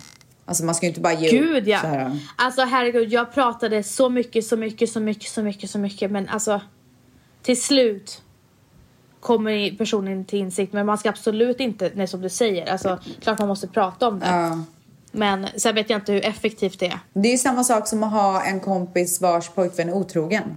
Alltså 0.44 0.64
man 0.64 0.74
ska 0.74 0.86
ju 0.86 0.88
inte 0.88 1.00
bara 1.00 1.14
ge 1.14 1.30
Gud 1.30 1.62
upp 1.62 1.68
ja! 1.68 1.80
så 1.80 1.86
här. 1.86 2.18
Alltså 2.36 2.62
herregud, 2.62 3.12
jag 3.12 3.32
pratade 3.32 3.82
så 3.82 4.08
mycket, 4.08 4.46
så 4.46 4.56
mycket, 4.56 4.90
så 4.90 5.00
mycket, 5.00 5.30
så 5.30 5.42
mycket, 5.42 5.70
så 5.70 5.78
mycket 5.78 6.10
men 6.10 6.28
alltså 6.28 6.60
till 7.42 7.62
slut 7.62 8.22
kommer 9.26 9.76
personen 9.76 10.24
till 10.24 10.38
insikt 10.38 10.72
men 10.72 10.86
man 10.86 10.98
ska 10.98 11.08
absolut 11.08 11.60
inte, 11.60 11.90
nej 11.94 12.06
som 12.06 12.20
du 12.20 12.28
säger, 12.28 12.72
alltså 12.72 12.98
klart 13.20 13.38
man 13.38 13.48
måste 13.48 13.68
prata 13.68 14.08
om 14.08 14.18
det. 14.20 14.26
Ja. 14.26 14.64
Men 15.12 15.46
sen 15.56 15.74
vet 15.74 15.90
jag 15.90 16.00
inte 16.00 16.12
hur 16.12 16.24
effektivt 16.24 16.80
det 16.80 16.86
är. 16.86 16.98
Det 17.12 17.32
är 17.32 17.36
samma 17.36 17.64
sak 17.64 17.88
som 17.88 18.02
att 18.02 18.12
ha 18.12 18.42
en 18.44 18.60
kompis 18.60 19.20
vars 19.20 19.48
pojkvän 19.48 19.88
är 19.88 19.92
otrogen. 19.92 20.56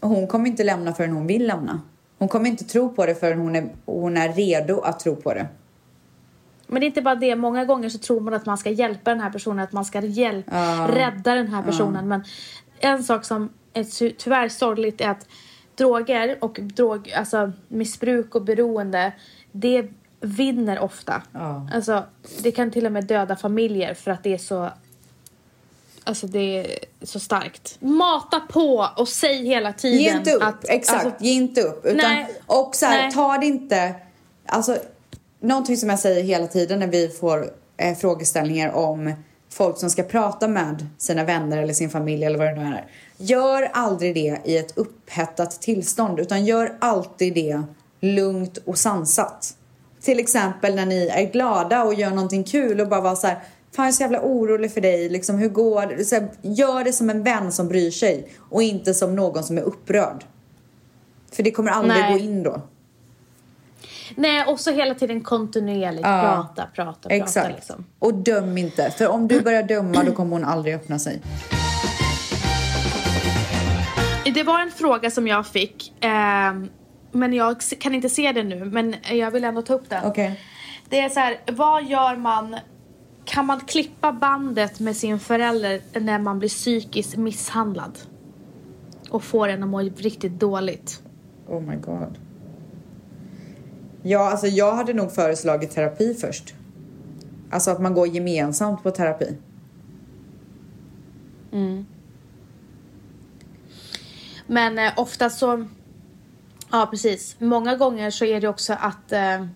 Hon 0.00 0.26
kommer 0.26 0.46
inte 0.46 0.64
lämna 0.64 0.92
förrän 0.94 1.12
hon 1.12 1.26
vill 1.26 1.46
lämna. 1.46 1.80
Hon 2.18 2.28
kommer 2.28 2.50
inte 2.50 2.64
tro 2.64 2.94
på 2.94 3.06
det 3.06 3.14
förrän 3.14 3.38
hon 3.38 3.56
är, 3.56 3.68
hon 3.84 4.16
är 4.16 4.32
redo 4.32 4.80
att 4.80 5.00
tro 5.00 5.16
på 5.16 5.34
det. 5.34 5.46
Men 6.66 6.80
det 6.80 6.84
är 6.84 6.88
inte 6.88 7.02
bara 7.02 7.14
det, 7.14 7.36
många 7.36 7.64
gånger 7.64 7.88
så 7.88 7.98
tror 7.98 8.20
man 8.20 8.34
att 8.34 8.46
man 8.46 8.58
ska 8.58 8.70
hjälpa 8.70 9.10
den 9.10 9.20
här 9.20 9.30
personen, 9.30 9.64
att 9.64 9.72
man 9.72 9.84
ska 9.84 10.00
hjälp, 10.00 10.46
rädda 10.88 11.34
den 11.34 11.48
här 11.48 11.62
personen. 11.62 12.08
Men 12.08 12.24
en 12.78 13.04
sak 13.04 13.24
som 13.24 13.48
är 13.72 13.84
ty- 13.84 14.14
tyvärr 14.18 14.48
sorgligt 14.48 15.00
är 15.00 15.08
att 15.08 15.26
droger 15.80 16.38
och 16.40 16.58
drog, 16.60 17.12
alltså 17.12 17.52
missbruk 17.68 18.34
och 18.34 18.42
beroende, 18.42 19.12
det 19.52 19.86
vinner 20.20 20.78
ofta. 20.78 21.22
Ja. 21.32 21.68
Alltså, 21.74 22.04
det 22.42 22.52
kan 22.52 22.70
till 22.70 22.86
och 22.86 22.92
med 22.92 23.04
döda 23.04 23.36
familjer 23.36 23.94
för 23.94 24.10
att 24.10 24.22
det 24.22 24.34
är 24.34 24.38
så 24.38 24.70
Alltså 26.04 26.26
det 26.26 26.58
är 26.58 26.78
så 27.02 27.20
starkt. 27.20 27.76
Mata 27.80 28.40
på 28.40 28.88
och 28.96 29.08
säg 29.08 29.46
hela 29.46 29.72
tiden 29.72 29.98
Ge 29.98 30.10
inte 30.10 30.32
upp, 30.32 30.42
att... 30.42 30.68
exakt. 30.68 31.04
alltså, 31.04 31.24
Ge 31.24 31.32
inte 31.32 31.60
upp. 31.60 31.86
Utan, 31.86 31.96
Nej. 31.96 32.26
och 32.46 32.76
så 32.76 32.86
här, 32.86 33.10
ta 33.10 33.38
det 33.38 33.46
inte... 33.46 33.94
Alltså, 34.46 34.76
någonting 35.40 35.76
som 35.76 35.88
jag 35.88 35.98
säger 35.98 36.22
hela 36.22 36.46
tiden 36.46 36.78
när 36.78 36.86
vi 36.86 37.08
får 37.08 37.50
eh, 37.76 37.96
frågeställningar 37.96 38.72
om 38.72 39.14
folk 39.48 39.78
som 39.78 39.90
ska 39.90 40.02
prata 40.02 40.48
med 40.48 40.86
sina 40.98 41.24
vänner 41.24 41.62
eller 41.62 41.74
sin 41.74 41.90
familj 41.90 42.24
eller 42.24 42.38
vad 42.38 42.48
det 42.48 42.54
nu 42.54 42.74
är. 42.74 42.86
Gör 43.22 43.70
aldrig 43.72 44.14
det 44.14 44.40
i 44.44 44.56
ett 44.58 44.78
upphettat 44.78 45.60
tillstånd 45.60 46.20
utan 46.20 46.44
gör 46.44 46.76
alltid 46.78 47.34
det 47.34 47.62
lugnt 48.00 48.58
och 48.64 48.78
sansat. 48.78 49.56
Till 50.02 50.18
exempel 50.18 50.74
när 50.74 50.86
ni 50.86 51.06
är 51.06 51.32
glada 51.32 51.84
och 51.84 51.94
gör 51.94 52.10
någonting 52.10 52.44
kul 52.44 52.80
och 52.80 52.88
bara 52.88 53.00
vara 53.00 53.16
så 53.16 53.26
här 53.26 53.38
Fan 53.72 53.84
jag 53.84 53.88
är 53.88 53.92
så 53.92 54.02
jävla 54.02 54.20
orolig 54.22 54.72
för 54.72 54.80
dig, 54.80 55.08
liksom, 55.08 55.38
hur 55.38 55.48
går 55.48 55.86
det? 55.86 56.04
Så 56.04 56.14
här, 56.14 56.28
Gör 56.42 56.84
det 56.84 56.92
som 56.92 57.10
en 57.10 57.22
vän 57.22 57.52
som 57.52 57.68
bryr 57.68 57.90
sig 57.90 58.28
och 58.38 58.62
inte 58.62 58.94
som 58.94 59.16
någon 59.16 59.44
som 59.44 59.58
är 59.58 59.62
upprörd. 59.62 60.24
För 61.32 61.42
det 61.42 61.50
kommer 61.50 61.70
aldrig 61.70 62.00
Nej. 62.00 62.12
gå 62.12 62.18
in 62.18 62.42
då. 62.42 62.62
Nej, 64.14 64.44
och 64.44 64.60
så 64.60 64.70
hela 64.70 64.94
tiden 64.94 65.20
kontinuerligt 65.20 66.02
Ja. 66.06 66.22
prata, 66.22 66.70
prata, 66.74 66.92
prata. 66.92 67.14
Exakt. 67.14 67.54
Liksom. 67.54 67.84
Och 67.98 68.14
döm 68.14 68.58
inte. 68.58 68.90
För 68.90 69.08
om 69.08 69.28
du 69.28 69.40
börjar 69.40 69.62
döma 69.62 70.02
då 70.04 70.12
kommer 70.12 70.32
hon 70.32 70.44
aldrig 70.44 70.74
öppna 70.74 70.98
sig. 70.98 71.20
Det 74.34 74.42
var 74.42 74.60
en 74.60 74.70
fråga 74.70 75.10
som 75.10 75.26
jag 75.26 75.46
fick, 75.46 75.92
ehm, 76.00 76.68
men 77.12 77.32
jag 77.32 77.60
kan 77.60 77.94
inte 77.94 78.08
se 78.08 78.32
det 78.32 78.42
nu, 78.42 78.64
men 78.64 78.94
jag 79.12 79.30
vill 79.30 79.44
ändå 79.44 79.62
ta 79.62 79.74
upp 79.74 79.90
den. 79.90 80.04
Okej. 80.04 80.40
Det 80.88 81.00
är 81.00 81.08
så 81.08 81.20
här, 81.20 81.40
vad 81.52 81.84
gör 81.84 82.16
man? 82.16 82.56
Kan 83.24 83.46
man 83.46 83.60
klippa 83.60 84.12
bandet 84.12 84.80
med 84.80 84.96
sin 84.96 85.18
förälder 85.18 85.80
när 86.00 86.18
man 86.18 86.38
blir 86.38 86.48
psykiskt 86.48 87.16
misshandlad? 87.16 87.98
Och 89.10 89.24
får 89.24 89.48
en 89.48 89.62
att 89.62 89.68
må 89.68 89.78
riktigt 89.80 90.40
dåligt. 90.40 91.02
Oh 91.48 91.60
my 91.60 91.76
god. 91.76 92.18
Ja, 94.02 94.30
alltså 94.30 94.46
jag 94.46 94.74
hade 94.74 94.92
nog 94.92 95.12
föreslagit 95.12 95.70
terapi 95.70 96.14
först. 96.14 96.54
Alltså 97.50 97.70
att 97.70 97.80
man 97.80 97.94
går 97.94 98.06
gemensamt 98.06 98.82
på 98.82 98.90
terapi. 98.90 99.36
Men 104.50 104.78
eh, 104.78 104.92
ofta 104.96 105.30
så, 105.30 105.66
ja 106.70 106.88
precis. 106.90 107.36
Många 107.38 107.76
gånger 107.76 108.10
så 108.10 108.24
är 108.24 108.40
det 108.40 108.48
också 108.48 108.72
att 108.72 109.12
eh, 109.12 109.46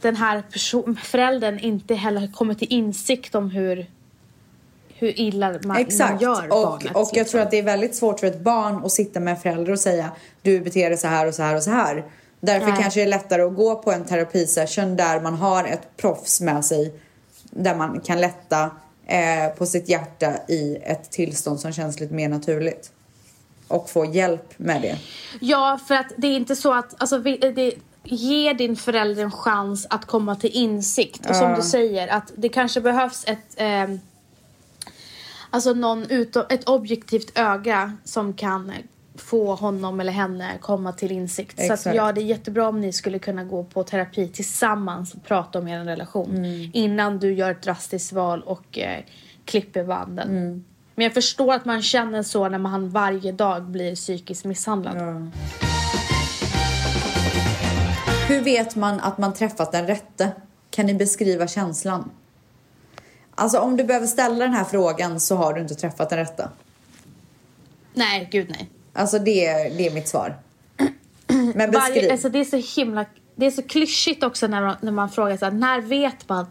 den 0.00 0.16
här 0.16 0.42
person, 0.42 0.96
föräldern 1.02 1.58
inte 1.58 1.94
heller 1.94 2.32
kommer 2.32 2.54
till 2.54 2.72
insikt 2.72 3.34
om 3.34 3.50
hur, 3.50 3.86
hur 4.88 5.20
illa 5.20 5.50
man, 5.50 5.60
man 5.64 5.76
Exakt. 5.76 6.22
gör 6.22 6.42
och, 6.42 6.48
barnet. 6.48 6.96
och 6.96 7.00
jag 7.00 7.16
liksom. 7.16 7.24
tror 7.24 7.40
att 7.40 7.50
det 7.50 7.58
är 7.58 7.62
väldigt 7.62 7.94
svårt 7.94 8.20
för 8.20 8.26
ett 8.26 8.40
barn 8.40 8.84
att 8.84 8.92
sitta 8.92 9.20
med 9.20 9.34
en 9.34 9.40
förälder 9.40 9.72
och 9.72 9.80
säga 9.80 10.10
du 10.42 10.60
beter 10.60 10.90
dig 10.90 10.98
så 10.98 11.08
här 11.08 11.26
och 11.26 11.34
så 11.34 11.42
här 11.42 11.56
och 11.56 11.62
så 11.62 11.70
här. 11.70 12.04
Därför 12.40 12.66
Nej. 12.66 12.82
kanske 12.82 13.00
det 13.00 13.04
är 13.04 13.08
lättare 13.08 13.42
att 13.42 13.56
gå 13.56 13.82
på 13.82 13.92
en 13.92 14.04
terapisession 14.04 14.96
där 14.96 15.20
man 15.20 15.34
har 15.34 15.64
ett 15.64 15.96
proffs 15.96 16.40
med 16.40 16.64
sig. 16.64 16.94
Där 17.50 17.74
man 17.74 18.00
kan 18.00 18.20
lätta 18.20 18.70
eh, 19.10 19.48
på 19.58 19.66
sitt 19.66 19.88
hjärta 19.88 20.36
i 20.48 20.76
ett 20.82 21.10
tillstånd 21.10 21.60
som 21.60 21.72
känns 21.72 22.00
lite 22.00 22.14
mer 22.14 22.28
naturligt. 22.28 22.92
Och 23.68 23.90
få 23.90 24.04
hjälp 24.04 24.52
med 24.58 24.82
det. 24.82 24.98
Ja, 25.40 25.78
för 25.88 25.94
att 25.94 26.12
det 26.16 26.26
är 26.26 26.36
inte 26.36 26.56
så 26.56 26.72
att, 26.74 26.94
alltså, 27.02 27.18
vi- 27.18 27.36
det, 27.54 27.72
ge 28.04 28.52
din 28.52 28.76
förälder 28.76 29.22
en 29.22 29.30
chans 29.30 29.86
att 29.90 30.04
komma 30.04 30.36
till 30.36 30.50
insikt. 30.50 31.30
Och 31.30 31.36
som 31.36 31.54
du 31.54 31.62
säger, 31.62 32.08
att 32.08 32.32
det 32.36 32.48
kanske 32.48 32.80
behövs 32.80 33.24
ett, 33.26 33.54
ehm, 33.56 34.00
alltså 35.50 35.72
någon 35.74 36.10
utom, 36.10 36.44
ett 36.48 36.68
objektivt 36.68 37.38
öga 37.38 37.96
som 38.04 38.32
kan 38.34 38.72
få 39.20 39.54
honom 39.54 40.00
eller 40.00 40.12
henne 40.12 40.58
komma 40.60 40.92
till 40.92 41.12
insikt. 41.12 41.56
Så 41.56 41.62
Exakt. 41.62 41.86
att 41.86 41.94
ja, 41.94 42.12
det 42.12 42.20
är 42.20 42.24
jättebra 42.24 42.68
om 42.68 42.80
ni 42.80 42.92
skulle 42.92 43.18
kunna 43.18 43.44
gå 43.44 43.64
på 43.64 43.82
terapi 43.82 44.28
tillsammans 44.28 45.14
och 45.14 45.24
prata 45.24 45.58
om 45.58 45.68
er 45.68 45.84
relation 45.84 46.44
innan 46.72 47.18
du 47.18 47.32
gör 47.32 47.50
ett 47.50 47.62
drastiskt 47.62 48.12
val 48.12 48.42
och 48.42 48.78
eh, 48.78 49.04
klipper 49.44 49.84
banden. 49.84 50.64
Men 50.94 51.04
jag 51.04 51.14
förstår 51.14 51.54
att 51.54 51.64
man 51.64 51.82
känner 51.82 52.22
så 52.22 52.48
när 52.48 52.58
man 52.58 52.90
varje 52.90 53.32
dag 53.32 53.62
blir 53.62 53.94
psykiskt 53.94 54.44
misshandlad. 54.44 55.30
Hur 58.28 58.40
vet 58.40 58.76
man 58.76 59.00
att 59.00 59.18
man 59.18 59.34
träffat 59.34 59.72
den 59.72 59.86
rätte? 59.86 60.32
Kan 60.70 60.86
ni 60.86 60.94
beskriva 60.94 61.46
känslan? 61.46 62.10
Alltså 63.34 63.58
om 63.58 63.76
du 63.76 63.84
behöver 63.84 64.06
ställa 64.06 64.44
den 64.44 64.54
här 64.54 64.64
frågan 64.64 65.20
så 65.20 65.36
har 65.36 65.54
du 65.54 65.60
inte 65.60 65.74
träffat 65.74 66.10
den 66.10 66.18
rätta. 66.18 66.50
Nej, 67.94 68.28
gud 68.32 68.50
nej. 68.50 68.70
Alltså 68.92 69.18
det, 69.18 69.46
är- 69.46 69.70
det 69.76 69.86
är 69.86 69.94
mitt 69.94 70.08
svar. 70.08 70.36
Men 71.26 71.52
beskriv. 71.70 71.72
Varje, 71.72 72.12
alltså 72.12 72.28
det 72.28 72.38
är 72.38 72.44
så 72.62 72.80
himla, 72.80 73.04
det 73.36 73.46
är 73.46 73.50
så 73.50 73.62
klyschigt 73.62 74.22
också 74.22 74.46
när 74.46 74.62
man, 74.62 74.76
när 74.80 74.92
man 74.92 75.10
frågar 75.10 75.36
så 75.36 75.44
här, 75.44 75.52
när 75.52 75.80
vet 75.80 76.28
man? 76.28 76.46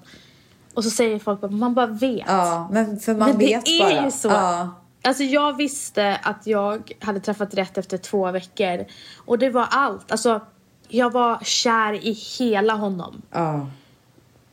Och 0.74 0.84
så 0.84 0.90
säger 0.90 1.20
folk 1.20 1.42
bara, 1.42 1.52
man 1.52 1.74
bara 1.74 1.86
vet. 1.88 2.24
Ja, 2.28 2.70
men 2.72 3.00
för 3.00 3.14
man 3.14 3.30
Men 3.30 3.38
det 3.40 3.46
vet 3.46 3.68
är 3.68 3.96
bara. 3.96 4.06
ju 4.06 4.12
så. 4.12 4.28
Ja. 4.28 4.70
Alltså 5.02 5.24
jag 5.24 5.58
visste 5.58 6.20
att 6.24 6.48
jag 6.48 6.92
hade 7.00 7.20
träffat 7.20 7.54
rätt 7.54 7.78
efter 7.78 7.98
två 7.98 8.32
veckor. 8.32 8.86
Och 9.26 9.40
det 9.40 9.50
var 9.50 9.68
allt. 9.72 10.12
Alltså 10.12 10.42
jag 10.88 11.12
var 11.12 11.40
kär 11.44 11.94
i 11.94 12.12
hela 12.40 12.74
honom. 12.74 13.22
Ja. 13.32 13.68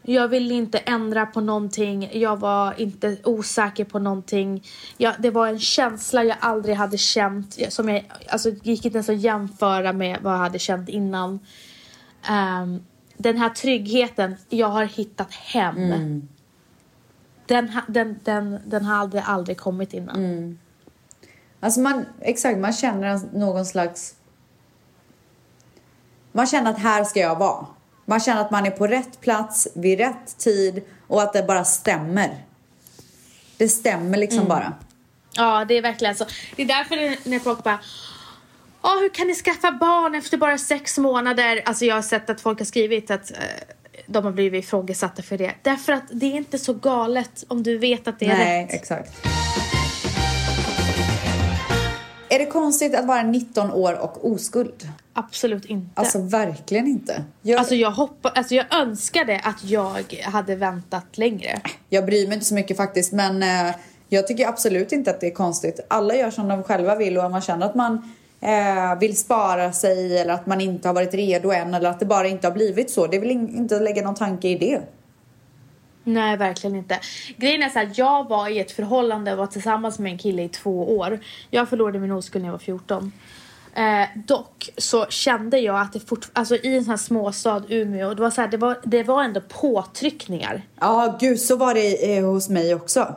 Jag 0.09 0.29
ville 0.29 0.55
inte 0.55 0.79
ändra 0.79 1.27
på 1.27 1.41
någonting. 1.41 2.11
Jag 2.13 2.37
var 2.41 2.81
inte 2.81 3.17
osäker 3.25 3.85
på 3.85 3.99
någonting. 3.99 4.65
Jag, 4.97 5.15
det 5.19 5.31
var 5.31 5.49
en 5.49 5.61
känsla 5.61 6.25
jag 6.25 6.37
aldrig 6.41 6.77
hade 6.77 6.99
känt. 6.99 7.59
Som 7.69 7.89
jag, 7.89 8.05
alltså, 8.29 8.51
gick 8.51 8.85
inte 8.85 8.97
ens 8.97 9.09
att 9.09 9.17
jämföra 9.21 9.93
med 9.93 10.19
vad 10.23 10.33
jag 10.33 10.39
hade 10.39 10.59
känt 10.59 10.89
innan. 10.89 11.41
Ehm, 12.29 12.85
den 13.17 13.37
här 13.37 13.49
tryggheten, 13.49 14.37
jag 14.49 14.69
har 14.69 14.85
hittat 14.85 15.33
hem. 15.33 15.79
Den, 17.47 17.69
ha- 17.69 17.85
den, 17.89 18.19
den, 18.25 18.59
den 18.67 18.85
har 18.85 19.21
aldrig, 19.25 19.59
kommit 19.59 19.95
innan. 19.95 20.17
Alltså 21.61 21.81
man, 21.81 22.05
exakt, 22.21 22.59
man 22.59 22.73
känner 22.73 23.21
någon 23.33 23.67
slags... 23.67 24.15
Man 26.33 26.47
känner 26.47 26.71
att 26.71 26.79
här 26.79 27.05
ska 27.05 27.21
jag 27.21 27.39
vara. 27.39 27.67
Man 28.09 28.21
känner 28.21 28.41
att 28.41 28.51
man 28.51 28.67
är 28.67 28.71
på 28.71 28.87
rätt 28.87 29.21
plats, 29.21 29.69
vid 29.75 29.99
rätt 29.99 30.39
tid 30.39 30.83
och 31.07 31.23
att 31.23 31.33
det 31.33 31.43
bara 31.43 31.65
stämmer. 31.65 32.37
Det 33.57 33.69
stämmer 33.69 34.19
liksom 34.19 34.39
Mm. 34.39 34.49
bara. 34.49 34.73
Ja, 35.37 35.65
det 35.65 35.75
är 35.79 35.83
verkligen 35.83 36.15
så. 36.15 36.25
Det 36.57 36.63
är 36.63 36.67
därför 36.67 37.29
när 37.31 37.39
folk 37.39 37.65
bara 37.65 37.79
Åh, 38.83 39.01
hur 39.01 39.09
kan 39.09 39.27
ni 39.27 39.35
skaffa 39.35 39.73
barn 39.73 40.15
efter 40.15 40.37
bara 40.37 40.59
sex 40.59 40.99
månader? 40.99 41.63
Alltså 41.65 41.85
jag 41.85 41.95
har 41.95 42.03
sett 42.03 42.31
att 42.31 42.41
folk 42.41 42.59
har 42.59 42.65
skrivit 42.67 43.11
att 43.11 43.31
eh, 43.31 43.37
de 44.07 44.25
har 44.25 44.33
blivit 44.33 44.65
ifrågasatta 44.65 45.23
för 45.23 45.39
det. 45.39 45.55
Därför 45.63 45.93
att 45.93 46.03
det 46.11 46.27
är 46.27 46.37
inte 46.37 46.59
så 46.59 46.73
galet 46.73 47.45
om 47.49 47.63
du 47.63 47.79
vet 47.79 48.09
att 48.09 48.19
det 48.19 48.27
är 48.27 48.39
Nej, 48.39 48.65
rätt. 48.65 48.73
exakt. 48.75 49.13
Är 52.29 52.39
det 52.39 52.47
konstigt 52.47 52.95
att 52.95 53.07
vara 53.07 53.23
19 53.23 53.71
år 53.73 53.95
och 53.99 54.31
oskuld? 54.31 54.89
Absolut 55.19 55.65
inte. 55.65 55.91
Alltså 55.95 56.19
verkligen 56.19 56.87
inte. 56.87 57.25
Jag, 57.43 57.59
Alltså 57.59 57.75
jag 57.75 57.91
hoppas, 57.91 58.33
alltså 58.35 58.55
jag 58.55 58.75
önskade 58.75 59.41
att 59.45 59.65
jag 59.65 60.05
hade 60.25 60.57
väntat 60.57 61.19
längre. 61.19 61.61
jag 61.89 62.07
bryr 62.07 62.27
mig 62.27 62.35
inte 62.35 62.47
så 62.47 62.55
mycket 62.55 62.77
faktiskt 62.77 63.13
men 63.13 63.43
eh, 63.43 63.75
jag 64.09 64.27
tycker 64.27 64.49
absolut 64.49 64.93
inte 64.93 65.11
att 65.11 65.21
det 65.21 65.27
är 65.27 65.35
konstigt. 65.35 65.81
Alla 65.89 66.15
gör 66.15 66.31
som 66.31 66.49
de 66.49 66.63
själva 66.63 66.95
vill 66.95 67.19
och 67.19 67.25
om 67.25 67.33
man 67.33 67.41
känner 67.41 67.67
att 67.67 67.75
man 67.75 68.15
eh, 68.41 68.99
vill 69.01 69.17
spara 69.17 69.73
sig 69.73 70.19
eller 70.19 70.35
att 70.35 70.47
man 70.47 70.61
inte 70.61 70.89
har 70.89 70.95
varit 70.95 71.15
redo 71.15 71.51
än 71.51 71.75
eller 71.75 71.91
att 71.91 72.01
det 72.01 72.07
bara 72.07 72.29
inte 72.29 72.47
har 72.47 72.55
blivit 72.55 72.91
så. 72.91 73.07
Det 73.07 73.17
in, 73.17 73.57
inte 73.57 73.81
lägga 73.81 74.03
någon 74.03 74.15
tanke 74.15 74.49
i 74.49 74.59
det. 74.59 74.81
Nej, 76.05 76.37
verkligen 76.37 76.77
inte. 76.77 77.01
Grejen 77.37 77.63
är 77.63 77.69
så 77.69 77.79
här, 77.79 77.91
jag 77.95 78.29
var 78.29 78.49
i 78.49 78.59
ett 78.59 78.71
förhållande 78.71 79.33
och 79.33 79.39
var 79.39 79.47
tillsammans 79.47 79.99
med 79.99 80.13
en 80.13 80.19
kille 80.19 80.43
i 80.43 80.49
två 80.49 80.97
år. 80.99 81.19
Jag 81.51 81.69
förlorade 81.69 81.99
min 81.99 82.13
oskuld 82.13 82.43
när 82.43 82.49
jag 82.49 82.53
var 82.53 82.59
14. 82.59 83.13
Eh, 83.77 84.09
dock 84.27 84.71
så 84.77 85.07
kände 85.07 85.59
jag 85.59 85.81
att 85.81 85.93
det 85.93 86.01
fort, 86.01 86.29
alltså 86.33 86.57
i 86.57 86.77
en 86.77 86.85
sån 86.85 86.91
här 86.91 86.97
småstad, 86.97 87.63
Umeå, 87.69 88.15
det 88.15 88.23
var, 88.23 88.31
så 88.31 88.41
här, 88.41 88.49
det 88.49 88.57
var, 88.57 88.79
det 88.85 89.03
var 89.03 89.23
ändå 89.23 89.41
påtryckningar. 89.41 90.63
Ja, 90.81 91.17
gud 91.21 91.41
så 91.41 91.57
var 91.57 91.75
det 91.75 92.17
eh, 92.17 92.25
hos 92.25 92.49
mig 92.49 92.75
också. 92.75 93.17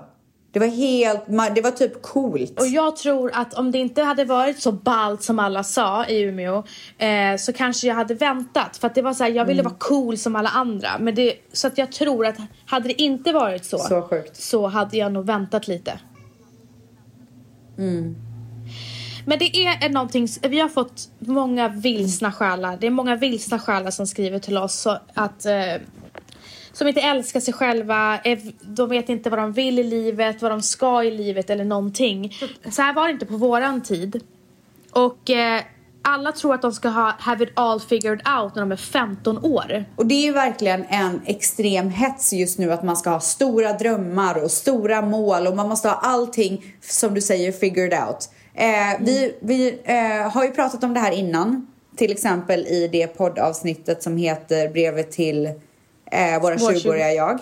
Det 0.52 0.60
var 0.60 0.68
helt, 0.68 1.26
det 1.56 1.62
var 1.62 1.72
typ 1.72 2.02
coolt. 2.02 2.60
Och 2.60 2.68
jag 2.68 2.96
tror 2.96 3.32
att 3.34 3.54
om 3.54 3.72
det 3.72 3.78
inte 3.78 4.04
hade 4.04 4.26
varit 4.26 4.62
så 4.62 4.72
ballt 4.72 5.24
som 5.24 5.40
alla 5.40 5.64
sa 5.64 6.06
i 6.06 6.22
Umeå 6.22 6.64
eh, 6.98 7.38
så 7.40 7.54
kanske 7.54 7.88
jag 7.88 7.96
hade 7.96 8.14
väntat. 8.14 8.78
För 8.78 8.88
att 8.88 8.96
det 8.96 9.02
var 9.02 9.14
så 9.14 9.24
här, 9.24 9.32
jag 9.32 9.46
ville 9.46 9.64
vara 9.64 9.76
cool 9.78 10.18
som 10.18 10.36
alla 10.36 10.50
andra. 10.50 10.90
Men 11.00 11.16
det, 11.16 11.34
så 11.54 11.68
att 11.68 11.78
jag 11.78 11.92
tror 11.92 12.26
att 12.26 12.36
hade 12.66 12.88
det 12.88 13.02
inte 13.02 13.34
varit 13.34 13.66
så, 13.66 13.78
Så 13.78 14.02
sjukt. 14.02 14.36
så 14.42 14.68
hade 14.68 14.98
jag 14.98 15.12
nog 15.12 15.26
väntat 15.26 15.68
lite. 15.68 16.00
Men 19.30 19.40
det 19.40 19.58
är 19.58 19.90
någonting, 19.90 20.28
vi 20.42 20.60
har 20.60 20.70
fått 20.70 21.10
många 21.20 21.68
vilsna 21.68 22.32
själar. 22.32 22.78
Det 22.82 22.88
är 22.88 22.92
många 22.92 23.16
vilsna 23.16 23.60
själar 23.60 23.92
som 23.92 24.08
skriver 24.08 24.40
till 24.40 24.58
oss 24.58 24.74
så 24.74 24.98
att 25.14 25.46
eh, 25.46 25.54
som 26.72 26.88
inte 26.88 27.02
älskar 27.02 27.40
sig 27.40 27.54
själva, 27.54 28.20
är, 28.24 28.40
de 28.62 28.90
vet 28.90 29.10
inte 29.10 29.30
vad 29.30 29.40
de 29.40 29.52
vill 29.52 29.80
i 29.80 29.84
livet, 29.84 30.42
vad 30.42 30.52
de 30.52 30.62
ska 30.62 31.04
i 31.04 31.12
livet 31.12 31.50
eller 31.50 31.66
någonting. 31.66 32.38
Så 32.72 32.82
här 32.82 32.94
var 32.94 33.08
det 33.08 33.12
inte 33.12 33.26
på 33.26 33.38
våran 33.38 33.82
tid. 33.82 34.24
Och 34.92 35.30
eh, 35.30 35.62
alla 36.02 36.32
tror 36.32 36.54
att 36.54 36.62
de 36.62 36.72
ska 36.72 36.90
ha 36.90 37.16
have 37.20 37.44
it 37.44 37.52
all 37.54 37.80
figured 37.80 38.22
out 38.40 38.56
när 38.56 38.62
de 38.62 38.72
är 38.72 38.76
15 38.76 39.38
år. 39.38 39.86
Och 39.96 40.06
det 40.06 40.16
är 40.16 40.24
ju 40.24 40.34
verkligen 40.34 40.86
en 40.86 41.22
extrem 41.26 41.90
hets 41.90 42.34
just 42.34 42.60
nu 42.60 42.72
att 42.72 42.84
man 42.84 42.98
ska 42.98 43.10
ha 43.10 43.20
stora 43.20 43.74
drömmar 43.74 44.44
och 44.44 44.52
stora 44.52 45.02
mål 45.02 45.48
och 45.48 45.56
man 45.56 45.70
måste 45.70 45.88
ha 45.88 45.96
allting 45.96 46.76
som 46.82 47.14
du 47.14 47.22
säger 47.22 47.52
figured 47.52 47.94
out. 47.94 48.30
Eh, 48.60 48.98
Vi, 49.00 49.36
vi 49.40 49.80
eh, 49.84 50.32
har 50.32 50.44
ju 50.44 50.52
pratat 50.52 50.84
om 50.84 50.94
det 50.94 51.00
här 51.00 51.12
innan. 51.12 51.68
Till 51.96 52.12
exempel 52.12 52.68
i 52.68 52.88
det 52.92 53.08
poddavsnittet 53.08 54.04
som 54.04 54.18
heter 54.18 54.70
Brevet 54.70 55.12
till 55.12 55.46
eh, 55.46 56.42
våra 56.42 56.56
Vår 56.56 56.72
20-åriga 56.72 57.14
jag. 57.14 57.40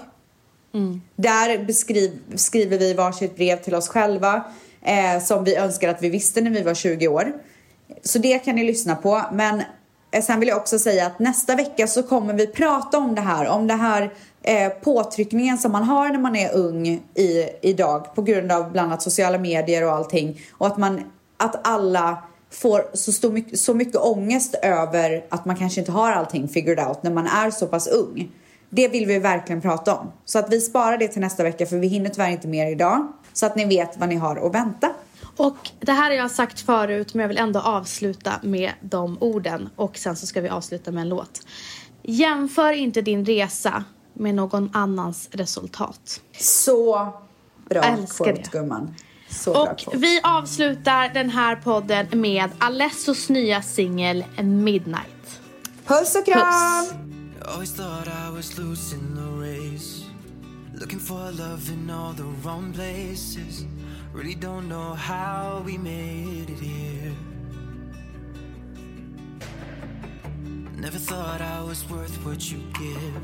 Där 1.16 1.66
beskriv, 1.66 2.12
skriver 2.36 2.78
vi 2.78 2.94
varsitt 2.94 3.36
brev 3.36 3.58
till 3.62 3.76
oss 3.76 3.88
själva 3.88 4.44
eh, 4.82 5.24
som 5.24 5.44
vi 5.44 5.56
önskar 5.56 5.90
att 5.90 6.04
vi 6.04 6.10
visste 6.10 6.42
när 6.42 6.52
vi 6.52 6.62
var 6.62 6.74
20 6.74 7.08
år. 7.08 7.34
Så 8.04 8.20
det 8.20 8.40
kan 8.40 8.56
ni 8.56 8.64
lyssna 8.64 8.96
på. 8.96 9.22
Men 9.34 9.64
Eh, 10.12 10.22
sen 10.24 10.40
vill 10.40 10.50
jag 10.50 10.58
också 10.58 10.80
säga 10.80 11.06
att 11.06 11.20
nästa 11.20 11.56
vecka 11.56 11.88
så 11.88 12.04
kommer 12.04 12.34
vi 12.34 12.48
prata 12.48 12.98
om 12.98 13.16
det 13.16 13.22
här. 13.22 13.48
Om 13.48 13.68
det 13.68 13.74
här 13.74 14.14
eh, 14.44 14.70
påtryckningen 14.70 15.58
som 15.58 15.72
man 15.72 15.84
har 15.84 16.10
när 16.10 16.20
man 16.20 16.36
är 16.36 16.54
ung 16.56 16.88
i, 17.16 17.50
idag 17.62 18.16
på 18.16 18.22
grund 18.22 18.52
av 18.52 18.72
bland 18.72 18.88
annat 18.88 19.02
sociala 19.02 19.38
medier 19.38 19.84
och 19.84 19.92
allting. 19.92 20.42
Och 20.52 20.68
att, 20.68 20.78
man, 20.78 21.04
att 21.38 21.68
alla 21.68 22.24
får 22.52 22.86
så, 22.94 23.12
stor, 23.12 23.32
mycket- 23.32 23.60
så 23.60 23.74
mycket 23.74 23.96
ångest 23.96 24.56
över 24.62 25.26
att 25.30 25.46
man 25.46 25.56
kanske 25.56 25.80
inte 25.80 25.92
har 25.92 26.12
allting 26.12 26.48
figured 26.48 26.88
out 26.88 27.04
när 27.04 27.12
man 27.12 27.28
är 27.28 27.52
så 27.52 27.68
pass 27.68 27.88
ung. 27.88 28.32
Det 28.70 28.88
vill 28.88 29.06
vi 29.06 29.20
verkligen 29.20 29.62
prata 29.62 29.96
om. 29.96 30.12
Så 30.26 30.40
att 30.40 30.52
vi 30.54 30.62
sparar 30.62 30.98
det 30.98 31.08
till 31.08 31.22
nästa 31.22 31.44
vecka 31.44 31.66
för 31.66 31.78
vi 31.78 31.88
hinner 31.88 32.10
tyvärr 32.10 32.30
inte 32.30 32.48
mer 32.48 32.72
idag. 32.72 33.08
Så 33.34 33.46
att 33.46 33.56
ni 33.56 33.66
vet 33.66 33.98
vad 33.98 34.10
ni 34.10 34.16
har 34.16 34.48
att 34.48 34.56
vänta. 34.56 34.90
Och 35.38 35.58
det 35.80 35.92
här 35.92 36.10
har 36.10 36.18
jag 36.18 36.32
sagt 36.32 36.60
förut 36.60 37.14
men 37.14 37.22
jag 37.22 37.28
vill 37.28 37.38
ändå 37.38 37.60
avsluta 37.60 38.40
med 38.44 38.72
de 38.82 39.18
orden 39.22 39.70
och 39.76 39.98
sen 39.98 40.16
så 40.16 40.28
ska 40.28 40.42
vi 40.42 40.50
avsluta 40.50 40.92
med 40.92 41.02
en 41.02 41.10
låt. 41.10 41.42
Jämför 42.04 42.72
inte 42.72 43.02
din 43.02 43.26
resa 43.26 43.84
med 44.14 44.36
någon 44.36 44.70
annans 44.74 45.30
resultat. 45.32 46.22
Så 46.40 47.14
bra 47.70 47.98
quote 48.18 48.50
gumman. 48.52 48.96
Så 49.30 49.52
bra 49.52 49.62
Och 49.62 49.80
quote. 49.80 49.98
vi 49.98 50.22
avslutar 50.24 51.10
den 51.14 51.30
här 51.30 51.56
podden 51.56 52.08
med 52.22 52.50
Alessos 52.58 53.30
nya 53.30 53.62
singel 53.62 54.26
Midnight. 54.44 55.42
Puss 55.86 56.16
och 56.16 56.26
kram! 56.26 56.86
Puss. 56.86 56.94
Really 64.18 64.34
don't 64.34 64.68
know 64.68 64.96
how 64.96 65.62
we 65.64 65.78
made 65.78 66.50
it 66.50 66.58
here. 66.58 67.14
Never 70.76 70.98
thought 70.98 71.40
I 71.40 71.62
was 71.62 71.88
worth 71.88 72.16
what 72.26 72.52
you 72.52 72.58
give. 72.74 73.22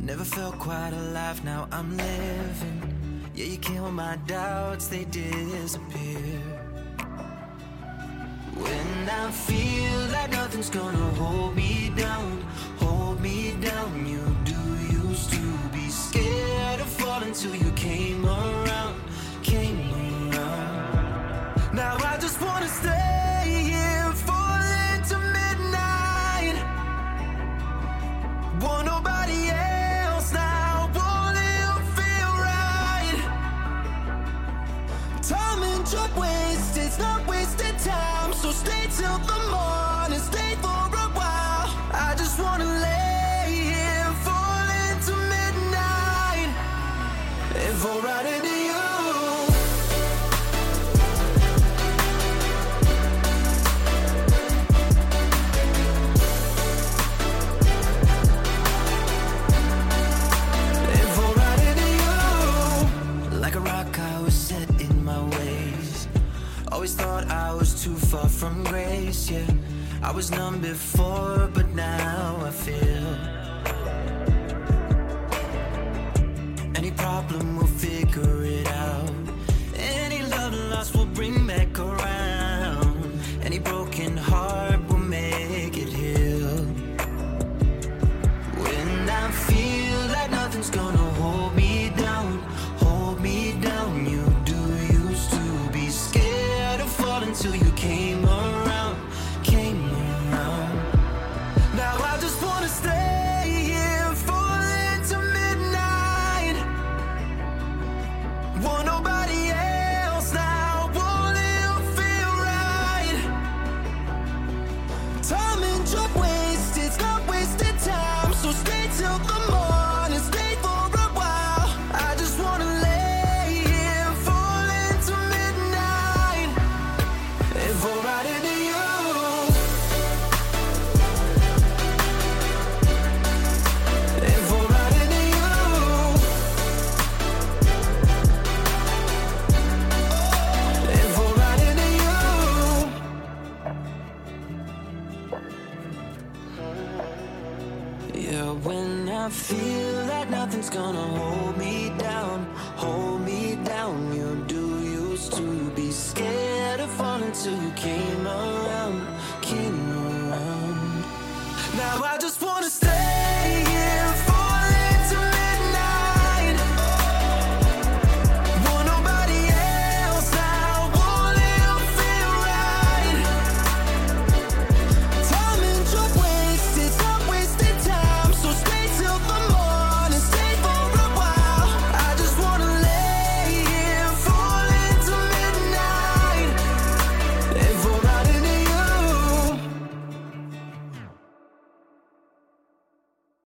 Never 0.00 0.24
felt 0.24 0.58
quite 0.58 0.94
alive, 0.94 1.44
now 1.44 1.68
I'm 1.70 1.94
living. 1.94 3.20
Yeah, 3.34 3.44
you 3.52 3.58
kill 3.58 3.90
my 3.92 4.16
doubts, 4.26 4.86
they 4.88 5.04
disappear. 5.04 6.40
When 8.54 9.08
I 9.10 9.30
feel 9.30 10.00
like 10.10 10.30
nothing's 10.32 10.70
gonna 10.70 11.10
hold 11.20 11.54
me 11.54 11.92
down, 11.94 12.40
hold 12.78 13.20
me 13.20 13.52
down. 13.60 14.06
You 14.06 14.24
do 14.52 14.60
used 15.06 15.30
to 15.32 15.42
be 15.70 15.90
scared 15.90 16.80
of 16.80 16.88
falling 16.88 17.34
till 17.34 17.54
you 17.54 17.70
came 17.72 18.24
around, 18.24 18.87
wanna 22.40 22.68
stay 22.68 23.44
here, 23.70 24.12
fall 24.12 24.60
into 24.94 25.18
midnight. 25.18 26.56
Want 28.60 28.86
nobody 28.86 29.50
else 29.50 30.32
now, 30.32 30.90
feel 31.96 32.32
right? 32.50 33.18
Time 35.22 35.62
and 35.62 35.84
drug 35.90 36.16
waste, 36.16 36.76
it's 36.76 36.98
not 36.98 37.26
wasted 37.26 37.78
time. 37.78 38.32
So 38.34 38.50
stay 38.52 38.86
till 38.96 39.18
the 39.18 39.38
morning, 39.50 39.77